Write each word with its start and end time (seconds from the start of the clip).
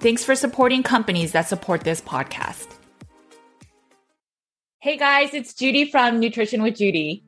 Thanks 0.00 0.24
for 0.24 0.36
supporting 0.36 0.84
companies 0.84 1.32
that 1.32 1.48
support 1.48 1.80
this 1.80 2.00
podcast. 2.00 2.68
Hey 4.78 4.96
guys, 4.96 5.34
it's 5.34 5.52
Judy 5.54 5.90
from 5.90 6.20
Nutrition 6.20 6.62
with 6.62 6.76
Judy. 6.76 7.24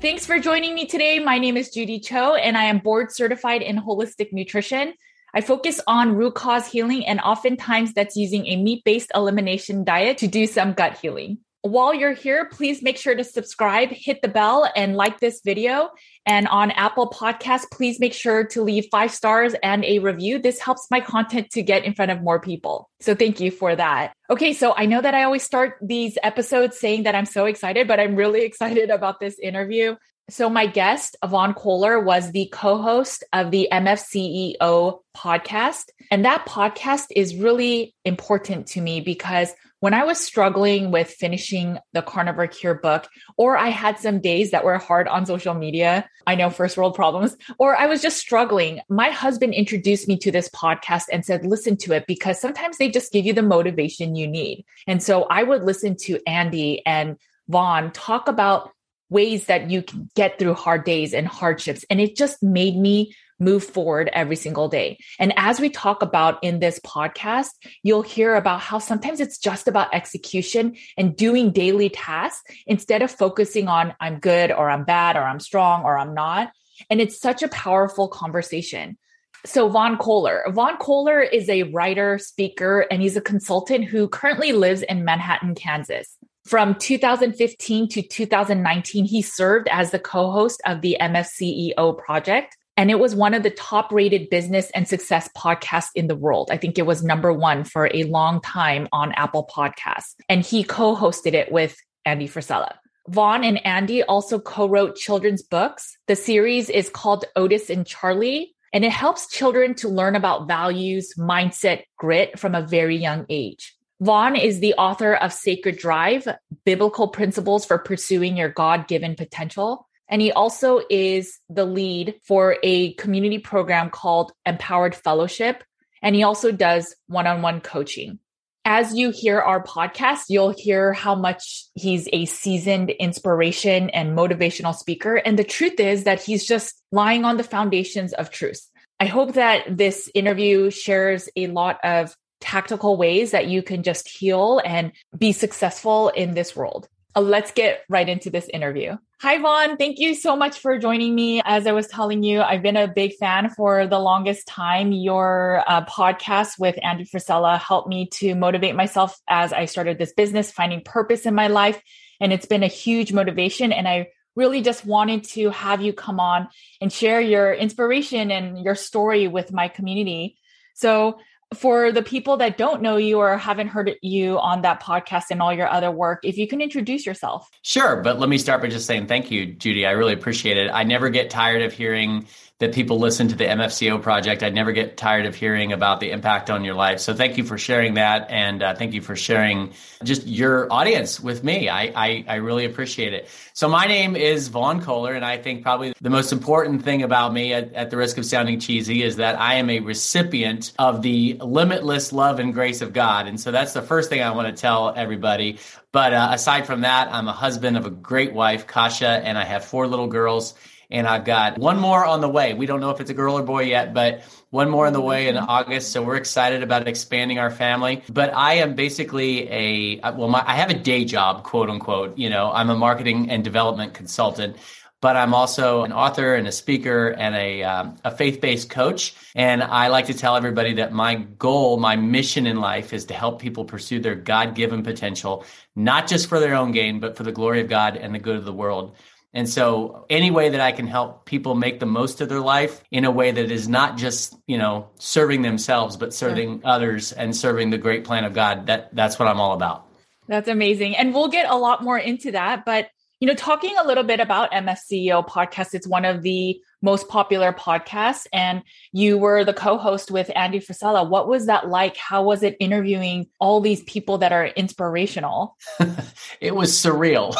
Thanks 0.00 0.24
for 0.24 0.38
joining 0.38 0.74
me 0.74 0.86
today. 0.86 1.18
My 1.18 1.38
name 1.38 1.58
is 1.58 1.68
Judy 1.68 2.00
Cho, 2.00 2.34
and 2.34 2.56
I 2.56 2.64
am 2.64 2.78
board 2.78 3.14
certified 3.14 3.60
in 3.60 3.76
holistic 3.76 4.32
nutrition. 4.32 4.94
I 5.34 5.42
focus 5.42 5.82
on 5.86 6.16
root 6.16 6.34
cause 6.34 6.66
healing, 6.66 7.06
and 7.06 7.20
oftentimes 7.20 7.92
that's 7.92 8.16
using 8.16 8.46
a 8.46 8.56
meat 8.56 8.84
based 8.84 9.10
elimination 9.14 9.84
diet 9.84 10.16
to 10.18 10.26
do 10.28 10.46
some 10.46 10.72
gut 10.72 10.96
healing. 10.96 11.40
While 11.62 11.94
you're 11.94 12.12
here, 12.12 12.46
please 12.46 12.82
make 12.82 12.96
sure 12.96 13.14
to 13.14 13.22
subscribe, 13.22 13.90
hit 13.90 14.20
the 14.20 14.26
bell, 14.26 14.68
and 14.74 14.96
like 14.96 15.20
this 15.20 15.42
video. 15.44 15.90
And 16.26 16.48
on 16.48 16.72
Apple 16.72 17.08
Podcasts, 17.08 17.70
please 17.70 18.00
make 18.00 18.12
sure 18.12 18.44
to 18.48 18.62
leave 18.62 18.88
five 18.90 19.12
stars 19.12 19.54
and 19.62 19.84
a 19.84 20.00
review. 20.00 20.40
This 20.40 20.58
helps 20.58 20.88
my 20.90 21.00
content 21.00 21.50
to 21.50 21.62
get 21.62 21.84
in 21.84 21.94
front 21.94 22.10
of 22.10 22.20
more 22.20 22.40
people. 22.40 22.90
So 22.98 23.14
thank 23.14 23.38
you 23.38 23.52
for 23.52 23.76
that. 23.76 24.12
Okay, 24.28 24.54
so 24.54 24.74
I 24.76 24.86
know 24.86 25.00
that 25.00 25.14
I 25.14 25.22
always 25.22 25.44
start 25.44 25.74
these 25.80 26.18
episodes 26.24 26.80
saying 26.80 27.04
that 27.04 27.14
I'm 27.14 27.26
so 27.26 27.44
excited, 27.44 27.86
but 27.86 28.00
I'm 28.00 28.16
really 28.16 28.42
excited 28.44 28.90
about 28.90 29.20
this 29.20 29.38
interview. 29.38 29.94
So 30.30 30.50
my 30.50 30.66
guest, 30.66 31.16
Vaughn 31.24 31.54
Kohler, 31.54 32.00
was 32.00 32.32
the 32.32 32.48
co-host 32.52 33.22
of 33.32 33.52
the 33.52 33.68
MFCEO 33.70 34.98
podcast. 35.16 35.84
And 36.10 36.24
that 36.24 36.44
podcast 36.46 37.06
is 37.14 37.36
really 37.36 37.94
important 38.04 38.66
to 38.68 38.80
me 38.80 39.00
because 39.00 39.52
when 39.82 39.94
I 39.94 40.04
was 40.04 40.20
struggling 40.20 40.92
with 40.92 41.10
finishing 41.10 41.76
the 41.92 42.02
Carnivore 42.02 42.46
Cure 42.46 42.74
book, 42.74 43.08
or 43.36 43.56
I 43.56 43.70
had 43.70 43.98
some 43.98 44.20
days 44.20 44.52
that 44.52 44.64
were 44.64 44.78
hard 44.78 45.08
on 45.08 45.26
social 45.26 45.54
media, 45.54 46.08
I 46.24 46.36
know 46.36 46.50
first 46.50 46.76
world 46.76 46.94
problems, 46.94 47.36
or 47.58 47.74
I 47.74 47.86
was 47.86 48.00
just 48.00 48.18
struggling, 48.18 48.78
my 48.88 49.10
husband 49.10 49.54
introduced 49.54 50.06
me 50.06 50.16
to 50.18 50.30
this 50.30 50.48
podcast 50.50 51.06
and 51.12 51.24
said, 51.24 51.44
listen 51.44 51.76
to 51.78 51.94
it 51.94 52.06
because 52.06 52.40
sometimes 52.40 52.78
they 52.78 52.90
just 52.90 53.12
give 53.12 53.26
you 53.26 53.32
the 53.32 53.42
motivation 53.42 54.14
you 54.14 54.28
need. 54.28 54.64
And 54.86 55.02
so 55.02 55.24
I 55.24 55.42
would 55.42 55.64
listen 55.64 55.96
to 56.02 56.20
Andy 56.28 56.86
and 56.86 57.16
Vaughn 57.48 57.90
talk 57.90 58.28
about 58.28 58.70
ways 59.10 59.46
that 59.46 59.68
you 59.68 59.82
can 59.82 60.08
get 60.14 60.38
through 60.38 60.54
hard 60.54 60.84
days 60.84 61.12
and 61.12 61.26
hardships. 61.26 61.84
And 61.90 62.00
it 62.00 62.14
just 62.14 62.40
made 62.40 62.76
me 62.76 63.16
move 63.42 63.64
forward 63.64 64.08
every 64.12 64.36
single 64.36 64.68
day. 64.68 64.98
And 65.18 65.32
as 65.36 65.60
we 65.60 65.68
talk 65.68 66.02
about 66.02 66.42
in 66.42 66.60
this 66.60 66.78
podcast, 66.80 67.50
you'll 67.82 68.02
hear 68.02 68.34
about 68.34 68.60
how 68.60 68.78
sometimes 68.78 69.20
it's 69.20 69.38
just 69.38 69.68
about 69.68 69.94
execution 69.94 70.76
and 70.96 71.16
doing 71.16 71.50
daily 71.50 71.88
tasks 71.88 72.42
instead 72.66 73.02
of 73.02 73.10
focusing 73.10 73.68
on 73.68 73.94
I'm 74.00 74.18
good 74.20 74.52
or 74.52 74.70
I'm 74.70 74.84
bad 74.84 75.16
or 75.16 75.22
I'm 75.22 75.40
strong 75.40 75.84
or 75.84 75.98
I'm 75.98 76.14
not. 76.14 76.52
And 76.88 77.00
it's 77.00 77.20
such 77.20 77.42
a 77.42 77.48
powerful 77.48 78.08
conversation. 78.08 78.96
So 79.44 79.68
Vaughn 79.68 79.96
Kohler. 79.98 80.44
Vaughn 80.50 80.76
Kohler 80.76 81.20
is 81.20 81.48
a 81.48 81.64
writer, 81.64 82.18
speaker, 82.18 82.86
and 82.90 83.02
he's 83.02 83.16
a 83.16 83.20
consultant 83.20 83.86
who 83.86 84.08
currently 84.08 84.52
lives 84.52 84.82
in 84.82 85.04
Manhattan, 85.04 85.56
Kansas. 85.56 86.16
From 86.44 86.74
2015 86.76 87.88
to 87.90 88.02
2019, 88.02 89.04
he 89.04 89.22
served 89.22 89.68
as 89.68 89.90
the 89.90 89.98
co-host 89.98 90.60
of 90.64 90.80
the 90.80 90.96
MFCEO 91.00 91.98
project, 91.98 92.56
and 92.76 92.90
it 92.90 92.98
was 92.98 93.14
one 93.14 93.34
of 93.34 93.42
the 93.42 93.50
top 93.50 93.92
rated 93.92 94.30
business 94.30 94.70
and 94.74 94.88
success 94.88 95.28
podcasts 95.36 95.90
in 95.94 96.06
the 96.06 96.16
world. 96.16 96.50
I 96.50 96.56
think 96.56 96.78
it 96.78 96.86
was 96.86 97.02
number 97.02 97.32
one 97.32 97.64
for 97.64 97.90
a 97.92 98.04
long 98.04 98.40
time 98.40 98.88
on 98.92 99.12
Apple 99.12 99.48
Podcasts. 99.54 100.14
And 100.28 100.44
he 100.44 100.64
co 100.64 100.96
hosted 100.96 101.34
it 101.34 101.52
with 101.52 101.76
Andy 102.04 102.28
Frisella. 102.28 102.74
Vaughn 103.08 103.44
and 103.44 103.64
Andy 103.66 104.02
also 104.02 104.38
co 104.38 104.68
wrote 104.68 104.96
children's 104.96 105.42
books. 105.42 105.96
The 106.06 106.16
series 106.16 106.70
is 106.70 106.88
called 106.88 107.24
Otis 107.36 107.68
and 107.68 107.86
Charlie, 107.86 108.54
and 108.72 108.84
it 108.84 108.92
helps 108.92 109.28
children 109.28 109.74
to 109.76 109.88
learn 109.88 110.16
about 110.16 110.48
values, 110.48 111.14
mindset, 111.18 111.82
grit 111.98 112.38
from 112.38 112.54
a 112.54 112.62
very 112.62 112.96
young 112.96 113.26
age. 113.28 113.76
Vaughn 114.00 114.34
is 114.34 114.60
the 114.60 114.74
author 114.74 115.14
of 115.14 115.32
Sacred 115.32 115.78
Drive 115.78 116.26
Biblical 116.64 117.08
Principles 117.08 117.64
for 117.64 117.78
Pursuing 117.78 118.36
Your 118.36 118.48
God 118.48 118.88
Given 118.88 119.14
Potential. 119.14 119.86
And 120.12 120.20
he 120.20 120.30
also 120.30 120.82
is 120.90 121.38
the 121.48 121.64
lead 121.64 122.16
for 122.22 122.58
a 122.62 122.92
community 122.92 123.38
program 123.38 123.88
called 123.88 124.32
Empowered 124.44 124.94
Fellowship. 124.94 125.64
And 126.02 126.14
he 126.14 126.22
also 126.22 126.52
does 126.52 126.94
one 127.06 127.26
on 127.26 127.40
one 127.40 127.62
coaching. 127.62 128.18
As 128.66 128.94
you 128.94 129.10
hear 129.10 129.40
our 129.40 129.64
podcast, 129.64 130.24
you'll 130.28 130.50
hear 130.50 130.92
how 130.92 131.14
much 131.14 131.64
he's 131.74 132.10
a 132.12 132.26
seasoned 132.26 132.90
inspiration 132.90 133.88
and 133.88 134.16
motivational 134.16 134.74
speaker. 134.74 135.16
And 135.16 135.38
the 135.38 135.44
truth 135.44 135.80
is 135.80 136.04
that 136.04 136.22
he's 136.22 136.46
just 136.46 136.82
lying 136.92 137.24
on 137.24 137.38
the 137.38 137.42
foundations 137.42 138.12
of 138.12 138.30
truth. 138.30 138.68
I 139.00 139.06
hope 139.06 139.32
that 139.32 139.78
this 139.78 140.10
interview 140.14 140.68
shares 140.70 141.30
a 141.36 141.46
lot 141.46 141.80
of 141.82 142.14
tactical 142.38 142.98
ways 142.98 143.30
that 143.30 143.48
you 143.48 143.62
can 143.62 143.82
just 143.82 144.10
heal 144.10 144.60
and 144.62 144.92
be 145.16 145.32
successful 145.32 146.10
in 146.10 146.34
this 146.34 146.54
world. 146.54 146.86
Uh, 147.16 147.20
let's 147.20 147.52
get 147.52 147.84
right 147.88 148.08
into 148.08 148.28
this 148.28 148.48
interview. 148.52 148.96
Hi, 149.22 149.38
Vaughn. 149.38 149.76
Thank 149.76 150.00
you 150.00 150.16
so 150.16 150.34
much 150.34 150.58
for 150.58 150.78
joining 150.78 151.14
me. 151.14 151.40
As 151.44 151.68
I 151.68 151.70
was 151.70 151.86
telling 151.86 152.24
you, 152.24 152.42
I've 152.42 152.60
been 152.60 152.76
a 152.76 152.88
big 152.88 153.14
fan 153.14 153.50
for 153.50 153.86
the 153.86 154.00
longest 154.00 154.48
time. 154.48 154.90
Your 154.90 155.62
uh, 155.64 155.84
podcast 155.84 156.58
with 156.58 156.76
Andy 156.82 157.04
Frisella 157.04 157.56
helped 157.56 157.88
me 157.88 158.08
to 158.14 158.34
motivate 158.34 158.74
myself 158.74 159.16
as 159.28 159.52
I 159.52 159.66
started 159.66 159.96
this 159.96 160.12
business, 160.12 160.50
finding 160.50 160.80
purpose 160.80 161.24
in 161.24 161.36
my 161.36 161.46
life. 161.46 161.80
And 162.20 162.32
it's 162.32 162.46
been 162.46 162.64
a 162.64 162.66
huge 162.66 163.12
motivation. 163.12 163.70
And 163.70 163.86
I 163.86 164.08
really 164.34 164.60
just 164.60 164.84
wanted 164.84 165.22
to 165.22 165.50
have 165.50 165.80
you 165.80 165.92
come 165.92 166.18
on 166.18 166.48
and 166.80 166.92
share 166.92 167.20
your 167.20 167.54
inspiration 167.54 168.32
and 168.32 168.58
your 168.64 168.74
story 168.74 169.28
with 169.28 169.52
my 169.52 169.68
community. 169.68 170.36
So 170.74 171.20
for 171.54 171.92
the 171.92 172.02
people 172.02 172.36
that 172.38 172.58
don't 172.58 172.82
know 172.82 172.96
you 172.96 173.18
or 173.18 173.36
haven't 173.36 173.68
heard 173.68 173.94
you 174.02 174.38
on 174.38 174.62
that 174.62 174.82
podcast 174.82 175.24
and 175.30 175.40
all 175.40 175.52
your 175.52 175.68
other 175.68 175.90
work, 175.90 176.20
if 176.24 176.36
you 176.36 176.46
can 176.46 176.60
introduce 176.60 177.06
yourself. 177.06 177.50
Sure. 177.62 178.02
But 178.02 178.18
let 178.18 178.28
me 178.28 178.38
start 178.38 178.60
by 178.62 178.68
just 178.68 178.86
saying 178.86 179.06
thank 179.06 179.30
you, 179.30 179.46
Judy. 179.46 179.86
I 179.86 179.92
really 179.92 180.12
appreciate 180.12 180.56
it. 180.56 180.70
I 180.72 180.84
never 180.84 181.10
get 181.10 181.30
tired 181.30 181.62
of 181.62 181.72
hearing 181.72 182.26
that 182.62 182.72
people 182.72 183.00
listen 183.00 183.26
to 183.26 183.34
the 183.34 183.44
MFCEO 183.44 184.00
project. 184.02 184.44
I 184.44 184.48
never 184.50 184.70
get 184.70 184.96
tired 184.96 185.26
of 185.26 185.34
hearing 185.34 185.72
about 185.72 185.98
the 185.98 186.12
impact 186.12 186.48
on 186.48 186.62
your 186.62 186.76
life. 186.76 187.00
So 187.00 187.12
thank 187.12 187.36
you 187.36 187.42
for 187.42 187.58
sharing 187.58 187.94
that. 187.94 188.30
And 188.30 188.62
uh, 188.62 188.76
thank 188.76 188.94
you 188.94 189.00
for 189.00 189.16
sharing 189.16 189.72
just 190.04 190.28
your 190.28 190.72
audience 190.72 191.18
with 191.18 191.42
me. 191.42 191.68
I, 191.68 191.92
I, 191.96 192.24
I, 192.28 192.34
really 192.36 192.64
appreciate 192.64 193.14
it. 193.14 193.28
So 193.52 193.68
my 193.68 193.86
name 193.86 194.14
is 194.14 194.46
Vaughn 194.46 194.80
Kohler. 194.80 195.12
And 195.12 195.24
I 195.24 195.38
think 195.38 195.64
probably 195.64 195.92
the 196.00 196.08
most 196.08 196.30
important 196.30 196.84
thing 196.84 197.02
about 197.02 197.32
me 197.32 197.52
at, 197.52 197.72
at 197.74 197.90
the 197.90 197.96
risk 197.96 198.16
of 198.16 198.24
sounding 198.24 198.60
cheesy 198.60 199.02
is 199.02 199.16
that 199.16 199.40
I 199.40 199.54
am 199.54 199.68
a 199.68 199.80
recipient 199.80 200.72
of 200.78 201.02
the 201.02 201.38
limitless 201.40 202.12
love 202.12 202.38
and 202.38 202.54
grace 202.54 202.80
of 202.80 202.92
God. 202.92 203.26
And 203.26 203.40
so 203.40 203.50
that's 203.50 203.72
the 203.72 203.82
first 203.82 204.08
thing 204.08 204.22
I 204.22 204.30
want 204.30 204.54
to 204.54 204.60
tell 204.60 204.94
everybody. 204.94 205.58
But 205.90 206.14
uh, 206.14 206.28
aside 206.30 206.68
from 206.68 206.82
that, 206.82 207.12
I'm 207.12 207.26
a 207.26 207.32
husband 207.32 207.76
of 207.76 207.86
a 207.86 207.90
great 207.90 208.32
wife, 208.32 208.68
Kasha, 208.68 209.08
and 209.08 209.36
I 209.36 209.42
have 209.42 209.64
four 209.64 209.88
little 209.88 210.06
girls 210.06 210.54
and 210.92 211.08
I've 211.08 211.24
got 211.24 211.58
one 211.58 211.80
more 211.80 212.04
on 212.04 212.20
the 212.20 212.28
way. 212.28 212.52
We 212.52 212.66
don't 212.66 212.80
know 212.80 212.90
if 212.90 213.00
it's 213.00 213.10
a 213.10 213.14
girl 213.14 213.38
or 213.38 213.42
boy 213.42 213.62
yet, 213.62 213.94
but 213.94 214.22
one 214.50 214.68
more 214.68 214.86
on 214.86 214.92
the 214.92 215.00
way 215.00 215.26
in 215.26 215.38
August. 215.38 215.90
So 215.90 216.02
we're 216.02 216.16
excited 216.16 216.62
about 216.62 216.86
expanding 216.86 217.38
our 217.38 217.50
family. 217.50 218.02
But 218.10 218.32
I 218.34 218.54
am 218.54 218.74
basically 218.74 219.50
a 219.50 220.12
well, 220.12 220.28
my, 220.28 220.44
I 220.46 220.54
have 220.56 220.70
a 220.70 220.74
day 220.74 221.06
job, 221.06 221.44
quote 221.44 221.70
unquote. 221.70 222.18
You 222.18 222.28
know, 222.28 222.52
I'm 222.52 222.68
a 222.68 222.76
marketing 222.76 223.30
and 223.30 223.42
development 223.42 223.94
consultant. 223.94 224.56
But 225.00 225.16
I'm 225.16 225.34
also 225.34 225.82
an 225.82 225.92
author 225.92 226.36
and 226.36 226.46
a 226.46 226.52
speaker 226.52 227.08
and 227.08 227.34
a, 227.34 227.64
um, 227.64 227.96
a 228.04 228.16
faith 228.16 228.40
based 228.40 228.70
coach. 228.70 229.16
And 229.34 229.60
I 229.60 229.88
like 229.88 230.06
to 230.06 230.14
tell 230.14 230.36
everybody 230.36 230.74
that 230.74 230.92
my 230.92 231.16
goal, 231.16 231.80
my 231.80 231.96
mission 231.96 232.46
in 232.46 232.60
life 232.60 232.92
is 232.92 233.06
to 233.06 233.14
help 233.14 233.40
people 233.40 233.64
pursue 233.64 233.98
their 233.98 234.14
God 234.14 234.54
given 234.54 234.84
potential, 234.84 235.44
not 235.74 236.06
just 236.06 236.28
for 236.28 236.38
their 236.38 236.54
own 236.54 236.70
gain, 236.70 237.00
but 237.00 237.16
for 237.16 237.24
the 237.24 237.32
glory 237.32 237.60
of 237.60 237.68
God 237.68 237.96
and 237.96 238.14
the 238.14 238.20
good 238.20 238.36
of 238.36 238.44
the 238.44 238.52
world. 238.52 238.94
And 239.34 239.48
so 239.48 240.04
any 240.10 240.30
way 240.30 240.50
that 240.50 240.60
I 240.60 240.72
can 240.72 240.86
help 240.86 241.24
people 241.24 241.54
make 241.54 241.80
the 241.80 241.86
most 241.86 242.20
of 242.20 242.28
their 242.28 242.40
life 242.40 242.82
in 242.90 243.04
a 243.04 243.10
way 243.10 243.30
that 243.30 243.50
is 243.50 243.66
not 243.66 243.96
just, 243.96 244.36
you 244.46 244.58
know, 244.58 244.90
serving 244.98 245.42
themselves, 245.42 245.96
but 245.96 246.12
serving 246.12 246.60
others 246.64 247.12
and 247.12 247.34
serving 247.34 247.70
the 247.70 247.78
great 247.78 248.04
plan 248.04 248.24
of 248.24 248.34
God, 248.34 248.66
that 248.66 248.94
that's 248.94 249.18
what 249.18 249.28
I'm 249.28 249.40
all 249.40 249.54
about. 249.54 249.86
That's 250.28 250.48
amazing. 250.48 250.96
And 250.96 251.14
we'll 251.14 251.28
get 251.28 251.50
a 251.50 251.56
lot 251.56 251.82
more 251.82 251.98
into 251.98 252.32
that, 252.32 252.64
but 252.64 252.88
you 253.20 253.28
know, 253.28 253.34
talking 253.34 253.76
a 253.78 253.86
little 253.86 254.02
bit 254.02 254.18
about 254.18 254.50
MFCEO 254.50 255.28
podcast, 255.28 255.74
it's 255.74 255.86
one 255.86 256.04
of 256.04 256.22
the 256.22 256.60
most 256.82 257.08
popular 257.08 257.52
podcast 257.52 258.26
and 258.32 258.62
you 258.92 259.16
were 259.16 259.44
the 259.44 259.54
co-host 259.54 260.10
with 260.10 260.30
Andy 260.34 260.58
Frisella. 260.58 261.08
What 261.08 261.28
was 261.28 261.46
that 261.46 261.68
like? 261.68 261.96
How 261.96 262.22
was 262.24 262.42
it 262.42 262.56
interviewing 262.60 263.28
all 263.38 263.60
these 263.60 263.82
people 263.84 264.18
that 264.18 264.32
are 264.32 264.46
inspirational? 264.46 265.56
it 266.40 266.54
was 266.54 266.72
surreal. 266.72 267.34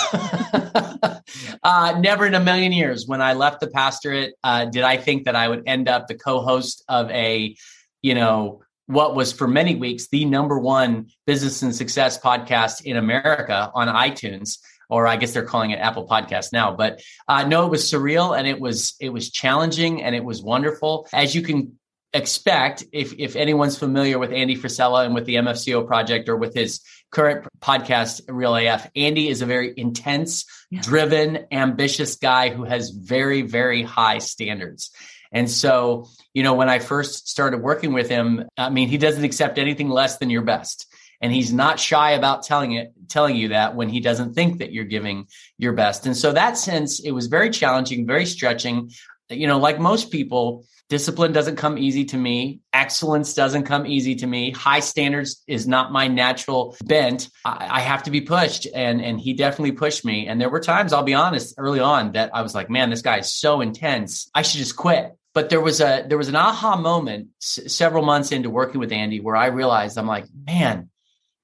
uh, 1.63 1.99
never 2.01 2.27
in 2.27 2.35
a 2.35 2.41
million 2.41 2.73
years, 2.73 3.07
when 3.07 3.21
I 3.21 3.35
left 3.35 3.61
the 3.61 3.69
pastorate, 3.69 4.35
uh, 4.45 4.67
did 4.67 4.85
I 4.85 4.97
think 4.97 5.25
that 5.25 5.37
I 5.37 5.49
would 5.49 5.65
end 5.67 5.89
up 5.89 6.07
the 6.07 6.15
co-host 6.15 6.85
of 6.89 7.11
a, 7.11 7.57
you 8.01 8.15
know, 8.15 8.63
what 8.87 9.15
was 9.15 9.33
for 9.33 9.49
many 9.49 9.75
weeks 9.75 10.09
the 10.09 10.25
number 10.25 10.59
one 10.59 11.07
business 11.27 11.63
and 11.63 11.75
success 11.75 12.19
podcast 12.19 12.83
in 12.83 12.97
America 12.97 13.71
on 13.75 13.89
iTunes 13.89 14.59
or 14.93 15.07
I 15.07 15.17
guess 15.17 15.33
they're 15.33 15.47
calling 15.47 15.71
it 15.71 15.79
Apple 15.79 16.07
Podcast 16.07 16.53
now. 16.53 16.77
But 16.77 17.01
uh, 17.27 17.45
no, 17.45 17.65
it 17.65 17.71
was 17.71 17.91
surreal 17.91 18.39
and 18.39 18.47
it 18.47 18.61
was 18.61 18.95
it 19.01 19.09
was 19.09 19.31
challenging 19.31 20.03
and 20.03 20.15
it 20.15 20.23
was 20.23 20.43
wonderful. 20.43 21.09
As 21.15 21.35
you 21.35 21.41
can 21.41 21.79
expect, 22.13 22.85
if 22.93 23.15
if 23.19 23.35
anyone's 23.35 23.79
familiar 23.79 24.19
with 24.19 24.33
Andy 24.33 24.55
Frisella 24.55 25.07
and 25.07 25.15
with 25.15 25.25
the 25.25 25.37
MFCEO 25.37 25.87
project 25.87 26.29
or 26.29 26.37
with 26.37 26.53
his 26.53 26.83
current 27.11 27.49
podcast, 27.59 28.21
Real 28.29 28.55
AF, 28.55 28.91
Andy 28.95 29.29
is 29.29 29.41
a 29.41 29.47
very 29.47 29.73
intense, 29.75 30.45
yeah. 30.71 30.83
driven, 30.83 31.47
ambitious 31.51 32.17
guy 32.17 32.51
who 32.51 32.65
has 32.65 32.91
very 32.91 33.41
very 33.41 33.83
high 33.83 34.19
standards. 34.19 34.91
And 35.35 35.51
so, 35.51 36.11
you 36.35 36.43
know, 36.43 36.53
when 36.53 36.69
I 36.69 36.81
first 36.81 37.31
started 37.31 37.63
working 37.63 37.95
with 37.95 38.11
him, 38.11 38.47
I 38.59 38.69
mean, 38.69 38.89
he 38.89 38.99
doesn't 38.99 39.25
accept 39.25 39.59
anything 39.59 39.89
less 39.89 40.19
than 40.19 40.29
your 40.29 40.43
best 40.43 40.87
and 41.23 41.33
he's 41.33 41.53
not 41.53 41.81
shy 41.81 42.11
about 42.11 42.43
telling 42.43 42.73
it 42.73 42.93
telling 43.09 43.37
you 43.37 43.49
that 43.49 43.75
when 43.77 43.89
he 43.89 44.01
doesn't 44.01 44.35
think 44.35 44.59
that 44.59 44.73
you're 44.73 44.85
giving 44.85 45.27
your 45.57 45.73
best. 45.73 46.05
And 46.07 46.17
so 46.17 46.33
that 46.33 46.59
sense 46.59 47.01
it 47.01 47.13
was 47.13 47.29
very 47.29 47.49
challenging 47.49 48.07
very 48.07 48.27
stretching. 48.27 48.91
You 49.31 49.47
know 49.47 49.59
like 49.59 49.79
most 49.79 50.11
people 50.11 50.67
discipline 50.89 51.33
doesn't 51.33 51.57
come 51.57 51.79
easy 51.79 52.05
to 52.05 52.19
me. 52.19 52.61
Excellence 52.75 53.33
doesn't 53.33 53.63
come 53.63 53.87
easy 53.87 54.15
to 54.17 54.27
me. 54.27 54.51
High 54.51 54.81
standards 54.81 55.43
is 55.47 55.67
not 55.67 55.91
my 55.91 56.07
natural 56.07 56.77
bent. 56.85 57.31
I, 57.47 57.79
I, 57.79 57.81
have 57.81 58.03
to 58.03 58.11
be 58.11 58.21
pushed 58.21 58.67
and 58.75 59.01
and 59.01 59.19
he 59.19 59.33
definitely 59.33 59.73
pushed 59.73 60.05
me. 60.05 60.27
And 60.27 60.39
there 60.39 60.51
were 60.51 60.61
times 60.61 60.93
i'll 60.93 61.03
be 61.03 61.15
honest 61.15 61.55
early 61.57 61.81
on 61.81 62.13
that 62.13 62.35
i 62.35 62.43
was 62.43 62.55
like 62.55 62.69
man 62.69 62.91
this 62.91 63.03
guy 63.03 63.19
is 63.19 63.33
so 63.33 63.61
intense. 63.61 64.29
I 64.35 64.43
should 64.43 64.59
just 64.59 64.77
quit. 64.77 65.17
But 65.35 65.49
there 65.49 65.63
was 65.63 65.81
a 65.81 66.05
there 66.07 66.19
was 66.19 66.29
an 66.29 66.37
aha 66.37 66.77
moment 66.77 67.29
s- 67.41 67.73
several 67.75 68.05
months 68.05 68.33
into 68.33 68.51
working 68.51 68.81
with 68.81 68.93
andy 68.93 69.19
where 69.21 69.37
i 69.37 69.47
realized 69.47 69.97
i'm 69.97 70.07
like 70.07 70.27
man 70.47 70.91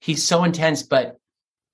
he's 0.01 0.25
so 0.25 0.45
intense, 0.45 0.83
but 0.83 1.19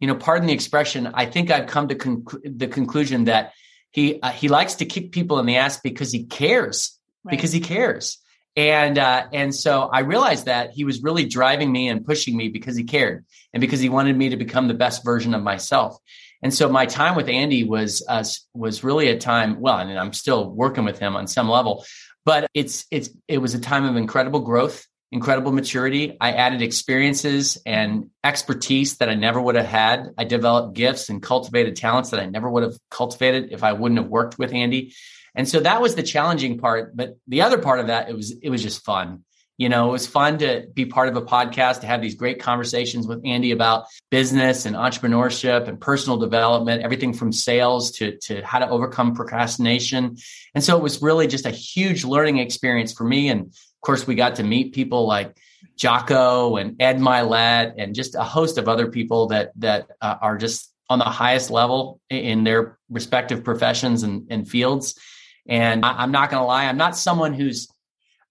you 0.00 0.08
know, 0.08 0.14
pardon 0.14 0.46
the 0.46 0.52
expression. 0.52 1.10
I 1.14 1.26
think 1.26 1.50
I've 1.50 1.66
come 1.66 1.88
to 1.88 1.94
conc- 1.94 2.58
the 2.58 2.66
conclusion 2.66 3.24
that 3.24 3.52
he 3.90 4.20
uh, 4.20 4.30
he 4.30 4.48
likes 4.48 4.74
to 4.76 4.86
kick 4.86 5.12
people 5.12 5.38
in 5.38 5.46
the 5.46 5.56
ass 5.56 5.80
because 5.80 6.12
he 6.12 6.24
cares, 6.24 6.98
right. 7.24 7.30
because 7.30 7.52
he 7.52 7.60
cares. 7.60 8.18
And 8.56 8.98
uh, 8.98 9.26
and 9.32 9.54
so 9.54 9.88
I 9.92 10.00
realized 10.00 10.46
that 10.46 10.70
he 10.70 10.84
was 10.84 11.02
really 11.02 11.24
driving 11.26 11.72
me 11.72 11.88
and 11.88 12.04
pushing 12.04 12.36
me 12.36 12.48
because 12.48 12.76
he 12.76 12.84
cared 12.84 13.24
and 13.52 13.60
because 13.60 13.80
he 13.80 13.88
wanted 13.88 14.16
me 14.16 14.30
to 14.30 14.36
become 14.36 14.68
the 14.68 14.74
best 14.74 15.04
version 15.04 15.34
of 15.34 15.42
myself. 15.42 15.96
And 16.42 16.52
so 16.52 16.68
my 16.68 16.86
time 16.86 17.16
with 17.16 17.28
Andy 17.28 17.64
was 17.64 18.04
uh, 18.08 18.24
was 18.52 18.84
really 18.84 19.08
a 19.08 19.18
time. 19.18 19.60
Well, 19.60 19.74
I 19.74 19.84
mean, 19.84 19.96
I'm 19.96 20.12
still 20.12 20.50
working 20.50 20.84
with 20.84 20.98
him 20.98 21.16
on 21.16 21.26
some 21.26 21.48
level, 21.48 21.84
but 22.24 22.46
it's 22.52 22.84
it's 22.90 23.10
it 23.26 23.38
was 23.38 23.54
a 23.54 23.60
time 23.60 23.84
of 23.84 23.96
incredible 23.96 24.40
growth 24.40 24.86
incredible 25.14 25.52
maturity. 25.52 26.16
I 26.20 26.32
added 26.32 26.60
experiences 26.60 27.56
and 27.64 28.10
expertise 28.24 28.96
that 28.96 29.08
I 29.08 29.14
never 29.14 29.40
would 29.40 29.54
have 29.54 29.64
had. 29.64 30.08
I 30.18 30.24
developed 30.24 30.74
gifts 30.74 31.08
and 31.08 31.22
cultivated 31.22 31.76
talents 31.76 32.10
that 32.10 32.18
I 32.18 32.26
never 32.26 32.50
would 32.50 32.64
have 32.64 32.74
cultivated 32.90 33.52
if 33.52 33.62
I 33.62 33.74
wouldn't 33.74 34.00
have 34.00 34.10
worked 34.10 34.40
with 34.40 34.52
Andy. 34.52 34.92
And 35.36 35.48
so 35.48 35.60
that 35.60 35.80
was 35.80 35.94
the 35.94 36.02
challenging 36.02 36.58
part. 36.58 36.96
But 36.96 37.16
the 37.28 37.42
other 37.42 37.58
part 37.58 37.78
of 37.78 37.86
that, 37.86 38.10
it 38.10 38.16
was, 38.16 38.32
it 38.42 38.50
was 38.50 38.60
just 38.60 38.84
fun. 38.84 39.22
You 39.56 39.68
know, 39.68 39.88
it 39.90 39.92
was 39.92 40.08
fun 40.08 40.38
to 40.38 40.66
be 40.74 40.84
part 40.84 41.08
of 41.08 41.14
a 41.14 41.22
podcast, 41.22 41.82
to 41.82 41.86
have 41.86 42.02
these 42.02 42.16
great 42.16 42.40
conversations 42.40 43.06
with 43.06 43.24
Andy 43.24 43.52
about 43.52 43.86
business 44.10 44.66
and 44.66 44.74
entrepreneurship 44.74 45.68
and 45.68 45.80
personal 45.80 46.18
development, 46.18 46.82
everything 46.82 47.12
from 47.12 47.30
sales 47.30 47.92
to, 47.92 48.16
to 48.22 48.44
how 48.44 48.58
to 48.58 48.68
overcome 48.68 49.14
procrastination. 49.14 50.16
And 50.56 50.64
so 50.64 50.76
it 50.76 50.82
was 50.82 51.00
really 51.00 51.28
just 51.28 51.46
a 51.46 51.50
huge 51.50 52.04
learning 52.04 52.38
experience 52.38 52.92
for 52.92 53.04
me. 53.04 53.28
And 53.28 53.54
course, 53.84 54.06
we 54.06 54.14
got 54.14 54.36
to 54.36 54.42
meet 54.42 54.74
people 54.74 55.06
like 55.06 55.36
Jocko 55.76 56.56
and 56.56 56.80
Ed 56.80 56.98
Mylett 56.98 57.74
and 57.78 57.94
just 57.94 58.14
a 58.14 58.22
host 58.22 58.58
of 58.58 58.68
other 58.68 58.90
people 58.90 59.28
that 59.28 59.52
that 59.56 59.88
uh, 60.00 60.16
are 60.20 60.36
just 60.36 60.72
on 60.90 60.98
the 60.98 61.04
highest 61.04 61.50
level 61.50 62.00
in 62.10 62.44
their 62.44 62.78
respective 62.90 63.42
professions 63.42 64.02
and, 64.02 64.26
and 64.30 64.48
fields. 64.48 64.98
And 65.46 65.84
I, 65.84 66.02
I'm 66.02 66.12
not 66.12 66.30
going 66.30 66.42
to 66.42 66.46
lie, 66.46 66.66
I'm 66.66 66.76
not 66.76 66.96
someone 66.96 67.32
who's 67.32 67.68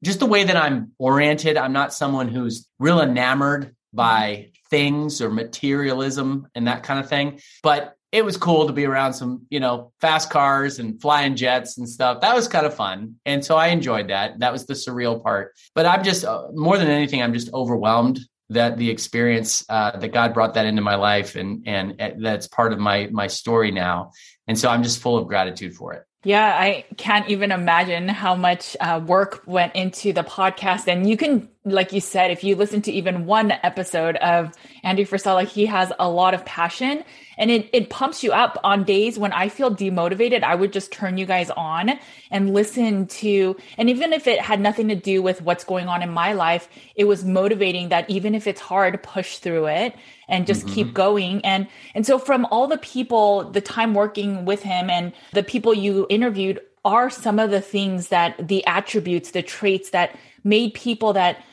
just 0.03 0.19
the 0.19 0.25
way 0.25 0.43
that 0.43 0.57
I'm 0.57 0.91
oriented. 0.99 1.57
I'm 1.57 1.73
not 1.73 1.93
someone 1.93 2.27
who's 2.27 2.67
real 2.77 3.01
enamored 3.01 3.75
by 3.93 4.51
things 4.69 5.21
or 5.21 5.29
materialism 5.29 6.47
and 6.55 6.67
that 6.67 6.83
kind 6.83 6.99
of 6.99 7.07
thing. 7.07 7.39
But 7.61 7.95
it 8.13 8.23
was 8.23 8.37
cool 8.37 8.67
to 8.67 8.73
be 8.73 8.85
around 8.85 9.13
some, 9.15 9.47
you 9.49 9.59
know, 9.59 9.91
fast 9.99 10.29
cars 10.29 10.77
and 10.77 11.01
flying 11.01 11.35
jets 11.35 11.79
and 11.79 11.89
stuff. 11.89 12.21
That 12.21 12.35
was 12.35 12.47
kind 12.47 12.63
of 12.63 12.73
fun. 12.75 13.15
And 13.25 13.43
so 13.43 13.57
I 13.57 13.67
enjoyed 13.67 14.09
that. 14.09 14.39
That 14.39 14.53
was 14.53 14.67
the 14.67 14.75
surreal 14.75 15.21
part. 15.21 15.55
But 15.73 15.87
I'm 15.87 16.03
just, 16.03 16.23
uh, 16.23 16.43
more 16.53 16.77
than 16.77 16.89
anything, 16.89 17.23
I'm 17.23 17.33
just 17.33 17.51
overwhelmed 17.53 18.19
that 18.49 18.77
the 18.77 18.91
experience 18.91 19.65
uh, 19.67 19.97
that 19.97 20.09
God 20.09 20.35
brought 20.35 20.53
that 20.53 20.67
into 20.67 20.81
my 20.81 20.93
life 20.93 21.35
and 21.35 21.63
and 21.65 21.99
uh, 21.99 22.11
that's 22.19 22.47
part 22.47 22.71
of 22.71 22.77
my 22.77 23.07
my 23.11 23.25
story 23.25 23.71
now. 23.71 24.11
And 24.47 24.59
so 24.59 24.69
I'm 24.69 24.83
just 24.83 24.99
full 24.99 25.17
of 25.17 25.27
gratitude 25.27 25.73
for 25.73 25.93
it. 25.93 26.03
Yeah, 26.25 26.45
I 26.45 26.85
can't 26.97 27.27
even 27.29 27.51
imagine 27.51 28.07
how 28.07 28.35
much 28.35 28.77
uh, 28.79 29.01
work 29.05 29.41
went 29.45 29.75
into 29.75 30.13
the 30.13 30.23
podcast. 30.23 30.87
And 30.87 31.09
you 31.09 31.17
can, 31.17 31.49
like 31.65 31.91
you 31.91 31.99
said, 31.99 32.31
if 32.31 32.45
you 32.45 32.55
listen 32.55 32.81
to 32.83 32.91
even 32.93 33.25
one 33.25 33.51
episode 33.51 34.15
of 34.17 34.53
Andy 34.83 35.03
Frisella, 35.03 35.45
he 35.45 35.65
has 35.65 35.91
a 35.99 36.09
lot 36.09 36.33
of 36.33 36.45
passion 36.45 37.03
and 37.37 37.51
it, 37.51 37.69
it 37.73 37.89
pumps 37.89 38.23
you 38.23 38.31
up 38.31 38.59
on 38.63 38.83
days 38.83 39.17
when 39.17 39.31
I 39.33 39.49
feel 39.49 39.73
demotivated. 39.73 40.43
I 40.43 40.55
would 40.55 40.73
just 40.73 40.91
turn 40.91 41.17
you 41.17 41.25
guys 41.25 41.49
on 41.51 41.99
and 42.31 42.53
listen 42.53 43.07
to, 43.07 43.55
and 43.77 43.89
even 43.89 44.13
if 44.13 44.27
it 44.27 44.39
had 44.41 44.59
nothing 44.59 44.87
to 44.89 44.95
do 44.95 45.21
with 45.21 45.41
what's 45.41 45.63
going 45.63 45.87
on 45.87 46.01
in 46.01 46.09
my 46.09 46.33
life, 46.33 46.67
it 46.95 47.05
was 47.05 47.23
motivating 47.23 47.89
that 47.89 48.09
even 48.09 48.35
if 48.35 48.47
it's 48.47 48.61
hard, 48.61 49.01
push 49.03 49.37
through 49.37 49.67
it 49.67 49.95
and 50.27 50.47
just 50.47 50.65
mm-hmm. 50.65 50.75
keep 50.75 50.93
going. 50.93 51.43
And, 51.45 51.67
and 51.95 52.05
so 52.05 52.17
from 52.17 52.45
all 52.45 52.67
the 52.67 52.77
people, 52.77 53.49
the 53.51 53.61
time 53.61 53.93
working 53.93 54.45
with 54.45 54.63
him 54.63 54.89
and 54.89 55.13
the 55.33 55.43
people 55.43 55.73
you 55.73 56.07
interviewed 56.09 56.59
are 56.85 57.09
some 57.09 57.39
of 57.39 57.49
the 57.49 57.61
things 57.61 58.09
that 58.09 58.47
the 58.47 58.65
attributes, 58.65 59.31
the 59.31 59.41
traits 59.41 59.91
that 59.91 60.17
made 60.43 60.73
people 60.73 61.13
that 61.13 61.43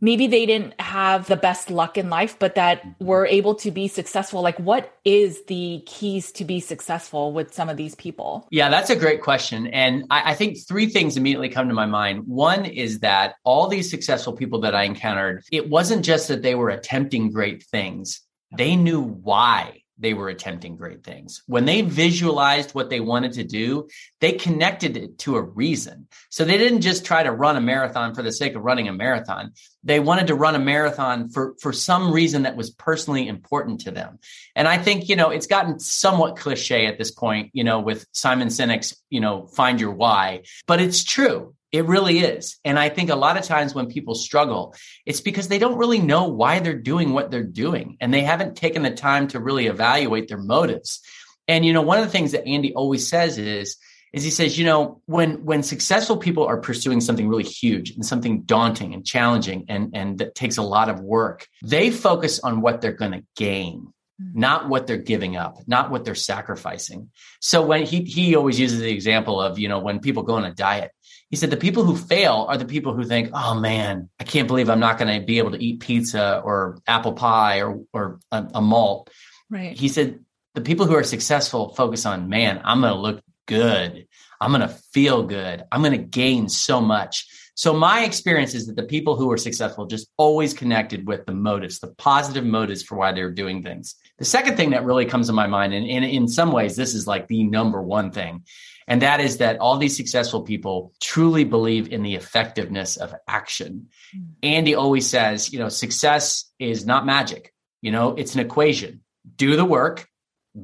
maybe 0.00 0.26
they 0.26 0.46
didn't 0.46 0.80
have 0.80 1.26
the 1.26 1.36
best 1.36 1.70
luck 1.70 1.98
in 1.98 2.10
life, 2.10 2.38
but 2.38 2.54
that 2.54 2.82
were 3.00 3.26
able 3.26 3.54
to 3.56 3.70
be 3.70 3.88
successful? 3.88 4.42
Like, 4.42 4.58
what 4.58 4.92
is 5.04 5.44
the 5.46 5.82
keys 5.86 6.32
to 6.32 6.44
be 6.44 6.60
successful 6.60 7.32
with 7.32 7.54
some 7.54 7.68
of 7.68 7.76
these 7.76 7.94
people? 7.94 8.46
Yeah, 8.50 8.68
that's 8.68 8.90
a 8.90 8.96
great 8.96 9.22
question. 9.22 9.66
And 9.68 10.04
I, 10.10 10.32
I 10.32 10.34
think 10.34 10.58
three 10.66 10.86
things 10.86 11.16
immediately 11.16 11.48
come 11.48 11.68
to 11.68 11.74
my 11.74 11.86
mind. 11.86 12.26
One 12.26 12.64
is 12.64 13.00
that 13.00 13.34
all 13.44 13.68
these 13.68 13.90
successful 13.90 14.32
people 14.32 14.60
that 14.60 14.74
I 14.74 14.84
encountered, 14.84 15.44
it 15.52 15.68
wasn't 15.68 16.04
just 16.04 16.28
that 16.28 16.42
they 16.42 16.54
were 16.54 16.70
attempting 16.70 17.30
great 17.30 17.62
things, 17.64 18.20
they 18.56 18.76
knew 18.76 19.02
why 19.02 19.77
they 19.98 20.14
were 20.14 20.28
attempting 20.28 20.76
great 20.76 21.02
things. 21.02 21.42
When 21.46 21.64
they 21.64 21.82
visualized 21.82 22.74
what 22.74 22.90
they 22.90 23.00
wanted 23.00 23.32
to 23.32 23.44
do, 23.44 23.88
they 24.20 24.32
connected 24.32 24.96
it 24.96 25.18
to 25.18 25.36
a 25.36 25.42
reason. 25.42 26.06
So 26.30 26.44
they 26.44 26.58
didn't 26.58 26.82
just 26.82 27.04
try 27.04 27.22
to 27.22 27.32
run 27.32 27.56
a 27.56 27.60
marathon 27.60 28.14
for 28.14 28.22
the 28.22 28.32
sake 28.32 28.54
of 28.54 28.62
running 28.62 28.88
a 28.88 28.92
marathon. 28.92 29.52
They 29.82 30.00
wanted 30.00 30.28
to 30.28 30.34
run 30.34 30.54
a 30.54 30.60
marathon 30.60 31.28
for, 31.30 31.54
for 31.60 31.72
some 31.72 32.12
reason 32.12 32.42
that 32.42 32.56
was 32.56 32.70
personally 32.70 33.26
important 33.28 33.80
to 33.82 33.90
them. 33.90 34.18
And 34.54 34.68
I 34.68 34.78
think, 34.78 35.08
you 35.08 35.16
know, 35.16 35.30
it's 35.30 35.46
gotten 35.46 35.78
somewhat 35.78 36.36
cliche 36.36 36.86
at 36.86 36.98
this 36.98 37.10
point, 37.10 37.50
you 37.52 37.64
know, 37.64 37.80
with 37.80 38.06
Simon 38.12 38.48
Sinek's, 38.48 38.96
you 39.10 39.20
know, 39.20 39.46
find 39.46 39.80
your 39.80 39.92
why, 39.92 40.42
but 40.66 40.80
it's 40.80 41.04
true. 41.04 41.54
It 41.70 41.84
really 41.84 42.20
is. 42.20 42.58
And 42.64 42.78
I 42.78 42.88
think 42.88 43.10
a 43.10 43.16
lot 43.16 43.36
of 43.36 43.44
times 43.44 43.74
when 43.74 43.88
people 43.88 44.14
struggle, 44.14 44.74
it's 45.04 45.20
because 45.20 45.48
they 45.48 45.58
don't 45.58 45.76
really 45.76 46.00
know 46.00 46.28
why 46.28 46.60
they're 46.60 46.74
doing 46.74 47.12
what 47.12 47.30
they're 47.30 47.42
doing 47.42 47.98
and 48.00 48.12
they 48.12 48.22
haven't 48.22 48.56
taken 48.56 48.82
the 48.82 48.90
time 48.90 49.28
to 49.28 49.40
really 49.40 49.66
evaluate 49.66 50.28
their 50.28 50.38
motives. 50.38 51.00
And 51.46 51.64
you 51.64 51.72
know, 51.72 51.82
one 51.82 51.98
of 51.98 52.04
the 52.04 52.10
things 52.10 52.32
that 52.32 52.46
Andy 52.46 52.74
always 52.74 53.06
says 53.06 53.38
is 53.38 53.76
is 54.10 54.24
he 54.24 54.30
says, 54.30 54.58
you 54.58 54.64
know, 54.64 55.02
when 55.04 55.44
when 55.44 55.62
successful 55.62 56.16
people 56.16 56.46
are 56.46 56.56
pursuing 56.56 57.02
something 57.02 57.28
really 57.28 57.44
huge 57.44 57.90
and 57.90 58.04
something 58.04 58.42
daunting 58.42 58.94
and 58.94 59.04
challenging 59.04 59.66
and 59.68 59.90
and 59.94 60.18
that 60.18 60.34
takes 60.34 60.56
a 60.56 60.62
lot 60.62 60.88
of 60.88 61.00
work, 61.00 61.46
they 61.62 61.90
focus 61.90 62.40
on 62.40 62.62
what 62.62 62.80
they're 62.80 62.92
going 62.92 63.12
to 63.12 63.24
gain 63.36 63.92
mm-hmm. 64.20 64.38
not 64.38 64.68
what 64.68 64.86
they're 64.86 64.96
giving 64.96 65.36
up, 65.36 65.58
not 65.66 65.90
what 65.90 66.04
they're 66.04 66.14
sacrificing. 66.14 67.10
So 67.40 67.64
when 67.64 67.84
he 67.84 68.02
he 68.04 68.36
always 68.36 68.58
uses 68.58 68.80
the 68.80 68.90
example 68.90 69.40
of, 69.40 69.58
you 69.58 69.68
know, 69.68 69.80
when 69.80 70.00
people 70.00 70.22
go 70.22 70.34
on 70.34 70.44
a 70.44 70.54
diet, 70.54 70.90
he 71.30 71.36
said 71.36 71.50
the 71.50 71.56
people 71.56 71.84
who 71.84 71.96
fail 71.96 72.46
are 72.48 72.56
the 72.56 72.64
people 72.64 72.94
who 72.94 73.04
think, 73.04 73.30
"Oh 73.34 73.54
man, 73.54 74.08
I 74.18 74.24
can't 74.24 74.48
believe 74.48 74.70
I'm 74.70 74.80
not 74.80 74.98
going 74.98 75.20
to 75.20 75.24
be 75.24 75.38
able 75.38 75.50
to 75.52 75.62
eat 75.62 75.80
pizza 75.80 76.40
or 76.44 76.78
apple 76.86 77.12
pie 77.12 77.62
or 77.62 77.80
or 77.92 78.20
a, 78.32 78.46
a 78.54 78.60
malt." 78.62 79.10
Right. 79.50 79.76
He 79.76 79.88
said 79.88 80.20
the 80.54 80.60
people 80.60 80.86
who 80.86 80.94
are 80.94 81.04
successful 81.04 81.74
focus 81.74 82.06
on, 82.06 82.28
"Man, 82.28 82.60
I'm 82.64 82.80
going 82.80 82.92
to 82.92 82.98
look 82.98 83.22
good. 83.46 84.06
I'm 84.40 84.50
going 84.50 84.62
to 84.62 84.74
feel 84.92 85.22
good. 85.24 85.64
I'm 85.70 85.82
going 85.82 85.92
to 85.92 85.98
gain 85.98 86.48
so 86.48 86.80
much." 86.80 87.26
So 87.58 87.74
my 87.74 88.04
experience 88.04 88.54
is 88.54 88.68
that 88.68 88.76
the 88.76 88.84
people 88.84 89.16
who 89.16 89.32
are 89.32 89.36
successful 89.36 89.86
just 89.86 90.08
always 90.16 90.54
connected 90.54 91.08
with 91.08 91.26
the 91.26 91.34
motives, 91.34 91.80
the 91.80 91.88
positive 91.88 92.44
motives 92.44 92.84
for 92.84 92.96
why 92.96 93.10
they're 93.10 93.32
doing 93.32 93.64
things. 93.64 93.96
The 94.18 94.24
second 94.24 94.56
thing 94.56 94.70
that 94.70 94.84
really 94.84 95.06
comes 95.06 95.26
to 95.26 95.32
my 95.32 95.48
mind, 95.48 95.74
and, 95.74 95.84
and 95.90 96.04
in 96.04 96.28
some 96.28 96.52
ways, 96.52 96.76
this 96.76 96.94
is 96.94 97.08
like 97.08 97.26
the 97.26 97.42
number 97.42 97.82
one 97.82 98.12
thing, 98.12 98.44
and 98.88 99.02
that 99.02 99.20
is 99.20 99.38
that 99.38 99.58
all 99.58 99.76
these 99.76 99.96
successful 99.96 100.42
people 100.42 100.92
truly 101.00 101.44
believe 101.44 101.92
in 101.92 102.02
the 102.02 102.14
effectiveness 102.14 102.96
of 102.96 103.14
action. 103.28 103.88
Mm. 104.16 104.26
Andy 104.42 104.74
always 104.74 105.08
says, 105.08 105.52
you 105.52 105.58
know, 105.58 105.68
success 105.68 106.50
is 106.58 106.86
not 106.86 107.06
magic. 107.06 107.54
You 107.82 107.92
know, 107.92 108.14
it's 108.14 108.34
an 108.34 108.40
equation. 108.40 109.02
Do 109.36 109.56
the 109.56 109.64
work, 109.64 110.08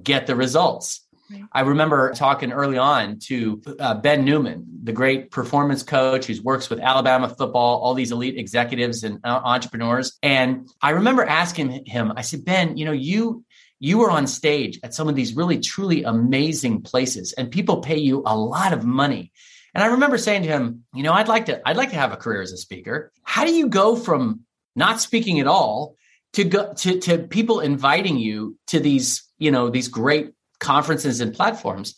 get 0.03 0.27
the 0.27 0.35
results. 0.35 1.05
I 1.53 1.63
remember 1.63 2.13
talking 2.13 2.53
early 2.53 2.77
on 2.77 3.19
to 3.21 3.61
uh, 3.79 3.95
Ben 3.95 4.25
Newman, 4.25 4.67
the 4.85 4.93
great 4.93 5.31
performance 5.31 5.83
coach 5.83 6.27
who 6.27 6.43
works 6.43 6.69
with 6.69 6.81
Alabama 6.81 7.29
football, 7.29 7.81
all 7.81 7.95
these 7.95 8.13
elite 8.13 8.37
executives 8.37 9.05
and 9.05 9.21
uh, 9.25 9.41
entrepreneurs. 9.43 10.19
And 10.23 10.69
I 10.83 10.91
remember 10.91 11.25
asking 11.25 11.87
him, 11.87 12.13
I 12.15 12.23
said, 12.23 12.45
Ben, 12.45 12.77
you 12.77 12.85
know, 12.85 12.93
you 12.93 13.45
you 13.85 14.01
are 14.01 14.11
on 14.11 14.27
stage 14.27 14.81
at 14.83 14.95
some 14.95 15.11
of 15.11 15.15
these 15.15 15.37
really 15.37 15.59
truly 15.59 16.05
amazing 16.05 16.81
places 16.81 17.35
and 17.35 17.51
people 17.51 17.83
pay 17.83 17.99
you 17.99 18.23
a 18.25 18.35
lot 18.35 18.73
of 18.73 18.83
money. 18.83 19.31
And 19.75 19.85
I 19.85 19.89
remember 19.89 20.17
saying 20.17 20.43
to 20.45 20.49
him, 20.49 20.85
you 20.95 21.03
know, 21.03 21.13
I'd 21.13 21.29
like 21.29 21.47
to, 21.47 21.61
I'd 21.69 21.77
like 21.77 21.91
to 21.91 21.97
have 21.97 22.11
a 22.11 22.17
career 22.17 22.41
as 22.41 22.51
a 22.53 22.57
speaker. 22.57 23.13
How 23.25 23.45
do 23.45 23.53
you 23.55 23.69
go 23.69 23.95
from 23.95 24.41
not 24.75 25.03
speaking 25.03 25.39
at 25.39 25.47
all 25.47 25.97
to 26.33 26.45
go 26.45 26.73
to, 26.73 26.99
to 27.01 27.19
people 27.19 27.61
inviting 27.61 28.17
you 28.17 28.57
to 28.69 28.81
these, 28.81 29.23
you 29.37 29.51
know, 29.51 29.69
these 29.69 29.89
great 29.89 30.33
conferences 30.61 31.21
and 31.21 31.35
platforms? 31.35 31.95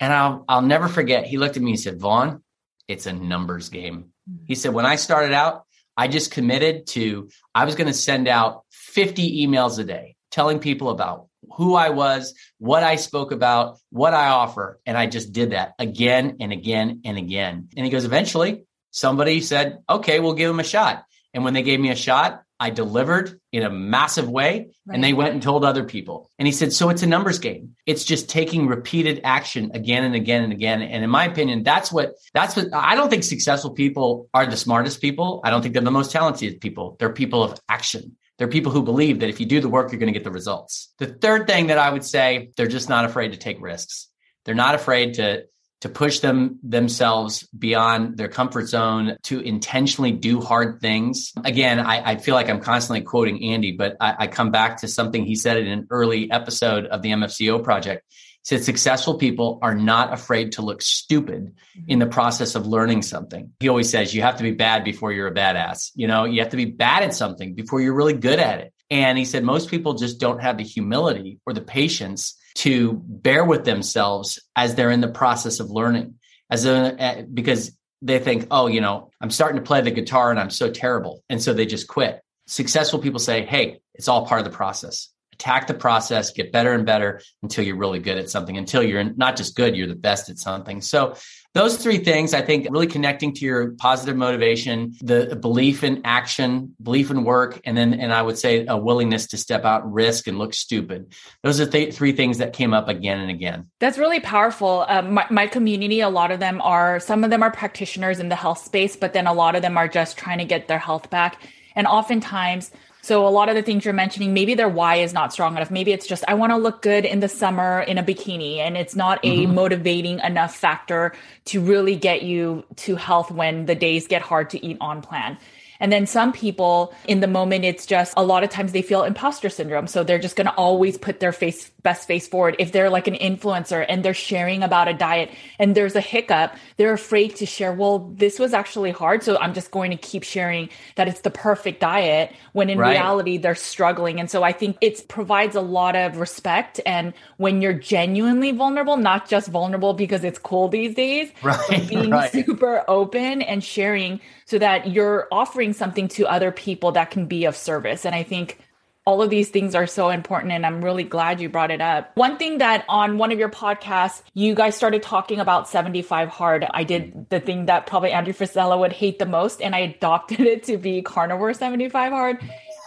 And 0.00 0.14
I'll, 0.14 0.46
I'll 0.48 0.62
never 0.62 0.88
forget. 0.88 1.26
He 1.26 1.36
looked 1.36 1.58
at 1.58 1.62
me 1.62 1.72
and 1.72 1.80
said, 1.80 2.00
Vaughn, 2.00 2.42
it's 2.88 3.04
a 3.04 3.12
numbers 3.12 3.68
game. 3.68 4.12
Mm-hmm. 4.30 4.44
He 4.46 4.54
said, 4.54 4.72
when 4.72 4.86
I 4.86 4.96
started 4.96 5.34
out, 5.34 5.66
I 5.94 6.08
just 6.08 6.30
committed 6.30 6.86
to, 6.86 7.28
I 7.54 7.66
was 7.66 7.74
going 7.74 7.88
to 7.88 7.92
send 7.92 8.28
out 8.28 8.64
50 8.70 9.46
emails 9.46 9.78
a 9.78 9.84
day 9.84 10.11
telling 10.32 10.58
people 10.58 10.90
about 10.90 11.28
who 11.52 11.74
I 11.74 11.90
was, 11.90 12.34
what 12.58 12.82
I 12.82 12.96
spoke 12.96 13.32
about, 13.32 13.78
what 13.90 14.14
I 14.14 14.28
offer. 14.28 14.80
And 14.86 14.96
I 14.96 15.06
just 15.06 15.32
did 15.32 15.50
that 15.50 15.74
again 15.78 16.38
and 16.40 16.52
again 16.52 17.02
and 17.04 17.18
again. 17.18 17.68
And 17.76 17.84
he 17.84 17.90
goes, 17.90 18.04
eventually 18.04 18.64
somebody 18.90 19.40
said, 19.40 19.78
okay, 19.88 20.20
we'll 20.20 20.34
give 20.34 20.50
him 20.50 20.60
a 20.60 20.64
shot. 20.64 21.04
And 21.34 21.44
when 21.44 21.54
they 21.54 21.62
gave 21.62 21.80
me 21.80 21.90
a 21.90 21.96
shot, 21.96 22.42
I 22.60 22.70
delivered 22.70 23.40
in 23.50 23.64
a 23.64 23.70
massive 23.70 24.28
way 24.28 24.70
right. 24.86 24.94
and 24.94 25.02
they 25.02 25.14
went 25.14 25.32
and 25.32 25.42
told 25.42 25.64
other 25.64 25.82
people. 25.82 26.30
And 26.38 26.46
he 26.46 26.52
said, 26.52 26.72
so 26.72 26.90
it's 26.90 27.02
a 27.02 27.08
numbers 27.08 27.40
game. 27.40 27.74
It's 27.86 28.04
just 28.04 28.28
taking 28.28 28.68
repeated 28.68 29.22
action 29.24 29.72
again 29.74 30.04
and 30.04 30.14
again 30.14 30.44
and 30.44 30.52
again. 30.52 30.80
And 30.80 31.02
in 31.02 31.10
my 31.10 31.24
opinion, 31.24 31.64
that's 31.64 31.90
what, 31.90 32.14
that's 32.34 32.54
what 32.54 32.68
I 32.72 32.94
don't 32.94 33.10
think 33.10 33.24
successful 33.24 33.70
people 33.70 34.28
are 34.32 34.46
the 34.46 34.56
smartest 34.56 35.00
people. 35.00 35.40
I 35.42 35.50
don't 35.50 35.60
think 35.60 35.74
they're 35.74 35.82
the 35.82 35.90
most 35.90 36.12
talented 36.12 36.60
people. 36.60 36.96
They're 37.00 37.12
people 37.12 37.42
of 37.42 37.58
action. 37.68 38.16
They're 38.38 38.48
people 38.48 38.72
who 38.72 38.82
believe 38.82 39.20
that 39.20 39.28
if 39.28 39.40
you 39.40 39.46
do 39.46 39.60
the 39.60 39.68
work, 39.68 39.92
you're 39.92 40.00
going 40.00 40.12
to 40.12 40.18
get 40.18 40.24
the 40.24 40.30
results. 40.30 40.92
The 40.98 41.06
third 41.06 41.46
thing 41.46 41.68
that 41.68 41.78
I 41.78 41.90
would 41.90 42.04
say, 42.04 42.50
they're 42.56 42.66
just 42.66 42.88
not 42.88 43.04
afraid 43.04 43.32
to 43.32 43.38
take 43.38 43.60
risks. 43.60 44.08
They're 44.44 44.54
not 44.54 44.74
afraid 44.74 45.14
to 45.14 45.44
to 45.82 45.88
push 45.88 46.20
them 46.20 46.60
themselves 46.62 47.42
beyond 47.48 48.16
their 48.16 48.28
comfort 48.28 48.68
zone 48.68 49.16
to 49.24 49.40
intentionally 49.40 50.12
do 50.12 50.40
hard 50.40 50.80
things. 50.80 51.32
Again, 51.44 51.80
I, 51.80 52.12
I 52.12 52.16
feel 52.18 52.36
like 52.36 52.48
I'm 52.48 52.60
constantly 52.60 53.00
quoting 53.00 53.42
Andy, 53.42 53.72
but 53.72 53.96
I, 54.00 54.14
I, 54.20 54.26
come 54.28 54.52
back 54.52 54.82
to 54.82 54.88
something 54.88 55.24
he 55.24 55.34
said 55.34 55.56
in 55.56 55.66
an 55.66 55.88
early 55.90 56.30
episode 56.30 56.86
of 56.86 57.02
the 57.02 57.10
MFCEO 57.10 57.64
project 57.64 58.04
said 58.42 58.64
successful 58.64 59.14
people 59.14 59.58
are 59.62 59.74
not 59.74 60.12
afraid 60.12 60.52
to 60.52 60.62
look 60.62 60.82
stupid 60.82 61.54
in 61.86 61.98
the 61.98 62.06
process 62.06 62.54
of 62.54 62.66
learning 62.66 63.02
something. 63.02 63.52
He 63.60 63.68
always 63.68 63.88
says 63.88 64.14
you 64.14 64.22
have 64.22 64.36
to 64.36 64.42
be 64.42 64.50
bad 64.50 64.84
before 64.84 65.12
you're 65.12 65.28
a 65.28 65.34
badass. 65.34 65.92
You 65.94 66.08
know, 66.08 66.24
you 66.24 66.40
have 66.40 66.50
to 66.50 66.56
be 66.56 66.64
bad 66.64 67.04
at 67.04 67.14
something 67.14 67.54
before 67.54 67.80
you're 67.80 67.94
really 67.94 68.14
good 68.14 68.40
at 68.40 68.60
it. 68.60 68.72
And 68.90 69.16
he 69.16 69.24
said 69.24 69.44
most 69.44 69.70
people 69.70 69.94
just 69.94 70.20
don't 70.20 70.42
have 70.42 70.58
the 70.58 70.64
humility 70.64 71.38
or 71.46 71.52
the 71.52 71.60
patience 71.60 72.36
to 72.56 73.00
bear 73.06 73.44
with 73.44 73.64
themselves 73.64 74.38
as 74.56 74.74
they're 74.74 74.90
in 74.90 75.00
the 75.00 75.08
process 75.08 75.60
of 75.60 75.70
learning 75.70 76.16
as 76.50 76.66
a, 76.66 77.24
because 77.32 77.76
they 78.02 78.18
think, 78.18 78.48
oh, 78.50 78.66
you 78.66 78.80
know, 78.80 79.10
I'm 79.20 79.30
starting 79.30 79.56
to 79.56 79.66
play 79.66 79.80
the 79.80 79.92
guitar 79.92 80.30
and 80.30 80.38
I'm 80.38 80.50
so 80.50 80.70
terrible. 80.70 81.22
And 81.30 81.40
so 81.40 81.54
they 81.54 81.64
just 81.64 81.86
quit. 81.86 82.20
Successful 82.48 82.98
people 82.98 83.20
say, 83.20 83.44
hey, 83.44 83.80
it's 83.94 84.08
all 84.08 84.26
part 84.26 84.40
of 84.40 84.44
the 84.44 84.56
process 84.56 85.11
attack 85.32 85.66
the 85.66 85.74
process, 85.74 86.30
get 86.30 86.52
better 86.52 86.72
and 86.72 86.86
better 86.86 87.20
until 87.42 87.64
you're 87.64 87.76
really 87.76 87.98
good 87.98 88.18
at 88.18 88.30
something, 88.30 88.56
until 88.56 88.82
you're 88.82 89.04
not 89.04 89.36
just 89.36 89.56
good, 89.56 89.76
you're 89.76 89.88
the 89.88 89.94
best 89.94 90.28
at 90.28 90.38
something. 90.38 90.80
So 90.80 91.14
those 91.54 91.76
three 91.76 91.98
things, 91.98 92.32
I 92.32 92.40
think 92.40 92.66
really 92.70 92.86
connecting 92.86 93.34
to 93.34 93.44
your 93.44 93.72
positive 93.72 94.16
motivation, 94.16 94.94
the 95.02 95.36
belief 95.36 95.84
in 95.84 96.00
action, 96.04 96.74
belief 96.82 97.10
in 97.10 97.24
work, 97.24 97.60
and 97.64 97.76
then, 97.76 97.92
and 97.94 98.12
I 98.12 98.22
would 98.22 98.38
say 98.38 98.64
a 98.66 98.76
willingness 98.76 99.26
to 99.28 99.36
step 99.36 99.64
out, 99.64 99.90
risk 99.90 100.26
and 100.26 100.38
look 100.38 100.54
stupid. 100.54 101.12
Those 101.42 101.60
are 101.60 101.66
th- 101.66 101.94
three 101.94 102.12
things 102.12 102.38
that 102.38 102.54
came 102.54 102.72
up 102.72 102.88
again 102.88 103.20
and 103.20 103.30
again. 103.30 103.70
That's 103.80 103.98
really 103.98 104.20
powerful. 104.20 104.86
Um, 104.88 105.12
my, 105.12 105.26
my 105.30 105.46
community, 105.46 106.00
a 106.00 106.08
lot 106.08 106.30
of 106.30 106.40
them 106.40 106.60
are, 106.62 107.00
some 107.00 107.22
of 107.22 107.30
them 107.30 107.42
are 107.42 107.50
practitioners 107.50 108.18
in 108.18 108.30
the 108.30 108.36
health 108.36 108.64
space, 108.64 108.96
but 108.96 109.12
then 109.12 109.26
a 109.26 109.34
lot 109.34 109.54
of 109.54 109.60
them 109.60 109.76
are 109.76 109.88
just 109.88 110.16
trying 110.16 110.38
to 110.38 110.46
get 110.46 110.68
their 110.68 110.78
health 110.78 111.10
back. 111.10 111.42
And 111.76 111.86
oftentimes 111.86 112.70
so 113.02 113.26
a 113.26 113.30
lot 113.30 113.48
of 113.48 113.56
the 113.56 113.62
things 113.62 113.84
you're 113.84 113.92
mentioning, 113.92 114.32
maybe 114.32 114.54
their 114.54 114.68
why 114.68 114.96
is 114.96 115.12
not 115.12 115.32
strong 115.32 115.56
enough. 115.56 115.72
Maybe 115.72 115.90
it's 115.92 116.06
just 116.06 116.22
I 116.28 116.34
want 116.34 116.52
to 116.52 116.56
look 116.56 116.82
good 116.82 117.04
in 117.04 117.18
the 117.18 117.28
summer 117.28 117.80
in 117.80 117.98
a 117.98 118.02
bikini 118.02 118.58
and 118.58 118.76
it's 118.76 118.94
not 118.94 119.18
a 119.24 119.38
mm-hmm. 119.38 119.54
motivating 119.54 120.20
enough 120.20 120.54
factor 120.54 121.12
to 121.46 121.60
really 121.60 121.96
get 121.96 122.22
you 122.22 122.64
to 122.76 122.94
health 122.94 123.32
when 123.32 123.66
the 123.66 123.74
days 123.74 124.06
get 124.06 124.22
hard 124.22 124.50
to 124.50 124.64
eat 124.64 124.76
on 124.80 125.02
plan. 125.02 125.36
And 125.80 125.90
then 125.92 126.06
some 126.06 126.32
people 126.32 126.94
in 127.08 127.18
the 127.18 127.26
moment, 127.26 127.64
it's 127.64 127.86
just 127.86 128.14
a 128.16 128.22
lot 128.22 128.44
of 128.44 128.50
times 128.50 128.70
they 128.70 128.82
feel 128.82 129.02
imposter 129.02 129.48
syndrome. 129.48 129.88
So 129.88 130.04
they're 130.04 130.20
just 130.20 130.36
going 130.36 130.46
to 130.46 130.54
always 130.54 130.96
put 130.96 131.18
their 131.18 131.32
face, 131.32 131.71
best 131.82 132.06
face 132.06 132.28
forward. 132.28 132.56
If 132.58 132.72
they're 132.72 132.90
like 132.90 133.08
an 133.08 133.14
influencer 133.14 133.84
and 133.88 134.04
they're 134.04 134.14
sharing 134.14 134.62
about 134.62 134.88
a 134.88 134.94
diet 134.94 135.30
and 135.58 135.74
there's 135.74 135.96
a 135.96 136.00
hiccup, 136.00 136.54
they're 136.76 136.92
afraid 136.92 137.36
to 137.36 137.46
share, 137.46 137.72
well, 137.72 138.10
this 138.14 138.38
was 138.38 138.54
actually 138.54 138.92
hard. 138.92 139.22
So 139.22 139.36
I'm 139.38 139.54
just 139.54 139.70
going 139.70 139.90
to 139.90 139.96
keep 139.96 140.22
sharing 140.22 140.68
that 140.96 141.08
it's 141.08 141.20
the 141.20 141.30
perfect 141.30 141.80
diet 141.80 142.32
when 142.52 142.70
in 142.70 142.78
right. 142.78 142.92
reality 142.92 143.36
they're 143.36 143.54
struggling. 143.54 144.20
And 144.20 144.30
so 144.30 144.42
I 144.42 144.52
think 144.52 144.76
it 144.80 145.08
provides 145.08 145.56
a 145.56 145.60
lot 145.60 145.96
of 145.96 146.18
respect. 146.18 146.80
And 146.86 147.12
when 147.36 147.62
you're 147.62 147.72
genuinely 147.72 148.52
vulnerable, 148.52 148.96
not 148.96 149.28
just 149.28 149.48
vulnerable 149.48 149.94
because 149.94 150.24
it's 150.24 150.38
cool 150.38 150.68
these 150.68 150.94
days, 150.94 151.30
right, 151.42 151.88
being 151.88 152.10
right. 152.10 152.30
super 152.30 152.84
open 152.88 153.42
and 153.42 153.62
sharing 153.62 154.20
so 154.44 154.58
that 154.58 154.90
you're 154.90 155.28
offering 155.32 155.72
something 155.72 156.08
to 156.08 156.26
other 156.26 156.52
people 156.52 156.92
that 156.92 157.10
can 157.10 157.26
be 157.26 157.44
of 157.44 157.56
service. 157.56 158.04
And 158.04 158.14
I 158.14 158.22
think 158.22 158.58
all 159.04 159.20
of 159.20 159.30
these 159.30 159.50
things 159.50 159.74
are 159.74 159.86
so 159.86 160.10
important 160.10 160.52
and 160.52 160.64
I'm 160.64 160.84
really 160.84 161.02
glad 161.02 161.40
you 161.40 161.48
brought 161.48 161.72
it 161.72 161.80
up. 161.80 162.16
One 162.16 162.36
thing 162.36 162.58
that 162.58 162.84
on 162.88 163.18
one 163.18 163.32
of 163.32 163.38
your 163.38 163.48
podcasts, 163.48 164.22
you 164.34 164.54
guys 164.54 164.76
started 164.76 165.02
talking 165.02 165.40
about 165.40 165.68
75 165.68 166.28
hard. 166.28 166.66
I 166.70 166.84
did 166.84 167.28
the 167.28 167.40
thing 167.40 167.66
that 167.66 167.86
probably 167.86 168.12
Andrew 168.12 168.32
Frisella 168.32 168.78
would 168.78 168.92
hate 168.92 169.18
the 169.18 169.26
most 169.26 169.60
and 169.60 169.74
I 169.74 169.80
adopted 169.80 170.40
it 170.46 170.62
to 170.64 170.76
be 170.76 171.02
carnivore 171.02 171.52
75 171.52 172.12
hard. 172.12 172.38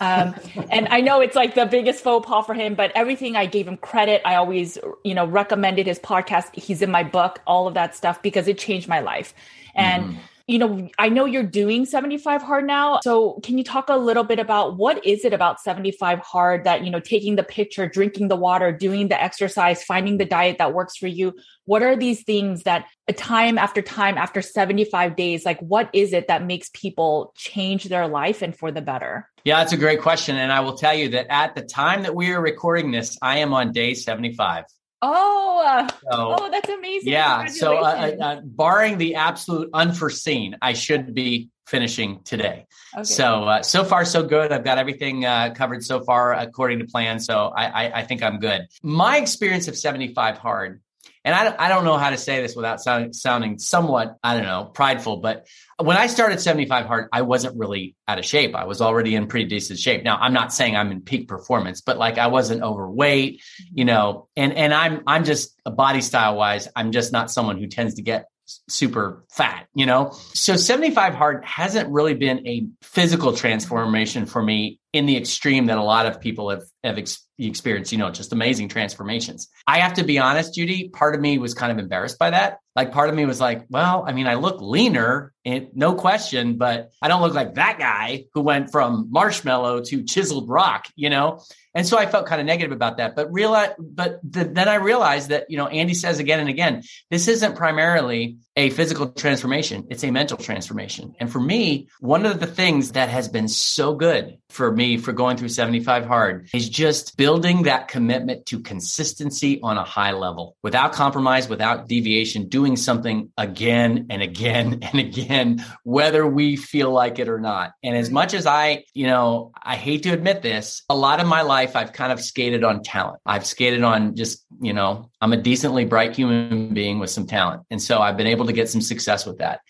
Um, 0.01 0.36
and 0.72 0.88
I 0.89 1.01
know 1.01 1.22
it's 1.22 1.36
like 1.36 1.55
the 1.55 1.65
biggest 1.65 2.03
faux 2.03 2.27
pas 2.27 2.45
for 2.45 2.53
him, 2.53 2.75
but 2.75 2.91
everything 2.95 3.36
I 3.36 3.45
gave 3.45 3.67
him 3.67 3.77
credit. 3.77 4.22
I 4.25 4.36
always, 4.36 4.77
you 5.03 5.13
know, 5.13 5.25
recommended 5.25 5.88
his 5.88 6.00
podcast. 6.00 6.53
He's 6.53 6.81
in 6.81 6.91
my 6.91 7.03
book, 7.03 7.41
all 7.48 7.67
of 7.67 7.75
that 7.75 7.95
stuff 7.95 8.22
because 8.22 8.48
it 8.48 8.57
changed 8.57 8.88
my 8.89 9.00
life. 9.00 9.34
And 9.74 10.03
mm-hmm 10.03 10.19
you 10.47 10.59
know, 10.59 10.87
I 10.99 11.09
know 11.09 11.25
you're 11.25 11.43
doing 11.43 11.85
75 11.85 12.43
hard 12.43 12.67
now. 12.67 12.99
So 13.03 13.39
can 13.43 13.57
you 13.57 13.63
talk 13.63 13.89
a 13.89 13.97
little 13.97 14.23
bit 14.23 14.37
about 14.37 14.77
what 14.77 15.03
is 15.05 15.25
it 15.25 15.33
about 15.33 15.59
75 15.59 16.19
hard 16.19 16.65
that, 16.65 16.83
you 16.83 16.91
know, 16.91 16.99
taking 16.99 17.35
the 17.35 17.43
picture, 17.43 17.87
drinking 17.87 18.27
the 18.27 18.35
water, 18.35 18.71
doing 18.71 19.07
the 19.07 19.21
exercise, 19.21 19.83
finding 19.83 20.17
the 20.17 20.25
diet 20.25 20.59
that 20.59 20.73
works 20.73 20.97
for 20.97 21.07
you? 21.07 21.33
What 21.65 21.81
are 21.81 21.95
these 21.95 22.23
things 22.23 22.63
that 22.63 22.85
a 23.07 23.13
time 23.13 23.57
after 23.57 23.81
time 23.81 24.19
after 24.19 24.41
75 24.41 25.15
days, 25.15 25.45
like 25.45 25.59
what 25.61 25.89
is 25.93 26.13
it 26.13 26.27
that 26.27 26.45
makes 26.45 26.69
people 26.73 27.33
change 27.35 27.85
their 27.85 28.07
life 28.07 28.43
and 28.43 28.55
for 28.55 28.71
the 28.71 28.81
better? 28.81 29.27
Yeah, 29.45 29.59
that's 29.59 29.73
a 29.73 29.77
great 29.77 30.01
question. 30.01 30.35
And 30.37 30.51
I 30.51 30.59
will 30.59 30.77
tell 30.77 30.93
you 30.93 31.09
that 31.09 31.27
at 31.31 31.55
the 31.55 31.63
time 31.63 32.03
that 32.03 32.13
we 32.13 32.31
are 32.31 32.41
recording 32.41 32.91
this, 32.91 33.17
I 33.21 33.39
am 33.39 33.53
on 33.53 33.71
day 33.71 33.95
75. 33.95 34.65
Oh, 35.01 35.63
uh, 35.65 35.87
so, 35.87 35.97
oh, 36.11 36.49
that's 36.51 36.69
amazing! 36.69 37.11
Yeah. 37.11 37.45
So, 37.47 37.77
uh, 37.77 37.81
uh, 38.19 38.23
uh, 38.23 38.41
barring 38.43 38.97
the 38.97 39.15
absolute 39.15 39.69
unforeseen, 39.73 40.57
I 40.61 40.73
should 40.73 41.13
be 41.13 41.49
finishing 41.67 42.21
today. 42.23 42.65
Okay. 42.93 43.03
So, 43.03 43.43
uh, 43.43 43.61
so 43.63 43.83
far 43.83 44.05
so 44.05 44.23
good. 44.23 44.51
I've 44.51 44.63
got 44.63 44.77
everything 44.77 45.25
uh, 45.25 45.53
covered 45.55 45.83
so 45.83 46.03
far 46.03 46.33
according 46.33 46.79
to 46.79 46.85
plan. 46.85 47.19
So, 47.19 47.51
I, 47.55 47.65
I, 47.65 47.99
I 47.99 48.03
think 48.03 48.23
I'm 48.23 48.39
good. 48.39 48.67
My 48.83 49.17
experience 49.17 49.67
of 49.67 49.75
75 49.75 50.37
hard 50.37 50.81
and 51.25 51.34
I, 51.34 51.65
I 51.65 51.70
don't 51.70 51.84
know 51.84 51.98
how 51.98 52.12
to 52.12 52.17
say 52.17 52.41
this 52.41 52.55
without 52.55 52.79
sounding, 52.79 53.12
sounding 53.12 53.58
somewhat, 53.58 54.15
I 54.24 54.36
don't 54.36 54.44
know, 54.44 54.65
prideful, 54.65 55.17
but 55.17 55.48
when 55.77 55.98
I 55.98 56.08
started 56.08 56.39
75 56.39 56.86
hard, 56.86 57.10
I 57.12 57.24
wasn't 57.24 57.58
really 57.58 57.96
out 58.08 58.20
of 58.20 58.25
shape. 58.25 58.55
I 58.55 58.65
was 58.65 58.79
already 58.79 59.15
in 59.15 59.27
pretty 59.27 59.48
decent 59.48 59.79
shape. 59.79 60.03
Now, 60.03 60.17
I'm 60.17 60.34
not 60.34 60.53
saying 60.53 60.75
I'm 60.75 60.91
in 60.91 61.01
peak 61.01 61.27
performance, 61.27 61.82
but 61.82 61.98
like 61.98 62.20
I 62.20 62.27
wasn't 62.27 62.62
overweight, 62.62 63.41
you 63.74 63.84
mm-hmm. 63.84 63.88
know, 63.88 64.27
and, 64.38 64.53
and 64.53 64.74
I'm, 64.74 65.01
I'm 65.08 65.25
just 65.25 65.60
body 65.65 66.01
style 66.01 66.38
wise, 66.38 66.67
I'm 66.75 66.91
just 66.91 67.12
not 67.12 67.32
someone 67.32 67.58
who 67.58 67.67
tends 67.67 67.96
to 67.96 68.03
get 68.03 68.27
super 68.70 69.25
fat, 69.32 69.67
you 69.74 69.86
know? 69.86 70.12
So 70.34 70.55
75 70.55 71.15
hard 71.15 71.44
hasn't 71.44 71.89
really 71.89 72.13
been 72.13 72.48
a 72.48 72.67
physical 72.84 73.34
transformation 73.34 74.27
for 74.27 74.41
me 74.41 74.79
in 74.94 75.08
the 75.08 75.17
extreme 75.17 75.65
that 75.65 75.77
a 75.77 75.84
lot 75.84 76.05
of 76.05 76.22
people 76.22 76.51
have, 76.51 76.63
have 76.84 76.98
ex- 76.98 77.25
experienced, 77.38 77.92
you 77.92 77.98
know, 77.98 78.10
just 78.12 78.32
amazing 78.32 78.70
transformations. 78.70 79.50
I 79.68 79.80
have 79.80 79.96
to 79.96 80.04
be 80.04 80.20
honest, 80.20 80.56
Judy, 80.56 80.89
part 80.89 81.15
of 81.15 81.22
me 81.22 81.38
was 81.38 81.54
kind 81.54 81.72
of 81.72 81.77
embarrassed 81.77 82.18
by 82.18 82.32
that. 82.32 82.60
Like 82.75 82.92
part 82.92 83.10
of 83.10 83.15
me 83.15 83.25
was 83.25 83.39
like, 83.39 83.65
well, 83.70 84.04
I 84.06 84.12
mean, 84.12 84.27
I 84.27 84.36
look 84.36 84.60
leaner, 84.60 85.34
no 85.46 85.96
question, 85.96 86.58
but 86.58 86.92
I 87.01 87.08
don't 87.08 87.22
look 87.22 87.34
like 87.34 87.56
that 87.56 87.80
guy 87.80 88.25
who 88.34 88.42
went 88.42 88.72
from 88.72 89.08
marshmallow 89.12 89.82
to 89.86 90.04
chiseled 90.04 90.50
rock, 90.50 90.88
you 90.96 91.10
know? 91.10 91.42
And 91.74 91.86
so 91.88 91.98
I 91.98 92.06
felt 92.06 92.25
kind 92.25 92.42
of 92.42 92.48
negative 92.48 92.72
about 92.72 92.98
that. 92.98 93.15
But 93.15 93.32
realize, 93.32 93.72
but 93.77 94.20
the, 94.24 94.46
then 94.46 94.68
I 94.68 94.75
realized 94.75 95.30
that, 95.30 95.50
you 95.50 95.58
know, 95.58 95.68
Andy 95.68 95.94
says 95.94 96.20
again 96.20 96.39
and 96.39 96.50
again, 96.50 96.84
this 97.10 97.27
isn't 97.27 97.56
primarily 97.56 98.38
a 98.56 98.70
physical 98.70 99.10
transformation. 99.10 99.88
It's 99.89 100.04
a 100.04 100.12
mental 100.12 100.38
transformation. 100.38 101.15
And 101.20 101.32
for 101.32 101.39
me, 101.39 101.89
one 102.00 102.25
of 102.25 102.39
the 102.39 102.48
things 102.48 102.94
that 102.94 103.10
has 103.10 103.27
been 103.27 103.50
so 103.50 103.94
good 103.94 104.38
for 104.50 104.72
me 104.72 104.98
for 104.98 105.12
going 105.12 105.38
through 105.38 105.50
75 105.50 106.06
hard 106.06 106.50
is 106.54 106.70
just 106.70 107.18
building 107.25 107.63
that 107.63 107.88
commitment 107.88 108.46
to 108.46 108.60
consistency 108.60 109.60
on 109.63 109.79
a 109.79 109.84
high 109.84 110.12
level 110.12 110.55
without 110.62 110.94
compromise, 110.94 111.50
without 111.50 111.88
deviation, 111.88 112.48
doing 112.50 112.75
something 112.75 113.32
again 113.36 114.05
and 114.12 114.22
again 114.22 114.77
and 114.84 115.00
again, 115.00 115.65
whether 115.82 116.27
we 116.27 116.55
feel 116.55 116.91
like 116.91 117.17
it 117.17 117.27
or 117.27 117.39
not. 117.39 117.72
And 117.82 117.98
as 117.98 118.12
much 118.12 118.36
as 118.36 118.46
I, 118.46 118.84
you 118.94 119.08
know, 119.08 119.53
I 119.60 119.75
hate 119.75 120.03
to 120.03 120.12
admit 120.12 120.44
this, 120.44 120.84
a 120.88 120.96
lot 120.96 121.20
of 121.20 121.25
my 121.25 121.41
life, 121.41 121.75
I've 121.75 121.94
kind 121.94 122.12
of 122.12 122.22
skated 122.22 122.63
on 122.63 122.84
talent. 122.84 123.20
I've 123.25 123.48
skated 123.48 123.82
on 123.82 124.15
just, 124.15 124.46
you 124.62 124.74
know, 124.74 125.10
I'm 125.20 125.34
a 125.34 125.38
decently 125.38 125.86
bright 125.86 126.15
human 126.15 126.75
being 126.75 127.00
with 127.00 127.10
some 127.10 127.25
talent. 127.25 127.63
And 127.72 127.82
so 127.82 128.03
I've 128.03 128.17
been 128.17 128.27
able 128.27 128.46
to 128.46 128.53
get 128.53 128.70
some 128.70 128.82
success 128.82 129.25
with 129.25 129.39
that. 129.39 129.62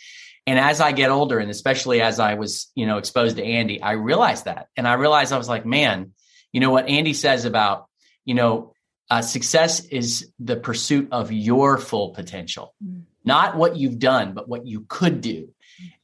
And 0.45 0.59
as 0.59 0.81
I 0.81 0.91
get 0.91 1.09
older, 1.09 1.39
and 1.39 1.49
especially 1.49 2.01
as 2.01 2.19
I 2.19 2.33
was, 2.33 2.69
you 2.75 2.85
know, 2.85 2.97
exposed 2.97 3.37
to 3.37 3.45
Andy, 3.45 3.81
I 3.81 3.93
realized 3.93 4.43
that. 4.43 4.67
And 4.75 4.85
I 4.85 4.95
realized 4.95 5.31
I 5.31 5.37
was 5.37 5.47
like, 5.47 5.65
man, 5.65 6.11
you 6.55 6.61
know 6.61 6.69
what 6.69 6.87
Andy 6.87 7.13
says 7.13 7.43
about, 7.43 7.87
you 8.23 8.33
know, 8.33 8.73
uh, 9.09 9.21
success 9.21 9.83
is 9.87 10.31
the 10.39 10.55
pursuit 10.55 11.09
of 11.11 11.29
your 11.29 11.77
full 11.77 12.11
potential, 12.11 12.73
mm. 12.81 13.01
not 13.25 13.57
what 13.57 13.75
you've 13.75 13.99
done, 13.99 14.31
but 14.31 14.47
what 14.47 14.65
you 14.65 14.85
could 14.87 15.19
do. 15.19 15.49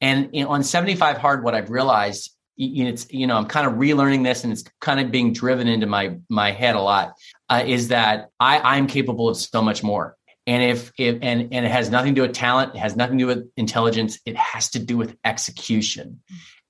And 0.01 0.29
you 0.33 0.43
know, 0.43 0.49
on 0.49 0.65
75 0.65 1.17
hard, 1.19 1.45
what 1.45 1.55
I've 1.55 1.69
realized, 1.69 2.35
you 2.57 2.83
know, 2.83 2.89
it's, 2.89 3.07
you 3.09 3.27
know, 3.27 3.37
I'm 3.37 3.45
kind 3.45 3.65
of 3.65 3.75
relearning 3.75 4.25
this 4.25 4.43
and 4.43 4.51
it's 4.51 4.65
kind 4.81 4.99
of 4.99 5.09
being 5.09 5.31
driven 5.31 5.69
into 5.69 5.87
my, 5.87 6.17
my 6.27 6.51
head 6.51 6.75
a 6.75 6.81
lot, 6.81 7.13
uh, 7.47 7.63
is 7.65 7.87
that 7.87 8.27
I, 8.37 8.59
I'm 8.59 8.87
capable 8.87 9.29
of 9.29 9.37
so 9.37 9.61
much 9.61 9.83
more. 9.83 10.17
And 10.47 10.61
if, 10.61 10.91
if 10.97 11.19
and, 11.21 11.53
and 11.53 11.65
it 11.65 11.71
has 11.71 11.89
nothing 11.89 12.13
to 12.13 12.19
do 12.19 12.27
with 12.27 12.35
talent, 12.35 12.75
it 12.75 12.79
has 12.79 12.97
nothing 12.97 13.17
to 13.19 13.23
do 13.23 13.27
with 13.27 13.49
intelligence, 13.55 14.19
it 14.25 14.35
has 14.35 14.71
to 14.71 14.79
do 14.79 14.97
with 14.97 15.15
execution. 15.23 16.19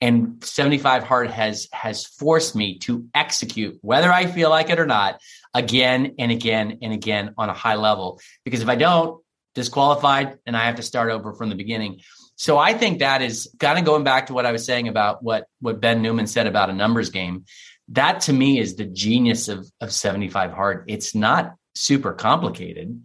And 0.02 0.44
75 0.44 1.04
hard 1.04 1.30
has 1.30 1.68
has 1.72 2.06
forced 2.06 2.56
me 2.56 2.80
to 2.80 3.08
execute, 3.14 3.78
whether 3.82 4.12
I 4.12 4.26
feel 4.26 4.50
like 4.50 4.70
it 4.70 4.80
or 4.80 4.88
not, 4.88 5.22
again 5.54 6.16
and 6.18 6.32
again 6.32 6.80
and 6.82 6.92
again 6.92 7.34
on 7.38 7.50
a 7.50 7.54
high 7.54 7.76
level. 7.76 8.20
Because 8.44 8.62
if 8.62 8.68
I 8.68 8.76
don't, 8.76 9.22
disqualified 9.54 10.40
and 10.46 10.58
I 10.58 10.66
have 10.66 10.78
to 10.78 10.84
start 10.84 11.12
over 11.12 11.34
from 11.34 11.50
the 11.50 11.56
beginning. 11.56 12.02
So 12.36 12.58
I 12.58 12.74
think 12.74 13.00
that 13.00 13.22
is 13.22 13.54
kind 13.60 13.78
of 13.78 13.86
going 13.86 14.04
back 14.04 14.28
to 14.28 14.34
what 14.34 14.48
I 14.48 14.52
was 14.52 14.66
saying 14.66 14.88
about 14.88 15.24
what 15.24 15.46
what 15.60 15.80
Ben 15.80 16.02
Newman 16.02 16.28
said 16.28 16.48
about 16.48 16.72
a 16.72 16.74
numbers 16.74 17.12
game. 17.12 17.46
That 17.90 18.22
to 18.22 18.34
me 18.34 18.60
is 18.60 18.76
the 18.76 18.86
genius 18.86 19.50
of 19.50 19.70
of 19.80 19.94
75 19.94 20.52
hard. 20.52 20.86
It's 20.88 21.14
not 21.14 21.54
super 21.76 22.14
complicated 22.14 23.02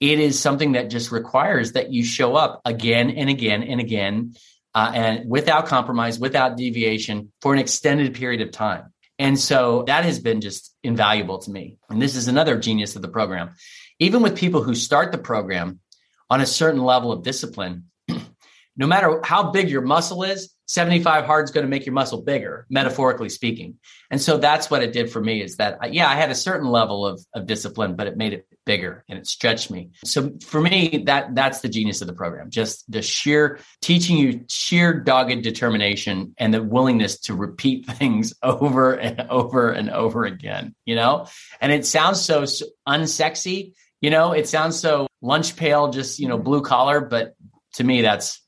it 0.00 0.18
is 0.18 0.38
something 0.38 0.72
that 0.72 0.90
just 0.90 1.10
requires 1.10 1.72
that 1.72 1.92
you 1.92 2.04
show 2.04 2.36
up 2.36 2.60
again 2.64 3.10
and 3.10 3.30
again 3.30 3.62
and 3.62 3.80
again 3.80 4.34
uh, 4.76 4.92
and 4.94 5.30
without 5.30 5.66
compromise 5.66 6.18
without 6.18 6.56
deviation 6.56 7.32
for 7.40 7.54
an 7.54 7.58
extended 7.58 8.14
period 8.14 8.42
of 8.42 8.52
time. 8.52 8.92
And 9.18 9.40
so 9.40 9.84
that 9.86 10.04
has 10.04 10.20
been 10.20 10.42
just 10.42 10.76
invaluable 10.82 11.38
to 11.38 11.50
me. 11.50 11.78
And 11.88 12.00
this 12.00 12.14
is 12.14 12.28
another 12.28 12.58
genius 12.58 12.94
of 12.94 13.00
the 13.00 13.08
program. 13.08 13.54
Even 13.98 14.20
with 14.20 14.36
people 14.36 14.62
who 14.62 14.74
start 14.74 15.12
the 15.12 15.18
program 15.18 15.80
on 16.28 16.42
a 16.42 16.46
certain 16.46 16.82
level 16.82 17.10
of 17.10 17.22
discipline 17.22 17.84
no 18.76 18.86
matter 18.86 19.22
how 19.24 19.50
big 19.50 19.70
your 19.70 19.80
muscle 19.80 20.22
is 20.22 20.52
75 20.66 21.24
hard 21.24 21.44
is 21.44 21.52
going 21.52 21.64
to 21.64 21.70
make 21.70 21.86
your 21.86 21.92
muscle 21.92 22.22
bigger, 22.22 22.66
metaphorically 22.68 23.28
speaking. 23.28 23.78
And 24.10 24.20
so 24.20 24.36
that's 24.36 24.68
what 24.68 24.82
it 24.82 24.92
did 24.92 25.10
for 25.10 25.20
me 25.20 25.40
is 25.40 25.56
that, 25.56 25.94
yeah, 25.94 26.08
I 26.08 26.16
had 26.16 26.30
a 26.30 26.34
certain 26.34 26.68
level 26.68 27.06
of, 27.06 27.24
of 27.34 27.46
discipline, 27.46 27.94
but 27.94 28.08
it 28.08 28.16
made 28.16 28.32
it 28.32 28.46
bigger 28.66 29.04
and 29.08 29.18
it 29.18 29.26
stretched 29.26 29.70
me. 29.70 29.90
So 30.04 30.32
for 30.44 30.60
me, 30.60 31.04
that 31.06 31.34
that's 31.34 31.60
the 31.60 31.68
genius 31.68 32.02
of 32.02 32.08
the 32.08 32.12
program. 32.12 32.50
Just 32.50 32.90
the 32.90 33.00
sheer 33.00 33.60
teaching 33.80 34.18
you 34.18 34.44
sheer 34.48 34.92
dogged 34.92 35.42
determination 35.42 36.34
and 36.36 36.52
the 36.52 36.62
willingness 36.62 37.20
to 37.20 37.34
repeat 37.34 37.86
things 37.92 38.34
over 38.42 38.92
and 38.92 39.22
over 39.30 39.70
and 39.70 39.88
over 39.88 40.24
again, 40.24 40.74
you 40.84 40.94
know? 40.94 41.28
And 41.60 41.72
it 41.72 41.86
sounds 41.86 42.20
so 42.20 42.44
unsexy, 42.86 43.72
you 44.02 44.10
know, 44.10 44.32
it 44.32 44.46
sounds 44.48 44.78
so 44.78 45.06
lunch 45.22 45.56
pail, 45.56 45.88
just, 45.88 46.18
you 46.18 46.28
know, 46.28 46.36
blue 46.36 46.60
collar, 46.60 47.00
but 47.00 47.34
to 47.74 47.84
me, 47.84 48.02
that's, 48.02 48.42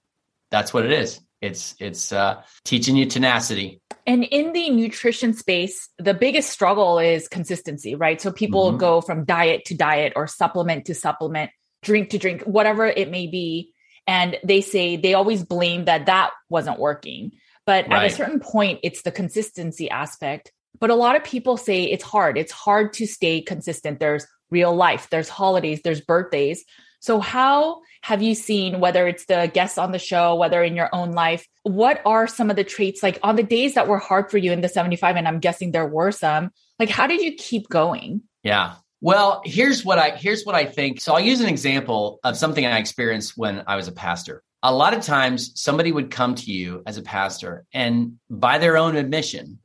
that's 0.51 0.75
what 0.75 0.85
it 0.85 0.93
is 0.93 1.21
it's 1.41 1.75
it's 1.79 2.13
uh, 2.13 2.43
teaching 2.65 2.97
you 2.97 3.07
tenacity. 3.07 3.81
And 4.07 4.25
in 4.25 4.53
the 4.53 4.71
nutrition 4.71 5.35
space 5.35 5.89
the 5.99 6.15
biggest 6.15 6.51
struggle 6.51 6.99
is 6.99 7.29
consistency 7.29 7.95
right? 7.95 8.21
So 8.21 8.33
people 8.33 8.71
mm-hmm. 8.71 8.79
go 8.79 9.01
from 9.01 9.25
diet 9.25 9.65
to 9.67 9.77
diet 9.77 10.15
or 10.17 10.27
supplement 10.27 10.87
to 10.87 10.95
supplement 10.95 11.51
drink 11.83 12.11
to 12.11 12.19
drink 12.19 12.43
whatever 12.43 12.87
it 12.87 13.11
may 13.11 13.27
be. 13.27 13.73
And 14.07 14.39
they 14.43 14.63
say 14.63 14.97
they 14.97 15.15
always 15.15 15.45
blame 15.45 15.85
that 15.85 16.07
that 16.07 16.31
wasn't 16.49 16.79
working. 16.79 17.33
But 17.67 17.89
right. 17.89 18.05
at 18.05 18.13
a 18.13 18.15
certain 18.15 18.41
point 18.41 18.81
it's 18.83 19.03
the 19.03 19.13
consistency 19.13 19.91
aspect. 19.91 20.53
But 20.81 20.91
a 20.91 20.95
lot 20.95 21.17
of 21.17 21.25
people 21.25 21.57
say 21.57 21.85
it's 21.85 22.05
hard. 22.05 22.39
It's 22.39 22.53
hard 22.53 22.93
to 22.95 23.07
stay 23.07 23.43
consistent. 23.43 24.01
There's 24.01 24.27
real 24.51 24.75
life. 24.75 25.09
There's 25.11 25.29
holidays. 25.29 25.81
There's 25.83 26.01
birthdays 26.01 26.65
so 27.01 27.21
how 27.21 27.81
have 28.03 28.23
you 28.23 28.35
seen, 28.35 28.81
whether 28.81 29.07
it's 29.07 29.27
the 29.27 29.51
guests 29.53 29.79
on 29.79 29.93
the 29.93 29.99
show, 29.99 30.35
whether 30.35 30.63
in 30.63 30.75
your 30.77 30.89
own 30.93 31.13
life, 31.13 31.47
what 31.63 32.01
are 32.05 32.27
some 32.27 32.51
of 32.51 32.57
the 32.57 32.65
traits 32.65 33.03
like 33.03 33.19
on 33.23 33.37
the 33.37 33.43
days 33.43 33.75
that 33.75 33.89
were 33.89 33.99
hard 33.99 34.31
for 34.31 34.39
you 34.39 34.53
in 34.53 34.61
the 34.61 34.69
75? 34.69 35.17
And 35.17 35.29
I'm 35.29 35.41
guessing 35.41 35.71
there 35.71 35.87
were 35.87 36.13
some, 36.13 36.51
like, 36.79 36.89
how 36.89 37.07
did 37.07 37.21
you 37.21 37.35
keep 37.35 37.69
going? 37.69 38.23
Yeah. 38.43 38.75
Well, 39.01 39.43
here's 39.45 39.85
what 39.85 39.99
I 39.99 40.11
here's 40.11 40.45
what 40.45 40.57
I 40.57 40.65
think. 40.65 41.01
So 41.01 41.13
I'll 41.15 41.21
use 41.21 41.41
an 41.41 41.49
example 41.49 42.19
of 42.25 42.37
something 42.37 42.67
I 42.67 42.79
experienced 42.79 43.37
when 43.37 43.63
I 43.67 43.77
was 43.77 43.87
a 43.87 43.93
pastor. 43.93 44.43
a 44.63 44.75
lot 44.75 44.95
of 44.95 45.03
times 45.03 45.53
somebody 45.55 45.93
would 45.93 46.11
come 46.11 46.35
to 46.35 46.53
you 46.53 46.83
as 46.87 46.99
a 46.99 47.03
pastor 47.03 47.65
and 47.73 48.19
by 48.29 48.59
their 48.59 48.77
own 48.77 48.97
admission, 48.97 49.61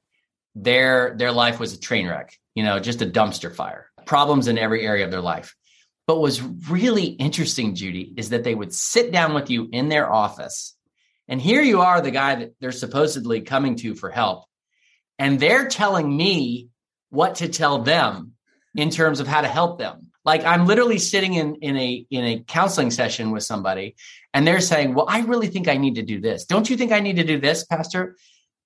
their 0.56 1.15
their 1.17 1.32
life 1.32 1.60
was 1.60 1.74
a 1.74 1.80
train 1.80 2.08
wreck, 2.08 2.38
you 2.54 2.63
know, 2.63 2.80
just 2.80 3.02
a 3.02 3.06
dumpster 3.06 3.54
fire. 3.54 3.89
Problems 4.06 4.48
in 4.48 4.58
every 4.58 4.86
area 4.86 5.06
of 5.06 5.12
their 5.12 5.22
life. 5.22 5.56
But 6.06 6.20
was 6.20 6.42
really 6.42 7.06
interesting, 7.06 7.76
Judy, 7.76 8.13
is 8.18 8.30
that 8.30 8.44
they 8.44 8.56
would 8.56 8.74
sit 8.74 9.12
down 9.12 9.34
with 9.34 9.50
you 9.50 9.70
in 9.72 9.89
their 9.89 10.12
office. 10.12 10.76
And 11.28 11.42
here 11.42 11.62
you 11.62 11.82
are, 11.82 12.02
the 12.02 12.12
guy 12.12 12.36
that 12.36 12.54
they're 12.60 12.74
supposedly 12.74 13.42
coming 13.42 13.78
to 13.78 13.96
for 13.96 14.10
help. 14.10 14.46
And 15.18 15.39
they're 15.39 15.68
telling 15.70 16.16
me 16.16 16.68
what 17.10 17.36
to 17.36 17.48
tell 17.48 17.84
them 17.84 18.34
in 18.76 18.89
terms 18.89 19.20
of 19.20 19.28
how 19.28 19.42
to 19.42 19.48
help 19.48 19.80
them. 19.80 20.12
Like 20.26 20.44
I'm 20.46 20.66
literally 20.66 21.00
sitting 21.00 21.34
in 21.34 21.56
in 21.56 21.78
a 21.78 22.06
in 22.10 22.24
a 22.24 22.44
counseling 22.48 22.92
session 22.92 23.32
with 23.32 23.44
somebody 23.44 23.96
and 24.34 24.48
they're 24.48 24.62
saying, 24.62 24.94
"Well, 24.94 25.06
I 25.08 25.20
really 25.22 25.48
think 25.48 25.68
I 25.68 25.78
need 25.78 25.96
to 25.96 26.02
do 26.02 26.22
this. 26.22 26.46
Don't 26.46 26.70
you 26.70 26.78
think 26.78 26.92
I 26.92 27.02
need 27.02 27.18
to 27.18 27.24
do 27.24 27.39
this, 27.39 27.66
pastor?" 27.66 28.16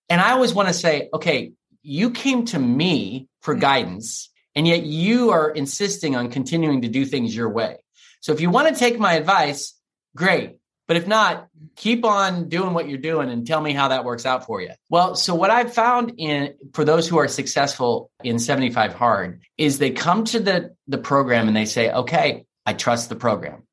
And 0.09 0.21
I 0.21 0.31
always 0.31 0.53
want 0.53 0.67
to 0.67 0.73
say, 0.73 1.09
"Okay, 1.13 1.53
you 1.81 2.11
came 2.11 2.45
to 2.45 2.59
me 2.59 3.27
for 3.41 3.55
guidance 3.55 4.29
and 4.57 4.67
yet 4.67 4.83
you 4.83 5.29
are 5.29 5.51
insisting 5.51 6.15
on 6.15 6.31
continuing 6.31 6.81
to 6.81 6.87
do 6.87 7.05
things 7.05 7.35
your 7.35 7.47
way. 7.47 7.77
So 8.21 8.33
if 8.33 8.41
you 8.41 8.49
want 8.49 8.67
to 8.73 8.75
take 8.75 8.97
my 8.97 9.13
advice, 9.13 9.79
great. 10.15 10.57
But 10.87 10.97
if 10.97 11.05
not, 11.05 11.47
keep 11.75 12.03
on 12.03 12.49
doing 12.49 12.73
what 12.73 12.89
you're 12.89 12.97
doing 12.97 13.29
and 13.29 13.45
tell 13.45 13.61
me 13.61 13.73
how 13.73 13.89
that 13.89 14.03
works 14.03 14.25
out 14.25 14.47
for 14.47 14.59
you. 14.59 14.71
Well, 14.89 15.15
so 15.15 15.35
what 15.35 15.51
I've 15.51 15.73
found 15.73 16.13
in 16.17 16.55
for 16.73 16.83
those 16.83 17.07
who 17.07 17.19
are 17.19 17.27
successful 17.27 18.09
in 18.23 18.39
75 18.39 18.95
hard 18.95 19.41
is 19.59 19.77
they 19.77 19.91
come 19.91 20.23
to 20.25 20.39
the 20.39 20.75
the 20.87 20.97
program 20.97 21.47
and 21.47 21.55
they 21.55 21.65
say, 21.65 21.91
"Okay, 21.91 22.45
I 22.65 22.73
trust 22.73 23.09
the 23.09 23.15
program. 23.15 23.67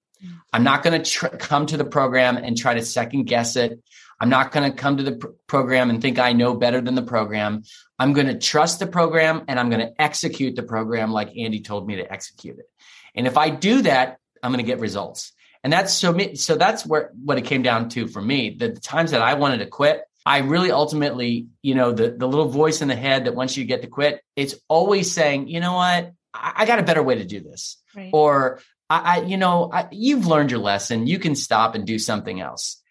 I'm 0.53 0.65
not 0.65 0.83
going 0.83 1.03
to 1.03 1.11
tr- 1.11 1.27
come 1.29 1.65
to 1.67 1.79
the 1.79 1.85
program 1.85 2.37
and 2.37 2.59
try 2.59 2.75
to 2.75 2.85
second 2.85 3.25
guess 3.25 3.57
it. 3.57 3.81
I'm 4.21 4.29
not 4.29 4.53
going 4.53 4.71
to 4.71 4.77
come 4.77 4.99
to 4.99 5.03
the 5.03 5.17
pr- 5.17 5.27
program 5.47 5.91
and 5.91 6.01
think 6.01 6.19
I 6.19 6.33
know 6.33 6.55
better 6.55 6.81
than 6.81 6.95
the 6.95 7.03
program. 7.03 7.63
I'm 7.99 8.13
going 8.13 8.27
to 8.27 8.39
trust 8.39 8.81
the 8.81 8.87
program 8.87 9.45
and 9.49 9.59
I'm 9.59 9.71
going 9.71 9.81
to 9.81 10.01
execute 10.01 10.57
the 10.57 10.63
program 10.63 11.13
like 11.13 11.37
Andy 11.37 11.61
told 11.61 11.87
me 11.87 11.97
to 11.97 12.13
execute 12.13 12.59
it. 12.59 12.69
And 13.15 13.27
if 13.27 13.39
I 13.39 13.51
do 13.51 13.83
that, 13.83 14.19
I'm 14.43 14.53
going 14.53 14.65
to 14.65 14.67
get 14.67 14.81
results. 14.81 15.33
And 15.63 15.73
that's 15.73 15.95
so 15.95 16.13
me, 16.13 16.35
so 16.35 16.57
that's 16.57 16.85
where 16.85 17.11
what 17.25 17.39
it 17.39 17.43
came 17.43 17.63
down 17.63 17.89
to 17.91 18.07
for 18.07 18.21
me. 18.21 18.51
The, 18.51 18.69
the 18.69 18.81
times 18.81 19.13
that 19.13 19.23
I 19.23 19.35
wanted 19.35 19.59
to 19.59 19.67
quit, 19.67 20.03
I 20.27 20.39
really 20.39 20.71
ultimately, 20.71 21.47
you 21.63 21.75
know, 21.75 21.93
the 21.93 22.11
the 22.11 22.29
little 22.29 22.49
voice 22.49 22.83
in 22.83 22.89
the 22.89 22.97
head 22.97 23.25
that 23.25 23.35
once 23.35 23.57
you 23.57 23.65
get 23.65 23.83
to 23.83 23.89
quit, 23.89 24.23
it's 24.37 24.55
always 24.69 25.11
saying, 25.13 25.49
you 25.49 25.61
know 25.61 25.75
what, 25.75 26.13
I, 26.35 26.53
I 26.57 26.67
got 26.67 26.81
a 26.81 26.83
better 26.83 27.03
way 27.03 27.15
to 27.17 27.25
do 27.25 27.41
this, 27.41 27.79
right. 27.97 28.11
or 28.13 28.61
I, 28.91 28.99
I, 28.99 29.21
you 29.23 29.39
know, 29.39 29.71
I, 29.73 29.89
you've 29.91 30.27
learned 30.27 30.51
your 30.51 30.61
lesson. 30.61 31.07
You 31.07 31.19
can 31.19 31.35
stop 31.35 31.75
and 31.75 31.87
do 31.87 31.99
something 31.99 32.41
else. 32.41 32.83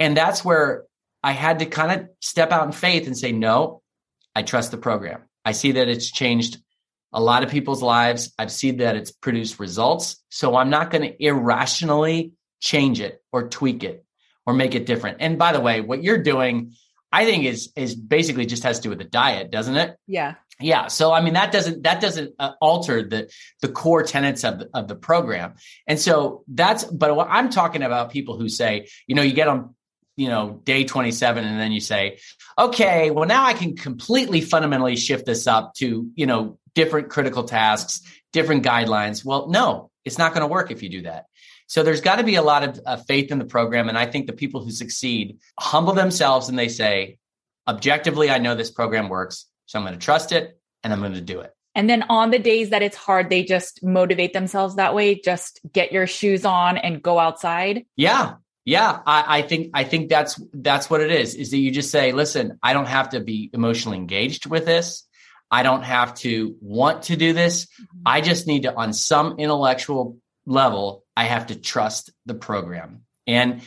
And 0.00 0.16
that's 0.16 0.42
where 0.42 0.84
I 1.22 1.32
had 1.32 1.58
to 1.58 1.66
kind 1.66 2.00
of 2.00 2.08
step 2.20 2.50
out 2.50 2.66
in 2.66 2.72
faith 2.72 3.06
and 3.06 3.16
say, 3.16 3.32
no, 3.32 3.81
I 4.34 4.42
trust 4.42 4.70
the 4.70 4.78
program. 4.78 5.22
I 5.44 5.52
see 5.52 5.72
that 5.72 5.88
it's 5.88 6.10
changed 6.10 6.58
a 7.12 7.20
lot 7.20 7.42
of 7.42 7.50
people's 7.50 7.82
lives. 7.82 8.32
I've 8.38 8.52
seen 8.52 8.78
that 8.78 8.96
it's 8.96 9.10
produced 9.10 9.60
results. 9.60 10.22
So 10.30 10.56
I'm 10.56 10.70
not 10.70 10.90
going 10.90 11.02
to 11.02 11.24
irrationally 11.24 12.32
change 12.60 13.00
it 13.00 13.22
or 13.32 13.48
tweak 13.48 13.84
it 13.84 14.04
or 14.46 14.54
make 14.54 14.74
it 14.74 14.86
different. 14.86 15.18
And 15.20 15.38
by 15.38 15.52
the 15.52 15.60
way, 15.60 15.80
what 15.80 16.02
you're 16.02 16.22
doing, 16.22 16.72
I 17.10 17.24
think 17.26 17.44
is 17.44 17.70
is 17.76 17.94
basically 17.94 18.46
just 18.46 18.62
has 18.62 18.78
to 18.78 18.84
do 18.84 18.88
with 18.88 18.98
the 18.98 19.04
diet, 19.04 19.50
doesn't 19.50 19.76
it? 19.76 19.96
Yeah. 20.06 20.34
Yeah. 20.60 20.86
So 20.86 21.12
I 21.12 21.20
mean 21.20 21.34
that 21.34 21.52
doesn't 21.52 21.82
that 21.82 22.00
doesn't 22.00 22.34
uh, 22.38 22.52
alter 22.60 23.02
the 23.02 23.30
the 23.60 23.68
core 23.68 24.02
tenets 24.02 24.44
of 24.44 24.60
the, 24.60 24.70
of 24.72 24.88
the 24.88 24.94
program. 24.94 25.54
And 25.86 25.98
so 25.98 26.44
that's 26.48 26.84
but 26.84 27.14
what 27.14 27.28
I'm 27.30 27.50
talking 27.50 27.82
about 27.82 28.10
people 28.10 28.38
who 28.38 28.48
say, 28.48 28.88
you 29.06 29.14
know, 29.14 29.22
you 29.22 29.34
get 29.34 29.48
on 29.48 29.74
you 30.16 30.28
know 30.28 30.60
day 30.64 30.84
27 30.84 31.44
and 31.44 31.60
then 31.60 31.72
you 31.72 31.80
say 31.80 32.18
okay 32.58 33.10
well 33.10 33.26
now 33.26 33.44
i 33.44 33.54
can 33.54 33.76
completely 33.76 34.40
fundamentally 34.40 34.96
shift 34.96 35.26
this 35.26 35.46
up 35.46 35.74
to 35.74 36.10
you 36.14 36.26
know 36.26 36.58
different 36.74 37.08
critical 37.08 37.44
tasks 37.44 38.02
different 38.32 38.64
guidelines 38.64 39.24
well 39.24 39.48
no 39.48 39.90
it's 40.04 40.18
not 40.18 40.34
going 40.34 40.42
to 40.42 40.46
work 40.46 40.70
if 40.70 40.82
you 40.82 40.88
do 40.88 41.02
that 41.02 41.26
so 41.66 41.82
there's 41.82 42.00
got 42.00 42.16
to 42.16 42.24
be 42.24 42.34
a 42.34 42.42
lot 42.42 42.62
of 42.62 42.80
uh, 42.84 42.96
faith 42.96 43.30
in 43.30 43.38
the 43.38 43.44
program 43.44 43.88
and 43.88 43.96
i 43.96 44.06
think 44.06 44.26
the 44.26 44.32
people 44.32 44.62
who 44.62 44.70
succeed 44.70 45.38
humble 45.58 45.94
themselves 45.94 46.48
and 46.48 46.58
they 46.58 46.68
say 46.68 47.18
objectively 47.66 48.30
i 48.30 48.38
know 48.38 48.54
this 48.54 48.70
program 48.70 49.08
works 49.08 49.46
so 49.66 49.78
i'm 49.78 49.84
going 49.84 49.98
to 49.98 50.04
trust 50.04 50.32
it 50.32 50.58
and 50.84 50.92
i'm 50.92 51.00
going 51.00 51.14
to 51.14 51.20
do 51.20 51.40
it 51.40 51.54
and 51.74 51.88
then 51.88 52.04
on 52.10 52.30
the 52.30 52.38
days 52.38 52.70
that 52.70 52.82
it's 52.82 52.96
hard, 52.96 53.30
they 53.30 53.44
just 53.44 53.82
motivate 53.82 54.32
themselves 54.32 54.76
that 54.76 54.94
way. 54.94 55.14
Just 55.14 55.60
get 55.72 55.90
your 55.90 56.06
shoes 56.06 56.44
on 56.44 56.76
and 56.76 57.02
go 57.02 57.18
outside. 57.18 57.86
Yeah. 57.96 58.34
Yeah, 58.64 59.00
I, 59.04 59.38
I, 59.38 59.42
think 59.42 59.70
I 59.74 59.84
think 59.84 60.08
that's 60.08 60.40
that's 60.52 60.88
what 60.88 61.00
it 61.00 61.10
is. 61.10 61.34
Is 61.34 61.50
that 61.50 61.58
you 61.58 61.70
just 61.72 61.90
say, 61.90 62.12
listen, 62.12 62.58
I 62.62 62.72
don't 62.72 62.86
have 62.86 63.10
to 63.10 63.20
be 63.20 63.50
emotionally 63.52 63.98
engaged 63.98 64.46
with 64.46 64.66
this. 64.66 65.04
I 65.50 65.62
don't 65.62 65.82
have 65.82 66.14
to 66.16 66.56
want 66.60 67.04
to 67.04 67.16
do 67.16 67.32
this. 67.32 67.66
Mm-hmm. 67.66 68.02
I 68.06 68.20
just 68.20 68.46
need 68.46 68.62
to, 68.62 68.74
on 68.74 68.92
some 68.92 69.38
intellectual 69.38 70.16
level, 70.46 71.04
I 71.16 71.24
have 71.24 71.48
to 71.48 71.56
trust 71.56 72.10
the 72.24 72.34
program. 72.34 73.02
And 73.26 73.62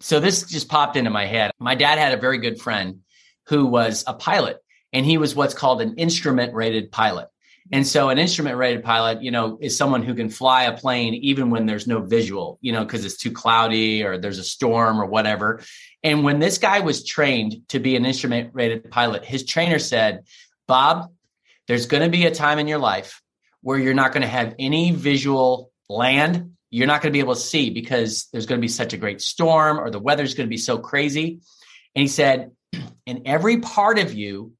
so 0.00 0.20
this 0.20 0.42
just 0.42 0.68
popped 0.68 0.96
into 0.96 1.10
my 1.10 1.26
head. 1.26 1.52
My 1.58 1.74
dad 1.74 1.98
had 1.98 2.12
a 2.12 2.20
very 2.20 2.38
good 2.38 2.60
friend 2.60 3.00
who 3.46 3.66
was 3.66 4.04
a 4.06 4.12
pilot, 4.12 4.58
and 4.92 5.06
he 5.06 5.18
was 5.18 5.34
what's 5.34 5.54
called 5.54 5.80
an 5.80 5.96
instrument 5.96 6.54
rated 6.54 6.92
pilot. 6.92 7.28
And 7.70 7.86
so 7.86 8.08
an 8.08 8.18
instrument 8.18 8.56
rated 8.56 8.82
pilot, 8.82 9.22
you 9.22 9.30
know, 9.30 9.58
is 9.60 9.76
someone 9.76 10.02
who 10.02 10.14
can 10.14 10.28
fly 10.28 10.64
a 10.64 10.76
plane 10.76 11.14
even 11.14 11.50
when 11.50 11.66
there's 11.66 11.86
no 11.86 12.00
visual, 12.00 12.58
you 12.60 12.72
know, 12.72 12.84
because 12.84 13.04
it's 13.04 13.16
too 13.16 13.30
cloudy 13.30 14.02
or 14.02 14.18
there's 14.18 14.38
a 14.38 14.44
storm 14.44 15.00
or 15.00 15.06
whatever. 15.06 15.62
And 16.02 16.24
when 16.24 16.40
this 16.40 16.58
guy 16.58 16.80
was 16.80 17.04
trained 17.04 17.68
to 17.68 17.78
be 17.78 17.94
an 17.94 18.04
instrument 18.04 18.50
rated 18.52 18.90
pilot, 18.90 19.24
his 19.24 19.44
trainer 19.44 19.78
said, 19.78 20.24
Bob, 20.66 21.12
there's 21.68 21.86
going 21.86 22.02
to 22.02 22.10
be 22.10 22.26
a 22.26 22.34
time 22.34 22.58
in 22.58 22.66
your 22.66 22.78
life 22.78 23.22
where 23.60 23.78
you're 23.78 23.94
not 23.94 24.12
going 24.12 24.22
to 24.22 24.28
have 24.28 24.54
any 24.58 24.90
visual 24.90 25.70
land. 25.88 26.56
You're 26.70 26.88
not 26.88 27.00
going 27.00 27.12
to 27.12 27.16
be 27.16 27.20
able 27.20 27.34
to 27.34 27.40
see 27.40 27.70
because 27.70 28.28
there's 28.32 28.46
going 28.46 28.60
to 28.60 28.64
be 28.64 28.68
such 28.68 28.92
a 28.92 28.96
great 28.96 29.20
storm 29.20 29.78
or 29.78 29.90
the 29.90 30.00
weather's 30.00 30.34
going 30.34 30.48
to 30.48 30.50
be 30.50 30.56
so 30.56 30.78
crazy. 30.78 31.40
And 31.94 32.02
he 32.02 32.08
said, 32.08 32.50
and 33.06 33.22
every 33.26 33.58
part 33.58 33.98
of 33.98 34.14
you 34.14 34.52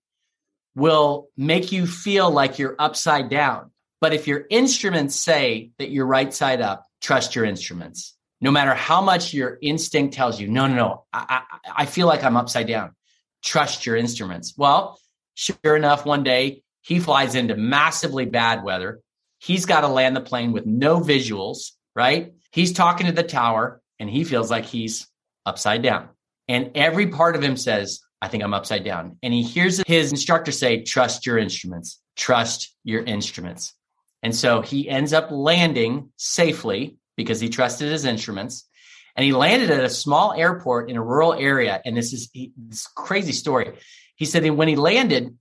will 0.74 1.28
make 1.36 1.72
you 1.72 1.86
feel 1.86 2.30
like 2.30 2.58
you're 2.58 2.76
upside 2.78 3.28
down. 3.28 3.70
But 4.00 4.14
if 4.14 4.26
your 4.26 4.44
instruments 4.50 5.16
say 5.16 5.70
that 5.78 5.90
you're 5.90 6.06
right 6.06 6.32
side 6.32 6.60
up, 6.60 6.86
trust 7.00 7.36
your 7.36 7.44
instruments. 7.44 8.16
No 8.40 8.50
matter 8.50 8.74
how 8.74 9.00
much 9.00 9.32
your 9.32 9.58
instinct 9.62 10.14
tells 10.14 10.40
you, 10.40 10.48
no, 10.48 10.66
no, 10.66 10.74
no, 10.74 11.04
I, 11.12 11.42
I, 11.64 11.82
I 11.82 11.86
feel 11.86 12.08
like 12.08 12.24
I'm 12.24 12.36
upside 12.36 12.66
down. 12.66 12.96
Trust 13.42 13.86
your 13.86 13.96
instruments. 13.96 14.54
Well, 14.56 14.98
sure 15.34 15.76
enough, 15.76 16.04
one 16.04 16.24
day 16.24 16.62
he 16.80 16.98
flies 16.98 17.34
into 17.34 17.56
massively 17.56 18.24
bad 18.24 18.64
weather. 18.64 19.00
He's 19.38 19.66
got 19.66 19.82
to 19.82 19.88
land 19.88 20.16
the 20.16 20.20
plane 20.20 20.52
with 20.52 20.66
no 20.66 21.00
visuals, 21.00 21.70
right? 21.94 22.32
He's 22.50 22.72
talking 22.72 23.06
to 23.06 23.12
the 23.12 23.22
tower 23.22 23.80
and 23.98 24.10
he 24.10 24.24
feels 24.24 24.50
like 24.50 24.64
he's 24.64 25.06
upside 25.46 25.82
down. 25.82 26.08
And 26.48 26.72
every 26.74 27.08
part 27.08 27.36
of 27.36 27.42
him 27.42 27.56
says, 27.56 28.00
I 28.22 28.28
think 28.28 28.44
I'm 28.44 28.54
upside 28.54 28.84
down. 28.84 29.18
And 29.24 29.34
he 29.34 29.42
hears 29.42 29.82
his 29.84 30.12
instructor 30.12 30.52
say, 30.52 30.84
trust 30.84 31.26
your 31.26 31.38
instruments, 31.38 32.00
trust 32.16 32.72
your 32.84 33.02
instruments. 33.02 33.74
And 34.22 34.34
so 34.34 34.62
he 34.62 34.88
ends 34.88 35.12
up 35.12 35.32
landing 35.32 36.12
safely 36.16 36.96
because 37.16 37.40
he 37.40 37.48
trusted 37.48 37.90
his 37.90 38.04
instruments. 38.04 38.68
And 39.16 39.24
he 39.24 39.32
landed 39.32 39.70
at 39.70 39.82
a 39.82 39.90
small 39.90 40.32
airport 40.34 40.88
in 40.88 40.96
a 40.96 41.02
rural 41.02 41.34
area. 41.34 41.82
And 41.84 41.96
this 41.96 42.12
is 42.12 42.30
he, 42.32 42.52
this 42.56 42.86
crazy 42.86 43.32
story. 43.32 43.72
He 44.14 44.24
said 44.24 44.44
that 44.44 44.54
when 44.54 44.68
he 44.68 44.76
landed, 44.76 45.36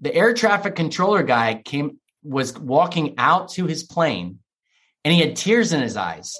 the 0.00 0.12
air 0.12 0.34
traffic 0.34 0.74
controller 0.74 1.22
guy 1.22 1.62
came, 1.64 2.00
was 2.24 2.58
walking 2.58 3.14
out 3.16 3.50
to 3.50 3.66
his 3.66 3.84
plane 3.84 4.40
and 5.04 5.14
he 5.14 5.20
had 5.20 5.36
tears 5.36 5.72
in 5.72 5.80
his 5.80 5.96
eyes. 5.96 6.36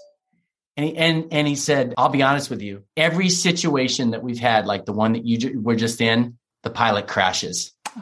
And 0.76 0.86
he, 0.86 0.96
and 0.96 1.28
and 1.32 1.46
he 1.46 1.54
said, 1.54 1.94
"I'll 1.96 2.08
be 2.08 2.22
honest 2.22 2.50
with 2.50 2.62
you. 2.62 2.82
Every 2.96 3.28
situation 3.28 4.10
that 4.10 4.22
we've 4.22 4.38
had, 4.38 4.66
like 4.66 4.84
the 4.84 4.92
one 4.92 5.12
that 5.12 5.24
you 5.24 5.38
ju- 5.38 5.60
were 5.60 5.76
just 5.76 6.00
in, 6.00 6.38
the 6.62 6.70
pilot 6.70 7.06
crashes." 7.06 7.72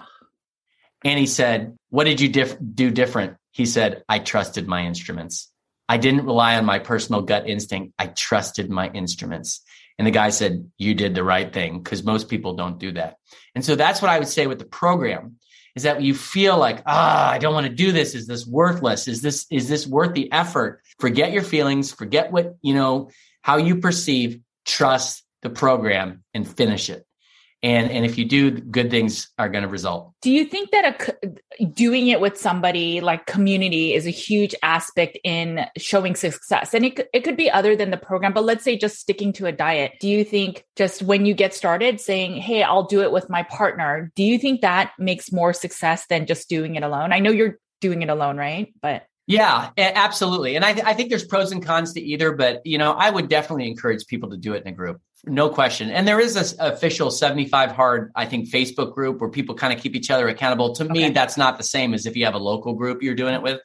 And 1.04 1.18
he 1.18 1.26
said, 1.26 1.76
"What 1.90 2.04
did 2.04 2.20
you 2.20 2.28
do 2.28 2.90
different?" 2.90 3.36
He 3.50 3.66
said, 3.66 4.04
"I 4.08 4.20
trusted 4.20 4.68
my 4.68 4.84
instruments. 4.84 5.50
I 5.88 5.96
didn't 5.96 6.26
rely 6.26 6.56
on 6.56 6.64
my 6.64 6.78
personal 6.78 7.22
gut 7.22 7.48
instinct. 7.48 7.92
I 7.98 8.06
trusted 8.06 8.70
my 8.70 8.88
instruments." 8.88 9.62
And 9.98 10.06
the 10.06 10.12
guy 10.12 10.30
said, 10.30 10.70
"You 10.78 10.94
did 10.94 11.14
the 11.14 11.24
right 11.24 11.52
thing," 11.52 11.82
because 11.82 12.04
most 12.04 12.28
people 12.28 12.54
don't 12.54 12.78
do 12.78 12.92
that. 12.92 13.16
And 13.54 13.64
so 13.64 13.74
that's 13.74 14.00
what 14.00 14.10
I 14.10 14.18
would 14.18 14.28
say 14.28 14.46
with 14.46 14.60
the 14.60 14.64
program 14.64 15.38
is 15.74 15.84
that 15.84 16.02
you 16.02 16.14
feel 16.14 16.58
like, 16.58 16.82
ah, 16.86 17.30
I 17.30 17.38
don't 17.38 17.54
want 17.54 17.66
to 17.66 17.72
do 17.72 17.92
this. 17.92 18.14
Is 18.14 18.26
this 18.26 18.46
worthless? 18.46 19.08
Is 19.08 19.22
this, 19.22 19.46
is 19.50 19.68
this 19.68 19.86
worth 19.86 20.14
the 20.14 20.30
effort? 20.32 20.82
Forget 20.98 21.32
your 21.32 21.42
feelings, 21.42 21.92
forget 21.92 22.30
what, 22.30 22.56
you 22.62 22.74
know, 22.74 23.10
how 23.42 23.56
you 23.56 23.76
perceive, 23.76 24.40
trust 24.64 25.24
the 25.42 25.50
program 25.50 26.24
and 26.34 26.46
finish 26.46 26.90
it. 26.90 27.06
And 27.62 27.90
and 27.90 28.04
if 28.04 28.18
you 28.18 28.24
do 28.24 28.50
good 28.50 28.90
things 28.90 29.30
are 29.38 29.48
going 29.48 29.62
to 29.62 29.68
result. 29.68 30.12
Do 30.22 30.30
you 30.30 30.44
think 30.44 30.70
that 30.72 31.10
a, 31.10 31.64
doing 31.64 32.08
it 32.08 32.20
with 32.20 32.36
somebody 32.36 33.00
like 33.00 33.26
community 33.26 33.94
is 33.94 34.06
a 34.06 34.10
huge 34.10 34.54
aspect 34.62 35.18
in 35.24 35.66
showing 35.76 36.16
success? 36.16 36.74
And 36.74 36.84
it, 36.84 37.08
it 37.12 37.20
could 37.20 37.36
be 37.36 37.50
other 37.50 37.76
than 37.76 37.90
the 37.90 37.96
program 37.96 38.32
but 38.32 38.44
let's 38.44 38.64
say 38.64 38.76
just 38.76 38.98
sticking 38.98 39.32
to 39.34 39.46
a 39.46 39.52
diet. 39.52 39.92
Do 40.00 40.08
you 40.08 40.24
think 40.24 40.64
just 40.76 41.02
when 41.02 41.26
you 41.26 41.34
get 41.34 41.54
started 41.54 42.00
saying 42.00 42.36
hey 42.36 42.62
i'll 42.62 42.84
do 42.84 43.02
it 43.02 43.12
with 43.12 43.28
my 43.28 43.42
partner 43.44 44.10
do 44.16 44.22
you 44.22 44.38
think 44.38 44.62
that 44.62 44.92
makes 44.98 45.32
more 45.32 45.52
success 45.52 46.06
than 46.06 46.26
just 46.26 46.48
doing 46.48 46.74
it 46.74 46.82
alone? 46.82 47.12
I 47.12 47.20
know 47.20 47.30
you're 47.30 47.58
doing 47.80 48.02
it 48.02 48.08
alone 48.08 48.36
right? 48.36 48.72
But 48.80 49.06
yeah, 49.26 49.70
absolutely. 49.78 50.56
And 50.56 50.64
I, 50.64 50.72
th- 50.72 50.84
I 50.84 50.94
think 50.94 51.08
there's 51.08 51.24
pros 51.24 51.52
and 51.52 51.64
cons 51.64 51.92
to 51.92 52.00
either, 52.00 52.32
but 52.32 52.60
you 52.66 52.76
know, 52.76 52.92
I 52.92 53.08
would 53.08 53.28
definitely 53.28 53.68
encourage 53.68 54.06
people 54.06 54.30
to 54.30 54.36
do 54.36 54.54
it 54.54 54.62
in 54.62 54.68
a 54.68 54.72
group. 54.72 55.00
No 55.24 55.48
question. 55.48 55.90
And 55.90 56.06
there 56.06 56.18
is 56.18 56.34
this 56.34 56.56
official 56.58 57.10
75 57.10 57.70
hard, 57.70 58.10
I 58.16 58.26
think, 58.26 58.48
Facebook 58.48 58.94
group 58.94 59.20
where 59.20 59.30
people 59.30 59.54
kind 59.54 59.72
of 59.72 59.80
keep 59.80 59.94
each 59.94 60.10
other 60.10 60.26
accountable. 60.28 60.74
To 60.74 60.84
okay. 60.84 60.92
me, 60.92 61.10
that's 61.10 61.36
not 61.36 61.58
the 61.58 61.64
same 61.64 61.94
as 61.94 62.06
if 62.06 62.16
you 62.16 62.24
have 62.24 62.34
a 62.34 62.38
local 62.38 62.72
group 62.74 63.02
you're 63.02 63.14
doing 63.14 63.34
it 63.34 63.42
with. 63.42 63.60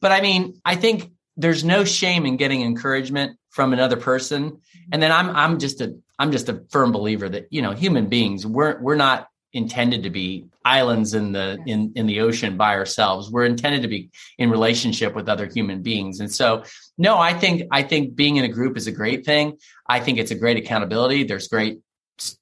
But 0.00 0.10
I 0.10 0.20
mean, 0.20 0.60
I 0.64 0.74
think 0.74 1.12
there's 1.36 1.62
no 1.62 1.84
shame 1.84 2.26
in 2.26 2.36
getting 2.36 2.62
encouragement 2.62 3.38
from 3.50 3.72
another 3.72 3.96
person. 3.96 4.60
And 4.90 5.00
then 5.00 5.12
I'm 5.12 5.30
I'm 5.30 5.58
just 5.58 5.80
a 5.80 5.96
I'm 6.18 6.32
just 6.32 6.48
a 6.48 6.64
firm 6.70 6.90
believer 6.92 7.28
that, 7.28 7.46
you 7.50 7.62
know, 7.62 7.72
human 7.72 8.08
beings, 8.08 8.44
we're 8.44 8.80
we're 8.80 8.96
not 8.96 9.28
intended 9.52 10.02
to 10.02 10.10
be 10.10 10.46
islands 10.64 11.14
in 11.14 11.32
the 11.32 11.58
in 11.66 11.92
in 11.94 12.06
the 12.06 12.20
ocean 12.20 12.56
by 12.56 12.74
ourselves 12.74 13.30
we're 13.30 13.46
intended 13.46 13.80
to 13.82 13.88
be 13.88 14.10
in 14.36 14.50
relationship 14.50 15.14
with 15.14 15.28
other 15.28 15.46
human 15.46 15.80
beings 15.80 16.20
and 16.20 16.30
so 16.30 16.62
no 16.98 17.18
i 17.18 17.32
think 17.34 17.62
i 17.70 17.82
think 17.82 18.14
being 18.14 18.36
in 18.36 18.44
a 18.44 18.48
group 18.48 18.76
is 18.76 18.86
a 18.86 18.92
great 18.92 19.24
thing. 19.24 19.58
I 19.88 20.00
think 20.00 20.18
it's 20.18 20.30
a 20.30 20.34
great 20.34 20.56
accountability. 20.56 21.24
There's 21.24 21.48
great 21.48 21.80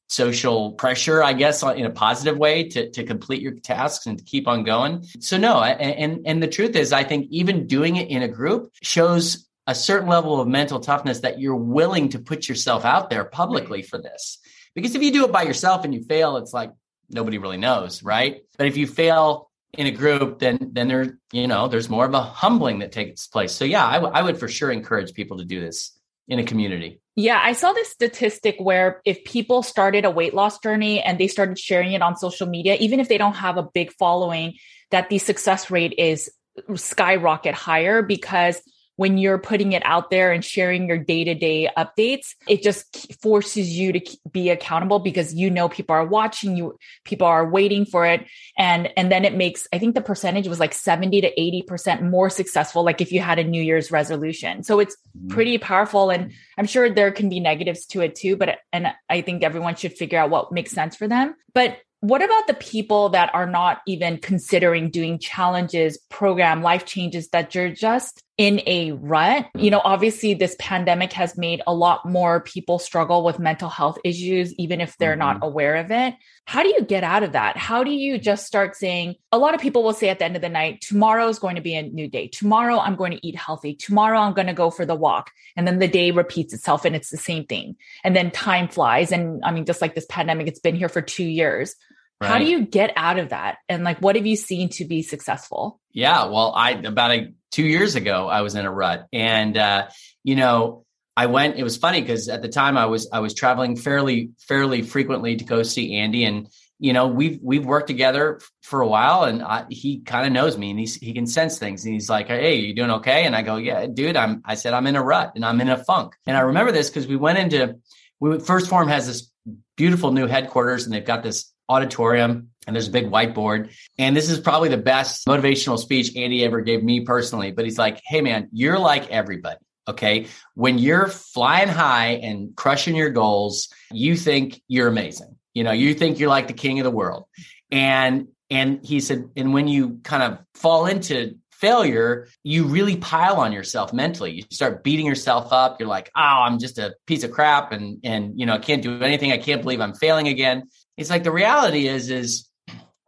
social 0.08 0.72
pressure 0.72 1.20
i 1.20 1.32
guess 1.32 1.64
in 1.64 1.84
a 1.84 1.90
positive 1.90 2.38
way 2.38 2.68
to 2.68 2.90
to 2.90 3.02
complete 3.02 3.42
your 3.42 3.54
tasks 3.54 4.06
and 4.06 4.18
to 4.18 4.24
keep 4.24 4.46
on 4.46 4.62
going. 4.62 5.02
So 5.18 5.36
no 5.36 5.62
and 5.62 6.26
and 6.26 6.42
the 6.42 6.48
truth 6.48 6.76
is 6.76 6.92
i 6.92 7.02
think 7.02 7.26
even 7.30 7.66
doing 7.66 7.96
it 7.96 8.08
in 8.08 8.22
a 8.22 8.28
group 8.28 8.70
shows 8.82 9.48
a 9.66 9.74
certain 9.74 10.08
level 10.08 10.40
of 10.40 10.46
mental 10.46 10.78
toughness 10.78 11.20
that 11.20 11.40
you're 11.40 11.56
willing 11.56 12.10
to 12.10 12.18
put 12.18 12.48
yourself 12.48 12.84
out 12.84 13.08
there 13.10 13.24
publicly 13.24 13.82
for 13.82 13.98
this. 13.98 14.38
Because 14.74 14.94
if 14.94 15.02
you 15.02 15.10
do 15.10 15.24
it 15.24 15.32
by 15.32 15.42
yourself 15.42 15.84
and 15.84 15.94
you 15.94 16.04
fail 16.04 16.36
it's 16.36 16.52
like 16.52 16.70
nobody 17.10 17.38
really 17.38 17.56
knows, 17.56 18.02
right? 18.02 18.42
But 18.58 18.66
if 18.66 18.76
you 18.76 18.86
fail 18.86 19.50
in 19.78 19.86
a 19.86 19.90
group, 19.90 20.38
then 20.38 20.58
then 20.72 20.88
there 20.88 21.18
you 21.32 21.46
know 21.46 21.68
there's 21.68 21.88
more 21.88 22.04
of 22.04 22.14
a 22.14 22.20
humbling 22.20 22.80
that 22.80 22.92
takes 22.92 23.26
place. 23.26 23.52
So 23.52 23.64
yeah, 23.64 23.86
I, 23.86 23.94
w- 23.94 24.12
I 24.12 24.22
would 24.22 24.38
for 24.38 24.48
sure 24.48 24.70
encourage 24.70 25.14
people 25.14 25.38
to 25.38 25.44
do 25.44 25.60
this 25.60 25.98
in 26.28 26.38
a 26.38 26.44
community. 26.44 27.00
Yeah, 27.16 27.40
I 27.42 27.52
saw 27.52 27.72
this 27.72 27.90
statistic 27.90 28.56
where 28.58 29.00
if 29.04 29.24
people 29.24 29.62
started 29.62 30.04
a 30.04 30.10
weight 30.10 30.34
loss 30.34 30.58
journey 30.58 31.00
and 31.00 31.18
they 31.18 31.28
started 31.28 31.58
sharing 31.58 31.92
it 31.92 32.02
on 32.02 32.16
social 32.16 32.48
media, 32.48 32.76
even 32.80 32.98
if 32.98 33.08
they 33.08 33.18
don't 33.18 33.36
have 33.36 33.56
a 33.56 33.62
big 33.62 33.92
following, 33.92 34.54
that 34.90 35.10
the 35.10 35.18
success 35.18 35.70
rate 35.70 35.94
is 35.96 36.30
skyrocket 36.74 37.54
higher 37.54 38.02
because 38.02 38.60
when 38.96 39.18
you're 39.18 39.38
putting 39.38 39.72
it 39.72 39.82
out 39.84 40.10
there 40.10 40.32
and 40.32 40.44
sharing 40.44 40.86
your 40.86 40.98
day 40.98 41.24
to 41.24 41.34
day 41.34 41.68
updates, 41.76 42.34
it 42.48 42.62
just 42.62 43.20
forces 43.20 43.70
you 43.70 43.92
to 43.92 44.16
be 44.30 44.50
accountable 44.50 44.98
because 44.98 45.34
you 45.34 45.50
know 45.50 45.68
people 45.68 45.94
are 45.94 46.04
watching 46.04 46.56
you, 46.56 46.78
people 47.04 47.26
are 47.26 47.48
waiting 47.48 47.84
for 47.84 48.06
it. 48.06 48.26
And, 48.56 48.90
and 48.96 49.10
then 49.10 49.24
it 49.24 49.34
makes, 49.34 49.66
I 49.72 49.78
think 49.78 49.94
the 49.94 50.00
percentage 50.00 50.46
was 50.46 50.60
like 50.60 50.74
70 50.74 51.22
to 51.22 51.34
80% 51.34 52.08
more 52.08 52.30
successful. 52.30 52.84
Like 52.84 53.00
if 53.00 53.10
you 53.12 53.20
had 53.20 53.38
a 53.38 53.44
New 53.44 53.62
Year's 53.62 53.90
resolution. 53.90 54.62
So 54.62 54.78
it's 54.80 54.96
mm-hmm. 55.16 55.28
pretty 55.28 55.58
powerful. 55.58 56.10
And 56.10 56.32
I'm 56.56 56.66
sure 56.66 56.88
there 56.88 57.10
can 57.10 57.28
be 57.28 57.40
negatives 57.40 57.86
to 57.86 58.00
it 58.00 58.14
too, 58.14 58.36
but, 58.36 58.58
and 58.72 58.88
I 59.10 59.22
think 59.22 59.42
everyone 59.42 59.74
should 59.74 59.94
figure 59.94 60.18
out 60.18 60.30
what 60.30 60.52
makes 60.52 60.70
sense 60.70 60.94
for 60.94 61.08
them. 61.08 61.34
But 61.52 61.78
what 62.04 62.22
about 62.22 62.46
the 62.46 62.52
people 62.52 63.08
that 63.10 63.34
are 63.34 63.46
not 63.46 63.80
even 63.86 64.18
considering 64.18 64.90
doing 64.90 65.18
challenges, 65.18 65.96
program, 66.10 66.60
life 66.60 66.84
changes 66.84 67.30
that 67.30 67.54
you're 67.54 67.70
just 67.70 68.22
in 68.36 68.60
a 68.66 68.92
rut? 68.92 69.46
You 69.54 69.70
know, 69.70 69.80
obviously, 69.84 70.34
this 70.34 70.56
pandemic 70.58 71.12
has 71.12 71.36
made 71.38 71.62
a 71.66 71.74
lot 71.74 72.04
more 72.04 72.40
people 72.40 72.78
struggle 72.78 73.24
with 73.24 73.38
mental 73.38 73.68
health 73.68 73.98
issues, 74.04 74.52
even 74.54 74.80
if 74.80 74.96
they're 74.98 75.12
mm-hmm. 75.12 75.20
not 75.20 75.38
aware 75.42 75.76
of 75.76 75.90
it. 75.90 76.14
How 76.46 76.62
do 76.62 76.68
you 76.68 76.82
get 76.82 77.04
out 77.04 77.22
of 77.22 77.32
that? 77.32 77.56
How 77.56 77.84
do 77.84 77.90
you 77.90 78.18
just 78.18 78.46
start 78.46 78.76
saying, 78.76 79.14
a 79.32 79.38
lot 79.38 79.54
of 79.54 79.60
people 79.60 79.82
will 79.82 79.94
say 79.94 80.08
at 80.10 80.18
the 80.18 80.24
end 80.24 80.36
of 80.36 80.42
the 80.42 80.48
night, 80.48 80.82
tomorrow 80.82 81.28
is 81.28 81.38
going 81.38 81.56
to 81.56 81.62
be 81.62 81.74
a 81.74 81.82
new 81.82 82.08
day. 82.08 82.28
Tomorrow, 82.28 82.78
I'm 82.78 82.96
going 82.96 83.12
to 83.12 83.26
eat 83.26 83.36
healthy. 83.36 83.74
Tomorrow, 83.74 84.18
I'm 84.18 84.34
going 84.34 84.48
to 84.48 84.52
go 84.52 84.70
for 84.70 84.84
the 84.84 84.94
walk. 84.94 85.30
And 85.56 85.66
then 85.66 85.78
the 85.78 85.88
day 85.88 86.10
repeats 86.10 86.52
itself 86.52 86.84
and 86.84 86.94
it's 86.94 87.10
the 87.10 87.16
same 87.16 87.46
thing. 87.46 87.76
And 88.02 88.14
then 88.14 88.30
time 88.30 88.68
flies. 88.68 89.10
And 89.10 89.42
I 89.44 89.52
mean, 89.52 89.64
just 89.64 89.80
like 89.80 89.94
this 89.94 90.06
pandemic, 90.08 90.48
it's 90.48 90.60
been 90.60 90.76
here 90.76 90.88
for 90.90 91.00
two 91.00 91.24
years 91.24 91.76
Right. 92.20 92.28
How 92.28 92.38
do 92.38 92.44
you 92.44 92.64
get 92.64 92.92
out 92.96 93.18
of 93.18 93.30
that? 93.30 93.58
And 93.68 93.82
like, 93.82 94.00
what 94.00 94.16
have 94.16 94.26
you 94.26 94.36
seen 94.36 94.68
to 94.70 94.84
be 94.84 95.02
successful? 95.02 95.80
Yeah, 95.92 96.26
well, 96.26 96.52
I 96.54 96.70
about 96.70 97.10
a, 97.10 97.32
two 97.54 97.64
years 97.64 97.94
ago, 97.94 98.28
I 98.28 98.40
was 98.40 98.56
in 98.56 98.66
a 98.66 98.70
rut, 98.70 99.06
and 99.12 99.56
uh, 99.56 99.88
you 100.24 100.34
know, 100.34 100.84
I 101.16 101.26
went. 101.26 101.56
It 101.56 101.62
was 101.62 101.76
funny 101.76 102.00
because 102.00 102.28
at 102.28 102.42
the 102.42 102.48
time 102.48 102.76
I 102.76 102.86
was 102.86 103.08
I 103.12 103.20
was 103.20 103.32
traveling 103.32 103.76
fairly 103.76 104.30
fairly 104.40 104.82
frequently 104.82 105.36
to 105.36 105.44
go 105.44 105.62
see 105.62 105.96
Andy, 105.96 106.24
and 106.24 106.48
you 106.80 106.92
know 106.92 107.06
we've 107.06 107.38
we've 107.40 107.64
worked 107.64 107.86
together 107.86 108.40
for 108.62 108.80
a 108.80 108.88
while, 108.88 109.22
and 109.22 109.40
I, 109.40 109.66
he 109.70 110.00
kind 110.00 110.26
of 110.26 110.32
knows 110.32 110.58
me, 110.58 110.70
and 110.70 110.80
he's, 110.80 110.96
he 110.96 111.14
can 111.14 111.28
sense 111.28 111.56
things, 111.56 111.84
and 111.84 111.94
he's 111.94 112.10
like, 112.10 112.26
"Hey, 112.26 112.56
you 112.56 112.74
doing 112.74 112.90
okay?" 112.90 113.24
And 113.24 113.36
I 113.36 113.42
go, 113.42 113.56
"Yeah, 113.56 113.86
dude, 113.86 114.16
I'm." 114.16 114.42
I 114.44 114.56
said, 114.56 114.74
"I'm 114.74 114.88
in 114.88 114.96
a 114.96 115.02
rut, 115.02 115.32
and 115.36 115.44
I'm 115.44 115.60
in 115.60 115.68
a 115.68 115.78
funk." 115.78 116.14
And 116.26 116.36
I 116.36 116.40
remember 116.40 116.72
this 116.72 116.90
because 116.90 117.06
we 117.06 117.16
went 117.16 117.38
into 117.38 117.76
we 118.18 118.30
1st 118.30 118.68
Phorm 118.68 118.88
has 118.88 119.06
this 119.06 119.30
beautiful 119.76 120.10
new 120.10 120.26
headquarters, 120.26 120.84
and 120.84 120.92
they've 120.92 121.04
got 121.04 121.22
this 121.22 121.53
auditorium 121.68 122.50
and 122.66 122.74
there's 122.74 122.88
a 122.88 122.92
big 122.92 123.10
whiteboard. 123.10 123.70
And 123.98 124.16
this 124.16 124.30
is 124.30 124.38
probably 124.38 124.68
the 124.68 124.78
best 124.78 125.26
motivational 125.26 125.78
speech 125.78 126.16
Andy 126.16 126.44
ever 126.44 126.60
gave 126.60 126.82
me 126.82 127.00
personally. 127.00 127.52
But 127.52 127.64
he's 127.64 127.78
like, 127.78 128.00
hey, 128.06 128.20
man, 128.20 128.48
you're 128.52 128.78
like 128.78 129.10
everybody. 129.10 129.58
Okay. 129.86 130.28
When 130.54 130.78
you're 130.78 131.08
flying 131.08 131.68
high 131.68 132.20
and 132.22 132.56
crushing 132.56 132.96
your 132.96 133.10
goals, 133.10 133.68
you 133.92 134.16
think 134.16 134.62
you're 134.66 134.88
amazing. 134.88 135.36
You 135.52 135.64
know, 135.64 135.72
you 135.72 135.94
think 135.94 136.18
you're 136.18 136.30
like 136.30 136.48
the 136.48 136.54
king 136.54 136.80
of 136.80 136.84
the 136.84 136.90
world. 136.90 137.24
And 137.70 138.28
and 138.50 138.84
he 138.84 139.00
said, 139.00 139.30
and 139.36 139.52
when 139.52 139.68
you 139.68 140.00
kind 140.04 140.22
of 140.22 140.38
fall 140.54 140.86
into 140.86 141.36
failure, 141.52 142.28
you 142.42 142.64
really 142.64 142.96
pile 142.96 143.36
on 143.36 143.52
yourself 143.52 143.92
mentally. 143.92 144.32
You 144.32 144.42
start 144.50 144.84
beating 144.84 145.06
yourself 145.06 145.52
up. 145.52 145.80
You're 145.80 145.88
like, 145.88 146.10
oh, 146.14 146.20
I'm 146.20 146.58
just 146.58 146.78
a 146.78 146.94
piece 147.06 147.24
of 147.24 147.30
crap 147.30 147.72
and 147.72 147.98
and 148.04 148.38
you 148.38 148.46
know, 148.46 148.54
I 148.54 148.58
can't 148.58 148.82
do 148.82 149.02
anything. 149.02 149.32
I 149.32 149.38
can't 149.38 149.62
believe 149.62 149.80
I'm 149.80 149.94
failing 149.94 150.28
again. 150.28 150.64
It's 150.96 151.10
like 151.10 151.24
the 151.24 151.32
reality 151.32 151.88
is, 151.88 152.10
is 152.10 152.48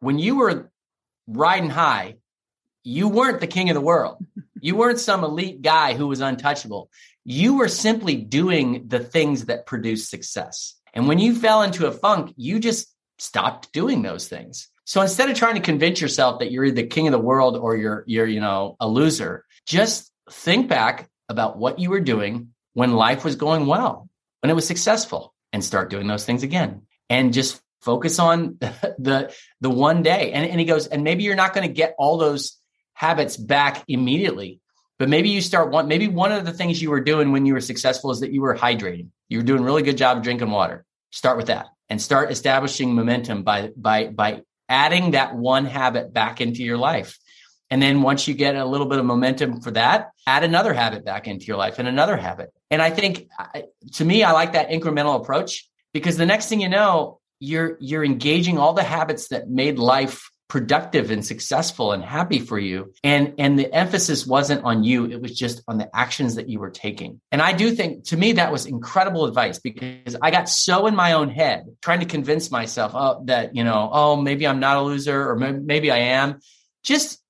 when 0.00 0.18
you 0.18 0.36
were 0.36 0.70
riding 1.26 1.70
high, 1.70 2.16
you 2.82 3.08
weren't 3.08 3.40
the 3.40 3.46
king 3.46 3.70
of 3.70 3.74
the 3.74 3.80
world. 3.80 4.24
You 4.60 4.76
weren't 4.76 5.00
some 5.00 5.22
elite 5.22 5.62
guy 5.62 5.94
who 5.94 6.06
was 6.06 6.20
untouchable. 6.20 6.90
You 7.24 7.56
were 7.56 7.68
simply 7.68 8.16
doing 8.16 8.88
the 8.88 9.00
things 9.00 9.46
that 9.46 9.66
produce 9.66 10.08
success. 10.08 10.74
And 10.94 11.08
when 11.08 11.18
you 11.18 11.34
fell 11.34 11.62
into 11.62 11.86
a 11.86 11.92
funk, 11.92 12.32
you 12.36 12.58
just 12.58 12.88
stopped 13.18 13.72
doing 13.72 14.02
those 14.02 14.28
things. 14.28 14.68
So 14.84 15.02
instead 15.02 15.28
of 15.28 15.36
trying 15.36 15.56
to 15.56 15.60
convince 15.60 16.00
yourself 16.00 16.38
that 16.38 16.52
you're 16.52 16.70
the 16.70 16.86
king 16.86 17.06
of 17.08 17.12
the 17.12 17.18
world 17.18 17.56
or 17.56 17.76
you're 17.76 18.04
you're 18.06 18.26
you 18.26 18.40
know 18.40 18.76
a 18.78 18.88
loser, 18.88 19.44
just 19.66 20.10
think 20.30 20.68
back 20.68 21.08
about 21.28 21.58
what 21.58 21.78
you 21.78 21.90
were 21.90 22.00
doing 22.00 22.50
when 22.72 22.92
life 22.92 23.24
was 23.24 23.36
going 23.36 23.66
well, 23.66 24.08
when 24.40 24.50
it 24.50 24.54
was 24.54 24.66
successful 24.66 25.34
and 25.52 25.64
start 25.64 25.90
doing 25.90 26.06
those 26.06 26.24
things 26.24 26.42
again. 26.42 26.82
And 27.10 27.32
just 27.32 27.60
focus 27.86 28.18
on 28.18 28.58
the 28.98 29.32
the 29.62 29.70
one 29.70 30.02
day. 30.02 30.32
And, 30.32 30.50
and 30.50 30.60
he 30.60 30.66
goes 30.66 30.86
and 30.86 31.04
maybe 31.04 31.22
you're 31.22 31.36
not 31.36 31.54
going 31.54 31.66
to 31.66 31.72
get 31.72 31.94
all 31.96 32.18
those 32.18 32.58
habits 32.92 33.38
back 33.38 33.84
immediately 33.88 34.60
but 34.98 35.08
maybe 35.08 35.28
you 35.28 35.40
start 35.40 35.70
one 35.70 35.88
maybe 35.88 36.08
one 36.08 36.32
of 36.32 36.44
the 36.44 36.52
things 36.52 36.80
you 36.80 36.90
were 36.90 37.00
doing 37.00 37.32
when 37.32 37.46
you 37.46 37.54
were 37.54 37.60
successful 37.60 38.10
is 38.10 38.20
that 38.20 38.32
you 38.32 38.40
were 38.40 38.56
hydrating. 38.56 39.08
You 39.28 39.38
were 39.38 39.44
doing 39.44 39.60
a 39.60 39.64
really 39.64 39.82
good 39.82 39.98
job 39.98 40.16
of 40.16 40.22
drinking 40.22 40.50
water. 40.50 40.84
Start 41.12 41.36
with 41.36 41.46
that 41.46 41.66
and 41.88 42.00
start 42.00 42.30
establishing 42.30 42.94
momentum 42.94 43.42
by 43.42 43.70
by 43.76 44.08
by 44.08 44.42
adding 44.68 45.12
that 45.12 45.34
one 45.34 45.64
habit 45.66 46.12
back 46.12 46.40
into 46.40 46.62
your 46.62 46.78
life. 46.78 47.18
And 47.68 47.82
then 47.82 48.02
once 48.02 48.28
you 48.28 48.34
get 48.34 48.54
a 48.54 48.64
little 48.64 48.86
bit 48.86 48.98
of 48.98 49.04
momentum 49.04 49.60
for 49.60 49.72
that 49.72 50.10
add 50.26 50.44
another 50.44 50.72
habit 50.72 51.04
back 51.04 51.28
into 51.28 51.44
your 51.46 51.56
life 51.56 51.78
and 51.78 51.88
another 51.88 52.16
habit. 52.16 52.50
And 52.70 52.80
i 52.80 52.90
think 52.90 53.28
to 53.94 54.04
me 54.04 54.22
i 54.22 54.32
like 54.32 54.54
that 54.54 54.70
incremental 54.70 55.20
approach 55.20 55.68
because 55.92 56.16
the 56.16 56.26
next 56.26 56.48
thing 56.48 56.60
you 56.60 56.68
know 56.68 57.20
you're 57.38 57.76
you're 57.80 58.04
engaging 58.04 58.58
all 58.58 58.72
the 58.72 58.82
habits 58.82 59.28
that 59.28 59.48
made 59.48 59.78
life 59.78 60.30
productive 60.48 61.10
and 61.10 61.26
successful 61.26 61.90
and 61.90 62.04
happy 62.04 62.38
for 62.38 62.58
you. 62.58 62.92
And 63.02 63.34
and 63.38 63.58
the 63.58 63.72
emphasis 63.72 64.26
wasn't 64.26 64.64
on 64.64 64.84
you. 64.84 65.06
It 65.06 65.20
was 65.20 65.36
just 65.36 65.62
on 65.66 65.78
the 65.78 65.94
actions 65.94 66.36
that 66.36 66.48
you 66.48 66.60
were 66.60 66.70
taking. 66.70 67.20
And 67.32 67.42
i 67.42 67.52
do 67.52 67.72
think 67.72 68.04
to 68.04 68.16
me 68.16 68.32
that 68.32 68.52
was 68.52 68.66
incredible 68.66 69.26
advice 69.26 69.58
because 69.58 70.16
i 70.22 70.30
got 70.30 70.48
so 70.48 70.86
in 70.86 70.94
my 70.94 71.12
own 71.12 71.30
head 71.30 71.66
trying 71.82 72.00
to 72.00 72.06
convince 72.06 72.50
myself 72.50 72.92
oh 72.94 73.22
that 73.26 73.56
you 73.56 73.64
know 73.64 73.90
oh 73.92 74.16
maybe 74.16 74.46
i'm 74.46 74.60
not 74.60 74.76
a 74.76 74.82
loser 74.82 75.28
or 75.28 75.36
maybe 75.36 75.90
i 75.90 75.98
am. 75.98 76.40
Just 76.82 77.20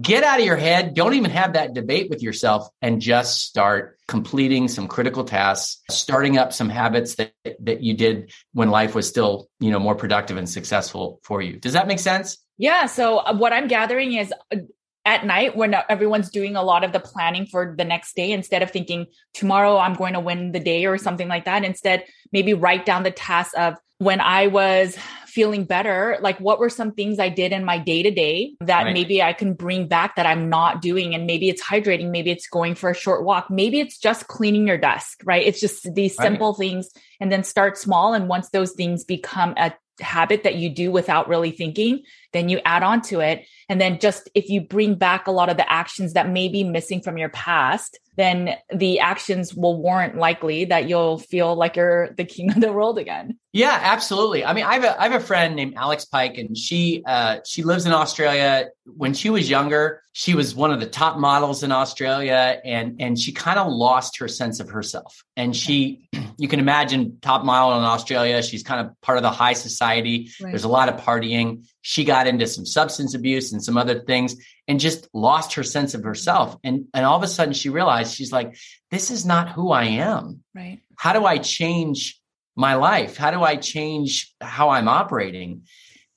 get 0.00 0.24
out 0.24 0.40
of 0.40 0.44
your 0.44 0.56
head. 0.56 0.94
Don't 0.94 1.14
even 1.14 1.30
have 1.30 1.54
that 1.54 1.72
debate 1.72 2.10
with 2.10 2.22
yourself 2.22 2.68
and 2.82 3.00
just 3.00 3.40
start 3.40 3.95
completing 4.08 4.68
some 4.68 4.86
critical 4.86 5.24
tasks, 5.24 5.82
starting 5.90 6.38
up 6.38 6.52
some 6.52 6.68
habits 6.68 7.16
that, 7.16 7.32
that 7.60 7.82
you 7.82 7.94
did 7.94 8.32
when 8.52 8.70
life 8.70 8.94
was 8.94 9.08
still, 9.08 9.48
you 9.58 9.70
know, 9.70 9.78
more 9.78 9.94
productive 9.94 10.36
and 10.36 10.48
successful 10.48 11.20
for 11.24 11.42
you. 11.42 11.58
Does 11.58 11.72
that 11.72 11.88
make 11.88 11.98
sense? 11.98 12.38
Yeah. 12.58 12.86
So 12.86 13.18
uh, 13.18 13.34
what 13.34 13.52
I'm 13.52 13.68
gathering 13.68 14.14
is 14.14 14.32
uh, 14.54 14.58
at 15.06 15.24
night 15.24 15.56
when 15.56 15.74
everyone's 15.88 16.30
doing 16.30 16.56
a 16.56 16.62
lot 16.62 16.84
of 16.84 16.92
the 16.92 17.00
planning 17.00 17.46
for 17.46 17.74
the 17.78 17.84
next 17.84 18.16
day 18.16 18.32
instead 18.32 18.62
of 18.62 18.72
thinking 18.72 19.06
tomorrow 19.32 19.78
i'm 19.78 19.94
going 19.94 20.14
to 20.14 20.20
win 20.20 20.50
the 20.50 20.58
day 20.58 20.84
or 20.84 20.98
something 20.98 21.28
like 21.28 21.44
that 21.44 21.64
instead 21.64 22.04
maybe 22.32 22.52
write 22.52 22.84
down 22.84 23.04
the 23.04 23.10
tasks 23.12 23.54
of 23.54 23.74
when 23.98 24.20
i 24.20 24.48
was 24.48 24.98
feeling 25.36 25.64
better 25.66 26.16
like 26.22 26.38
what 26.40 26.58
were 26.58 26.70
some 26.70 26.92
things 26.92 27.18
i 27.18 27.28
did 27.28 27.52
in 27.52 27.62
my 27.62 27.76
day 27.76 28.02
to 28.02 28.10
day 28.10 28.54
that 28.60 28.84
right. 28.84 28.94
maybe 28.94 29.22
i 29.22 29.34
can 29.34 29.52
bring 29.52 29.86
back 29.86 30.16
that 30.16 30.24
i'm 30.24 30.48
not 30.48 30.80
doing 30.80 31.14
and 31.14 31.26
maybe 31.26 31.50
it's 31.50 31.62
hydrating 31.62 32.10
maybe 32.10 32.30
it's 32.30 32.48
going 32.48 32.74
for 32.74 32.88
a 32.88 32.94
short 32.94 33.22
walk 33.22 33.50
maybe 33.50 33.78
it's 33.78 33.98
just 33.98 34.28
cleaning 34.28 34.66
your 34.66 34.78
desk 34.78 35.20
right 35.24 35.46
it's 35.46 35.60
just 35.60 35.94
these 35.94 36.16
simple 36.16 36.52
right. 36.52 36.58
things 36.58 36.88
and 37.20 37.30
then 37.30 37.44
start 37.44 37.76
small 37.76 38.14
and 38.14 38.28
once 38.28 38.48
those 38.48 38.72
things 38.72 39.04
become 39.04 39.52
a 39.58 39.74
habit 40.00 40.44
that 40.44 40.54
you 40.54 40.70
do 40.70 40.90
without 40.90 41.28
really 41.28 41.50
thinking 41.50 42.02
then 42.36 42.48
you 42.48 42.60
add 42.64 42.82
on 42.82 43.00
to 43.00 43.20
it 43.20 43.46
and 43.68 43.80
then 43.80 43.98
just 43.98 44.28
if 44.34 44.48
you 44.48 44.60
bring 44.60 44.94
back 44.94 45.26
a 45.26 45.32
lot 45.32 45.48
of 45.48 45.56
the 45.56 45.70
actions 45.70 46.12
that 46.12 46.28
may 46.28 46.48
be 46.48 46.62
missing 46.62 47.00
from 47.00 47.16
your 47.18 47.30
past 47.30 47.98
then 48.16 48.56
the 48.74 48.98
actions 48.98 49.54
will 49.54 49.80
warrant 49.80 50.16
likely 50.16 50.64
that 50.64 50.88
you'll 50.88 51.18
feel 51.18 51.54
like 51.54 51.76
you're 51.76 52.10
the 52.14 52.24
king 52.24 52.50
of 52.50 52.60
the 52.60 52.72
world 52.72 52.98
again. 52.98 53.38
Yeah, 53.52 53.78
absolutely. 53.80 54.44
I 54.44 54.52
mean, 54.52 54.64
I 54.64 54.74
have 54.74 54.84
a 54.84 55.00
I 55.00 55.08
have 55.08 55.22
a 55.22 55.24
friend 55.24 55.54
named 55.54 55.74
Alex 55.76 56.04
Pike, 56.04 56.36
and 56.36 56.56
she 56.56 57.02
uh, 57.06 57.38
she 57.44 57.62
lives 57.62 57.86
in 57.86 57.92
Australia. 57.92 58.68
When 58.84 59.14
she 59.14 59.30
was 59.30 59.48
younger, 59.48 60.02
she 60.12 60.34
was 60.34 60.54
one 60.54 60.72
of 60.72 60.80
the 60.80 60.86
top 60.86 61.18
models 61.18 61.62
in 61.62 61.72
Australia, 61.72 62.60
and 62.64 63.00
and 63.00 63.18
she 63.18 63.32
kind 63.32 63.58
of 63.58 63.72
lost 63.72 64.18
her 64.18 64.28
sense 64.28 64.60
of 64.60 64.68
herself. 64.68 65.22
And 65.36 65.54
she, 65.54 66.08
you 66.38 66.48
can 66.48 66.60
imagine, 66.60 67.18
top 67.22 67.44
model 67.44 67.78
in 67.78 67.84
Australia. 67.84 68.42
She's 68.42 68.62
kind 68.62 68.86
of 68.86 69.00
part 69.00 69.18
of 69.18 69.22
the 69.22 69.30
high 69.30 69.54
society. 69.54 70.30
Right. 70.40 70.50
There's 70.50 70.64
a 70.64 70.68
lot 70.68 70.88
of 70.88 71.00
partying. 71.00 71.66
She 71.88 72.02
got 72.02 72.26
into 72.26 72.48
some 72.48 72.66
substance 72.66 73.14
abuse 73.14 73.52
and 73.52 73.62
some 73.62 73.78
other 73.78 74.00
things, 74.00 74.34
and 74.66 74.80
just 74.80 75.08
lost 75.14 75.54
her 75.54 75.62
sense 75.62 75.94
of 75.94 76.02
herself. 76.02 76.56
And, 76.64 76.86
and 76.92 77.06
all 77.06 77.16
of 77.16 77.22
a 77.22 77.28
sudden 77.28 77.54
she 77.54 77.68
realized 77.68 78.12
she's 78.12 78.32
like, 78.32 78.56
this 78.90 79.12
is 79.12 79.24
not 79.24 79.50
who 79.50 79.70
I 79.70 79.84
am. 79.84 80.42
Right. 80.52 80.80
How 80.96 81.12
do 81.12 81.24
I 81.24 81.38
change 81.38 82.20
my 82.56 82.74
life? 82.74 83.16
How 83.16 83.30
do 83.30 83.40
I 83.40 83.54
change 83.54 84.34
how 84.40 84.70
I'm 84.70 84.88
operating? 84.88 85.62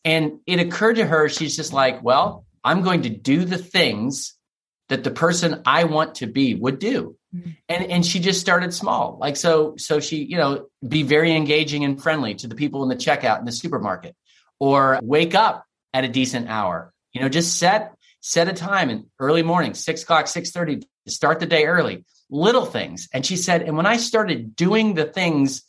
And 0.03 0.39
it 0.47 0.59
occurred 0.59 0.95
to 0.95 1.05
her, 1.05 1.29
she's 1.29 1.55
just 1.55 1.71
like, 1.71 2.01
well, 2.01 2.45
I'm 2.63 2.81
going 2.81 3.03
to 3.03 3.09
do 3.09 3.45
the 3.45 3.59
things 3.59 4.33
that 4.87 5.03
the 5.03 5.11
person 5.11 5.61
I 5.67 5.83
want 5.83 6.15
to 6.15 6.25
be 6.25 6.55
would 6.55 6.79
do. 6.79 7.15
Mm-hmm. 7.35 7.49
And 7.69 7.91
and 7.91 8.03
she 8.03 8.19
just 8.19 8.41
started 8.41 8.73
small. 8.73 9.19
Like 9.21 9.37
so 9.37 9.75
so 9.77 9.99
she, 9.99 10.23
you 10.23 10.37
know, 10.37 10.65
be 10.87 11.03
very 11.03 11.35
engaging 11.35 11.85
and 11.85 12.01
friendly 12.01 12.33
to 12.33 12.47
the 12.47 12.55
people 12.55 12.81
in 12.81 12.89
the 12.89 12.95
checkout 12.95 13.37
in 13.37 13.45
the 13.45 13.51
supermarket 13.51 14.15
or 14.59 14.99
wake 15.01 15.35
up 15.35 15.65
at 15.93 16.03
a 16.03 16.07
decent 16.07 16.49
hour. 16.49 16.93
You 17.13 17.21
know, 17.21 17.29
just 17.29 17.57
set 17.57 17.95
set 18.21 18.47
a 18.47 18.53
time 18.53 18.89
in 18.89 19.05
early 19.19 19.43
morning, 19.43 19.73
six 19.73 20.03
o'clock, 20.03 20.27
six 20.27 20.51
thirty, 20.51 20.77
to 20.77 21.11
start 21.11 21.39
the 21.39 21.45
day 21.45 21.65
early. 21.65 22.05
Little 22.29 22.65
things. 22.65 23.09
And 23.13 23.25
she 23.25 23.37
said, 23.37 23.63
and 23.63 23.75
when 23.75 23.87
I 23.87 23.97
started 23.97 24.55
doing 24.55 24.93
the 24.93 25.05
things 25.05 25.63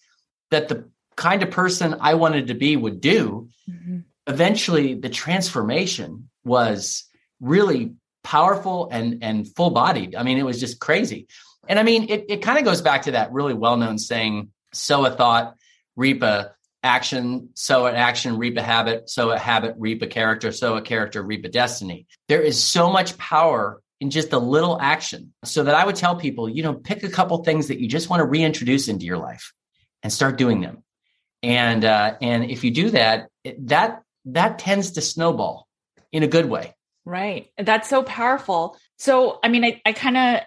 that 0.51 0.69
the 0.69 0.91
kind 1.17 1.43
of 1.43 1.51
person 1.51 1.97
I 2.01 2.15
wanted 2.15 2.49
to 2.49 2.55
be 2.55 2.77
would 2.77 3.01
do, 3.01 3.49
mm-hmm. 3.71 4.01
eventually 4.27 4.95
the 4.95 5.09
transformation 5.09 6.29
was 6.45 7.05
really 7.41 7.95
powerful 8.23 8.89
and 8.91 9.25
and 9.25 9.49
full 9.57 9.71
bodied. 9.71 10.15
I 10.15 10.23
mean, 10.23 10.37
it 10.37 10.45
was 10.45 10.61
just 10.61 10.81
crazy. 10.81 11.29
And 11.69 11.79
I 11.79 11.83
mean, 11.83 12.11
it, 12.11 12.27
it 12.29 12.43
kind 12.43 12.59
of 12.59 12.65
goes 12.65 12.83
back 12.83 13.03
to 13.03 13.13
that 13.13 13.33
really 13.33 13.55
well 13.55 13.77
known 13.77 13.97
saying, 13.99 14.51
sow 14.73 15.05
a 15.07 15.11
thought, 15.11 15.57
reap 15.97 16.23
a 16.23 16.53
action, 16.83 17.51
sow 17.55 17.87
an 17.87 17.95
action, 17.95 18.39
reap 18.39 18.57
a 18.57 18.63
habit, 18.63 19.11
sow 19.11 19.31
a 19.31 19.39
habit, 19.39 19.75
reap 19.79 20.03
a 20.03 20.07
character, 20.07 20.53
sow 20.53 20.77
a 20.77 20.83
character, 20.83 21.23
reap 21.23 21.45
a 21.45 21.49
destiny. 21.49 22.07
There 22.29 22.41
is 22.41 22.63
so 22.63 22.91
much 22.91 23.19
power 23.19 23.83
in 24.01 24.11
just 24.11 24.33
a 24.33 24.39
little 24.39 24.81
action. 24.81 25.33
So 25.45 25.65
that 25.65 25.75
I 25.75 25.85
would 25.85 25.97
tell 25.97 26.17
people, 26.17 26.49
you 26.49 26.63
know, 26.63 26.75
pick 26.75 27.03
a 27.03 27.11
couple 27.11 27.45
things 27.45 27.69
that 27.69 27.81
you 27.81 27.89
just 27.89 28.09
want 28.09 28.21
to 28.21 28.25
reintroduce 28.25 28.89
into 28.89 29.05
your 29.05 29.19
life 29.19 29.53
and 30.03 30.13
start 30.13 30.39
doing 30.39 30.61
them. 30.61 30.83
And 31.43 31.85
uh, 31.85 32.17
and 32.21 32.51
if 32.51 32.65
you 32.65 32.71
do 32.71 32.91
that, 32.91 33.29
that 33.61 34.03
that 34.27 34.59
tends 34.59 34.93
to 34.93 35.01
snowball 35.01 35.67
in 36.13 36.23
a 36.23 36.29
good 36.29 36.47
way. 36.47 36.75
Right. 37.05 37.51
That's 37.57 37.89
so 37.89 38.03
powerful. 38.03 38.77
So, 38.99 39.39
I 39.43 39.49
mean, 39.49 39.65
I, 39.65 39.81
I 39.87 39.93
kind 39.93 40.17
of 40.17 40.41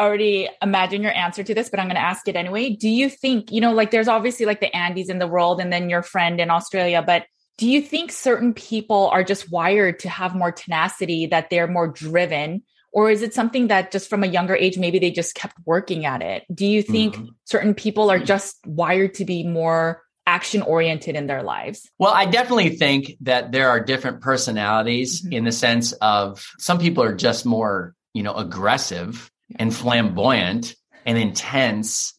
already 0.00 0.48
imagine 0.62 1.02
your 1.02 1.12
answer 1.12 1.44
to 1.44 1.54
this, 1.54 1.68
but 1.68 1.78
I'm 1.78 1.86
going 1.86 1.96
to 1.96 2.02
ask 2.02 2.26
it 2.26 2.36
anyway. 2.36 2.70
Do 2.70 2.88
you 2.88 3.10
think, 3.10 3.52
you 3.52 3.60
know, 3.60 3.72
like 3.72 3.90
there's 3.90 4.08
obviously 4.08 4.46
like 4.46 4.60
the 4.60 4.70
Andys 4.74 5.10
in 5.10 5.18
the 5.18 5.26
world 5.26 5.60
and 5.60 5.72
then 5.72 5.90
your 5.90 6.02
friend 6.02 6.40
in 6.40 6.50
Australia, 6.50 7.02
but 7.06 7.26
do 7.58 7.68
you 7.68 7.82
think 7.82 8.10
certain 8.10 8.54
people 8.54 9.08
are 9.08 9.22
just 9.22 9.52
wired 9.52 9.98
to 10.00 10.08
have 10.08 10.34
more 10.34 10.50
tenacity, 10.50 11.26
that 11.26 11.50
they're 11.50 11.68
more 11.68 11.88
driven? 11.88 12.62
Or 12.92 13.10
is 13.10 13.20
it 13.22 13.34
something 13.34 13.68
that 13.68 13.92
just 13.92 14.08
from 14.08 14.24
a 14.24 14.26
younger 14.26 14.56
age, 14.56 14.78
maybe 14.78 14.98
they 14.98 15.10
just 15.10 15.34
kept 15.34 15.54
working 15.66 16.06
at 16.06 16.22
it? 16.22 16.44
Do 16.52 16.66
you 16.66 16.82
think 16.82 17.14
mm-hmm. 17.14 17.26
certain 17.44 17.74
people 17.74 18.10
are 18.10 18.18
just 18.18 18.56
wired 18.66 19.14
to 19.14 19.26
be 19.26 19.44
more 19.44 20.02
action 20.26 20.62
oriented 20.62 21.16
in 21.16 21.26
their 21.26 21.42
lives? 21.42 21.88
Well, 21.98 22.12
I 22.12 22.24
definitely 22.24 22.70
think 22.70 23.16
that 23.20 23.52
there 23.52 23.68
are 23.68 23.78
different 23.78 24.22
personalities 24.22 25.22
mm-hmm. 25.22 25.34
in 25.34 25.44
the 25.44 25.52
sense 25.52 25.92
of 25.92 26.44
some 26.58 26.78
people 26.78 27.04
are 27.04 27.14
just 27.14 27.44
more, 27.44 27.94
you 28.14 28.22
know, 28.22 28.34
aggressive 28.34 29.30
and 29.56 29.74
flamboyant 29.74 30.74
and 31.06 31.18
intense. 31.18 32.14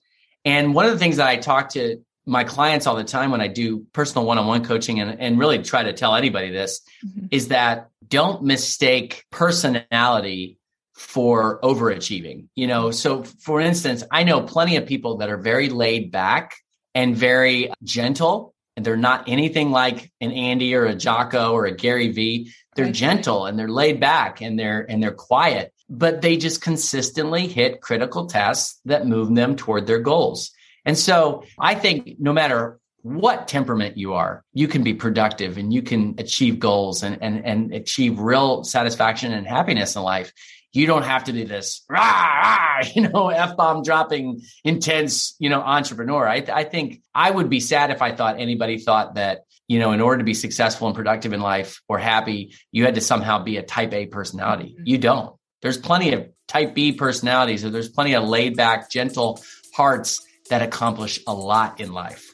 And 0.46 0.74
one 0.74 0.86
of 0.86 0.92
the 0.92 1.00
things 1.00 1.18
that 1.18 1.28
I 1.28 1.38
talk 1.38 1.70
to 1.70 2.04
my 2.26 2.44
clients 2.44 2.88
all 2.88 2.96
the 2.96 3.04
time 3.04 3.32
when 3.32 3.42
I 3.42 3.48
do 3.48 3.86
personal 3.94 4.26
one 4.26 4.38
on 4.38 4.48
one 4.48 4.64
coaching 4.64 5.00
and, 5.00 5.20
and 5.20 5.40
really 5.40 5.60
try 5.60 5.84
to 5.84 5.94
tell 5.94 6.16
anybody 6.16 6.52
this 6.52 6.82
mm-hmm. 7.06 7.28
is 7.32 7.48
that 7.50 7.90
don't 8.08 8.44
mistake 8.44 9.26
personality 9.32 10.58
for 10.94 11.60
overachieving. 11.62 12.48
You 12.56 12.68
know, 12.68 12.92
so 12.92 13.24
for 13.24 13.60
instance, 13.60 14.04
I 14.12 14.24
know 14.24 14.42
plenty 14.42 14.76
of 14.76 14.86
people 14.86 15.18
that 15.18 15.30
are 15.30 15.38
very 15.38 15.70
laid 15.70 16.12
back 16.12 16.56
and 16.94 17.16
very 17.16 17.72
gentle 17.84 18.54
and 18.76 18.86
they're 18.86 18.98
not 18.98 19.28
anything 19.28 19.72
like 19.72 20.12
an 20.22 20.32
Andy 20.32 20.76
or 20.76 20.86
a 20.86 20.96
Jocko 20.96 21.54
or 21.54 21.66
a 21.66 21.76
Gary 21.76 22.12
Vee. 22.12 22.52
They're 22.76 22.92
gentle 22.92 23.46
and 23.46 23.58
they're 23.58 23.68
laid 23.68 24.00
back 24.00 24.42
and 24.42 24.58
they're 24.58 24.86
and 24.90 25.02
they're 25.04 25.12
quiet 25.12 25.74
but 25.92 26.22
they 26.22 26.38
just 26.38 26.62
consistently 26.62 27.48
hit 27.48 27.82
critical 27.82 28.26
tasks 28.26 28.80
that 28.86 29.06
move 29.06 29.36
them 29.36 29.58
toward 29.58 29.86
their 29.86 30.00
goals. 30.00 30.52
And 30.86 30.98
so 30.98 31.44
I 31.60 31.76
think 31.76 32.16
no 32.18 32.32
matter 32.32 32.80
what 33.02 33.50
temperament 33.50 33.98
you 33.98 34.14
are, 34.14 34.44
you 34.54 34.70
can 34.70 34.84
be 34.84 34.94
productive 34.94 35.58
and 35.58 35.74
you 35.74 35.82
can 35.82 36.16
achieve 36.18 36.60
goals 36.60 37.04
and, 37.04 37.22
and, 37.22 37.46
and 37.46 37.74
achieve 37.74 38.20
real 38.20 38.64
satisfaction 38.64 39.34
and 39.34 39.46
happiness 39.46 39.98
in 39.98 40.02
life. 40.02 40.32
You 40.72 40.88
don't 40.88 41.04
have 41.04 41.26
to 41.26 41.34
be 41.34 41.44
this, 41.44 41.84
rah, 41.90 42.00
rah, 42.00 42.84
you 42.96 43.10
know, 43.10 43.28
F 43.28 43.58
bomb 43.58 43.84
dropping, 43.84 44.44
intense, 44.64 45.36
you 45.40 45.50
know, 45.50 45.60
entrepreneur. 45.60 46.26
I, 46.26 46.46
I 46.54 46.64
think 46.64 47.02
I 47.14 47.30
would 47.30 47.50
be 47.50 47.60
sad 47.60 47.92
if 47.92 48.02
I 48.02 48.14
thought 48.16 48.40
anybody 48.40 48.78
thought 48.78 49.16
that, 49.16 49.42
you 49.68 49.80
know, 49.80 49.92
in 49.92 50.00
order 50.00 50.20
to 50.20 50.24
be 50.24 50.34
successful 50.34 50.88
and 50.88 50.96
productive 50.96 51.34
in 51.34 51.42
life 51.42 51.82
or 51.90 51.98
happy, 51.98 52.56
you 52.72 52.86
had 52.86 52.96
to 52.96 53.02
somehow 53.02 53.44
be 53.44 53.58
a 53.58 53.64
type 53.64 53.94
A 53.94 54.06
personality. 54.06 54.76
Mm-hmm. 54.78 54.84
You 54.86 54.98
don't 54.98 55.36
there's 55.62 55.78
plenty 55.78 56.14
of 56.14 56.28
type 56.48 56.74
B 56.74 56.92
personalities, 56.92 57.64
or 57.64 57.70
there's 57.70 57.90
plenty 57.90 58.16
of 58.16 58.24
laid 58.24 58.58
back, 58.58 58.90
gentle 58.90 59.42
hearts 59.74 60.26
that 60.50 60.62
accomplish 60.62 61.20
a 61.28 61.34
lot 61.34 61.80
in 61.80 61.94
life. 61.94 62.34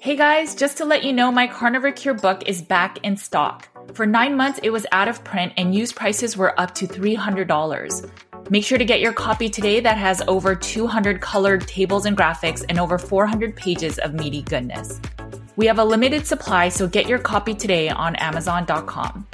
Hey 0.00 0.16
guys, 0.16 0.54
just 0.54 0.78
to 0.78 0.84
let 0.84 1.02
you 1.02 1.14
know, 1.14 1.32
my 1.32 1.46
Carnivore 1.46 1.92
Cure 1.92 2.12
book 2.12 2.42
is 2.46 2.60
back 2.60 2.98
in 3.02 3.16
stock. 3.16 3.68
For 3.94 4.04
nine 4.04 4.36
months, 4.36 4.60
it 4.62 4.68
was 4.68 4.84
out 4.92 5.08
of 5.08 5.24
print 5.24 5.54
and 5.56 5.74
used 5.74 5.96
prices 5.96 6.36
were 6.36 6.58
up 6.60 6.74
to 6.74 6.86
$300. 6.86 8.10
Make 8.50 8.64
sure 8.64 8.76
to 8.76 8.84
get 8.84 9.00
your 9.00 9.14
copy 9.14 9.48
today 9.48 9.80
that 9.80 9.96
has 9.96 10.20
over 10.28 10.54
200 10.54 11.22
colored 11.22 11.66
tables 11.66 12.04
and 12.04 12.16
graphics 12.16 12.62
and 12.68 12.78
over 12.78 12.98
400 12.98 13.56
pages 13.56 13.98
of 13.98 14.12
meaty 14.12 14.42
goodness. 14.42 15.00
We 15.56 15.66
have 15.66 15.78
a 15.78 15.84
limited 15.84 16.26
supply, 16.26 16.68
so 16.68 16.88
get 16.88 17.06
your 17.06 17.20
copy 17.20 17.54
today 17.54 17.88
on 17.88 18.16
Amazon.com. 18.16 19.26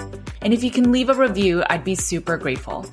And 0.43 0.53
if 0.53 0.63
you 0.63 0.71
can 0.71 0.93
leave 0.93 1.09
a 1.09 1.15
review, 1.15 1.63
I'd 1.71 1.83
be 1.83 1.95
super 1.95 2.37
grateful. 2.37 2.85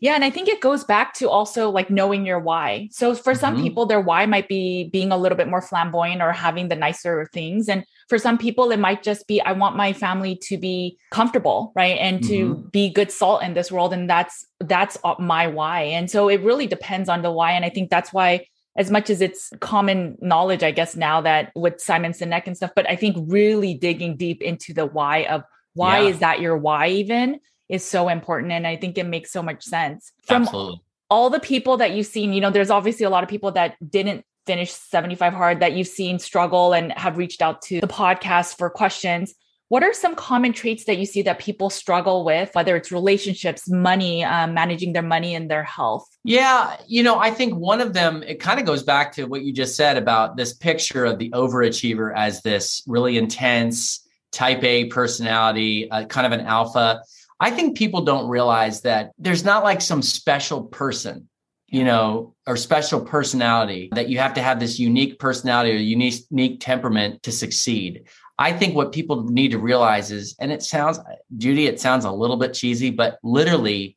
Yeah, 0.00 0.14
and 0.14 0.24
I 0.24 0.30
think 0.30 0.48
it 0.48 0.60
goes 0.60 0.84
back 0.84 1.14
to 1.14 1.28
also 1.28 1.70
like 1.70 1.90
knowing 1.90 2.24
your 2.24 2.38
why. 2.38 2.88
So 2.92 3.16
for 3.16 3.34
some 3.34 3.54
mm-hmm. 3.54 3.64
people, 3.64 3.86
their 3.86 4.00
why 4.00 4.26
might 4.26 4.46
be 4.46 4.88
being 4.92 5.10
a 5.10 5.16
little 5.16 5.36
bit 5.36 5.48
more 5.48 5.60
flamboyant 5.60 6.22
or 6.22 6.30
having 6.30 6.68
the 6.68 6.76
nicer 6.76 7.28
things. 7.32 7.68
And 7.68 7.84
for 8.08 8.18
some 8.18 8.38
people, 8.38 8.70
it 8.70 8.78
might 8.78 9.02
just 9.02 9.26
be, 9.26 9.40
I 9.40 9.52
want 9.52 9.76
my 9.76 9.92
family 9.92 10.36
to 10.44 10.56
be 10.56 10.98
comfortable, 11.10 11.72
right? 11.76 11.98
And 11.98 12.22
to 12.24 12.54
mm-hmm. 12.54 12.68
be 12.68 12.90
good 12.90 13.12
salt 13.12 13.42
in 13.42 13.54
this 13.54 13.70
world. 13.70 13.92
And 13.92 14.08
that's 14.08 14.46
that's 14.60 14.96
my 15.18 15.46
why. 15.46 15.82
And 15.82 16.10
so 16.10 16.28
it 16.28 16.42
really 16.42 16.66
depends 16.66 17.08
on 17.08 17.22
the 17.22 17.30
why. 17.30 17.52
And 17.52 17.64
I 17.64 17.68
think 17.68 17.90
that's 17.90 18.12
why 18.12 18.46
as 18.76 18.90
much 18.90 19.10
as 19.10 19.20
it's 19.20 19.50
common 19.60 20.16
knowledge, 20.20 20.62
I 20.62 20.70
guess 20.70 20.96
now 20.96 21.20
that 21.20 21.52
with 21.54 21.80
Simon 21.80 22.12
Sinek 22.12 22.46
and 22.46 22.56
stuff, 22.56 22.70
but 22.74 22.88
I 22.88 22.96
think 22.96 23.16
really 23.28 23.74
digging 23.74 24.16
deep 24.16 24.40
into 24.40 24.72
the 24.72 24.86
why 24.86 25.24
of 25.24 25.42
why 25.74 26.00
yeah. 26.00 26.08
is 26.08 26.18
that 26.20 26.40
your 26.40 26.56
why 26.56 26.88
even 26.88 27.40
is 27.68 27.84
so 27.84 28.08
important. 28.08 28.52
And 28.52 28.66
I 28.66 28.76
think 28.76 28.96
it 28.96 29.06
makes 29.06 29.30
so 29.32 29.42
much 29.42 29.64
sense. 29.64 30.12
From 30.26 30.42
Absolutely. 30.42 30.80
all 31.10 31.28
the 31.28 31.40
people 31.40 31.76
that 31.78 31.90
you've 31.90 32.06
seen, 32.06 32.32
you 32.32 32.40
know, 32.40 32.50
there's 32.50 32.70
obviously 32.70 33.04
a 33.04 33.10
lot 33.10 33.22
of 33.22 33.28
people 33.28 33.52
that 33.52 33.76
didn't 33.86 34.24
finish 34.48 34.72
75 34.72 35.34
hard 35.34 35.60
that 35.60 35.74
you've 35.74 35.88
seen 35.88 36.18
struggle 36.18 36.72
and 36.72 36.90
have 36.92 37.18
reached 37.18 37.42
out 37.42 37.60
to 37.60 37.82
the 37.82 37.86
podcast 37.86 38.56
for 38.56 38.70
questions. 38.70 39.34
What 39.68 39.82
are 39.82 39.92
some 39.92 40.14
common 40.14 40.54
traits 40.54 40.86
that 40.86 40.96
you 40.96 41.04
see 41.04 41.20
that 41.20 41.38
people 41.38 41.68
struggle 41.68 42.24
with, 42.24 42.48
whether 42.54 42.74
it's 42.74 42.90
relationships, 42.90 43.68
money, 43.68 44.24
um, 44.24 44.54
managing 44.54 44.94
their 44.94 45.02
money 45.02 45.34
and 45.34 45.50
their 45.50 45.64
health? 45.64 46.08
Yeah, 46.24 46.78
you 46.86 47.02
know, 47.02 47.18
I 47.18 47.30
think 47.30 47.56
one 47.56 47.82
of 47.82 47.92
them, 47.92 48.22
it 48.22 48.40
kind 48.40 48.58
of 48.58 48.64
goes 48.64 48.82
back 48.82 49.12
to 49.16 49.26
what 49.26 49.42
you 49.42 49.52
just 49.52 49.76
said 49.76 49.98
about 49.98 50.38
this 50.38 50.54
picture 50.54 51.04
of 51.04 51.18
the 51.18 51.28
overachiever 51.32 52.10
as 52.16 52.40
this 52.40 52.82
really 52.86 53.18
intense 53.18 54.08
type 54.32 54.64
A 54.64 54.86
personality, 54.86 55.90
uh, 55.90 56.06
kind 56.06 56.26
of 56.26 56.32
an 56.32 56.46
alpha. 56.46 57.02
I 57.38 57.50
think 57.50 57.76
people 57.76 58.00
don't 58.00 58.30
realize 58.30 58.80
that 58.80 59.10
there's 59.18 59.44
not 59.44 59.62
like 59.62 59.82
some 59.82 60.00
special 60.00 60.62
person 60.62 61.27
you 61.68 61.84
know, 61.84 62.34
or 62.46 62.56
special 62.56 63.00
personality 63.00 63.90
that 63.92 64.08
you 64.08 64.18
have 64.18 64.34
to 64.34 64.42
have 64.42 64.58
this 64.58 64.78
unique 64.78 65.18
personality 65.18 65.72
or 65.72 65.76
unique, 65.76 66.14
unique 66.30 66.60
temperament 66.60 67.22
to 67.22 67.30
succeed. 67.30 68.04
I 68.38 68.52
think 68.52 68.74
what 68.74 68.92
people 68.92 69.24
need 69.24 69.50
to 69.50 69.58
realize 69.58 70.10
is, 70.10 70.34
and 70.40 70.50
it 70.50 70.62
sounds, 70.62 70.98
Judy, 71.36 71.66
it 71.66 71.80
sounds 71.80 72.04
a 72.04 72.10
little 72.10 72.36
bit 72.36 72.54
cheesy, 72.54 72.90
but 72.90 73.18
literally 73.22 73.96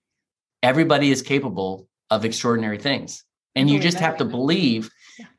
everybody 0.62 1.12
is 1.12 1.22
capable 1.22 1.88
of 2.10 2.26
extraordinary 2.26 2.78
things. 2.78 3.24
And 3.56 3.70
you 3.70 3.80
just 3.80 4.00
have 4.00 4.18
to 4.18 4.26
believe 4.26 4.90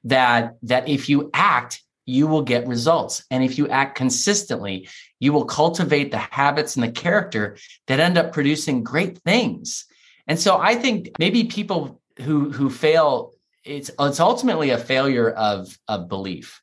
that, 0.04 0.56
that 0.62 0.88
if 0.88 1.08
you 1.08 1.30
act, 1.34 1.82
you 2.06 2.26
will 2.26 2.42
get 2.42 2.66
results. 2.66 3.24
And 3.30 3.42
if 3.44 3.58
you 3.58 3.68
act 3.68 3.96
consistently, 3.96 4.88
you 5.18 5.32
will 5.32 5.44
cultivate 5.44 6.10
the 6.10 6.18
habits 6.18 6.76
and 6.76 6.84
the 6.84 6.92
character 6.92 7.56
that 7.86 8.00
end 8.00 8.18
up 8.18 8.32
producing 8.32 8.82
great 8.82 9.18
things. 9.18 9.86
And 10.26 10.38
so 10.38 10.58
I 10.58 10.74
think 10.74 11.10
maybe 11.18 11.44
people 11.44 12.01
who 12.20 12.50
who 12.50 12.70
fail 12.70 13.32
it's 13.64 13.90
it's 13.98 14.20
ultimately 14.20 14.70
a 14.70 14.78
failure 14.78 15.30
of 15.30 15.76
of 15.88 16.08
belief. 16.08 16.60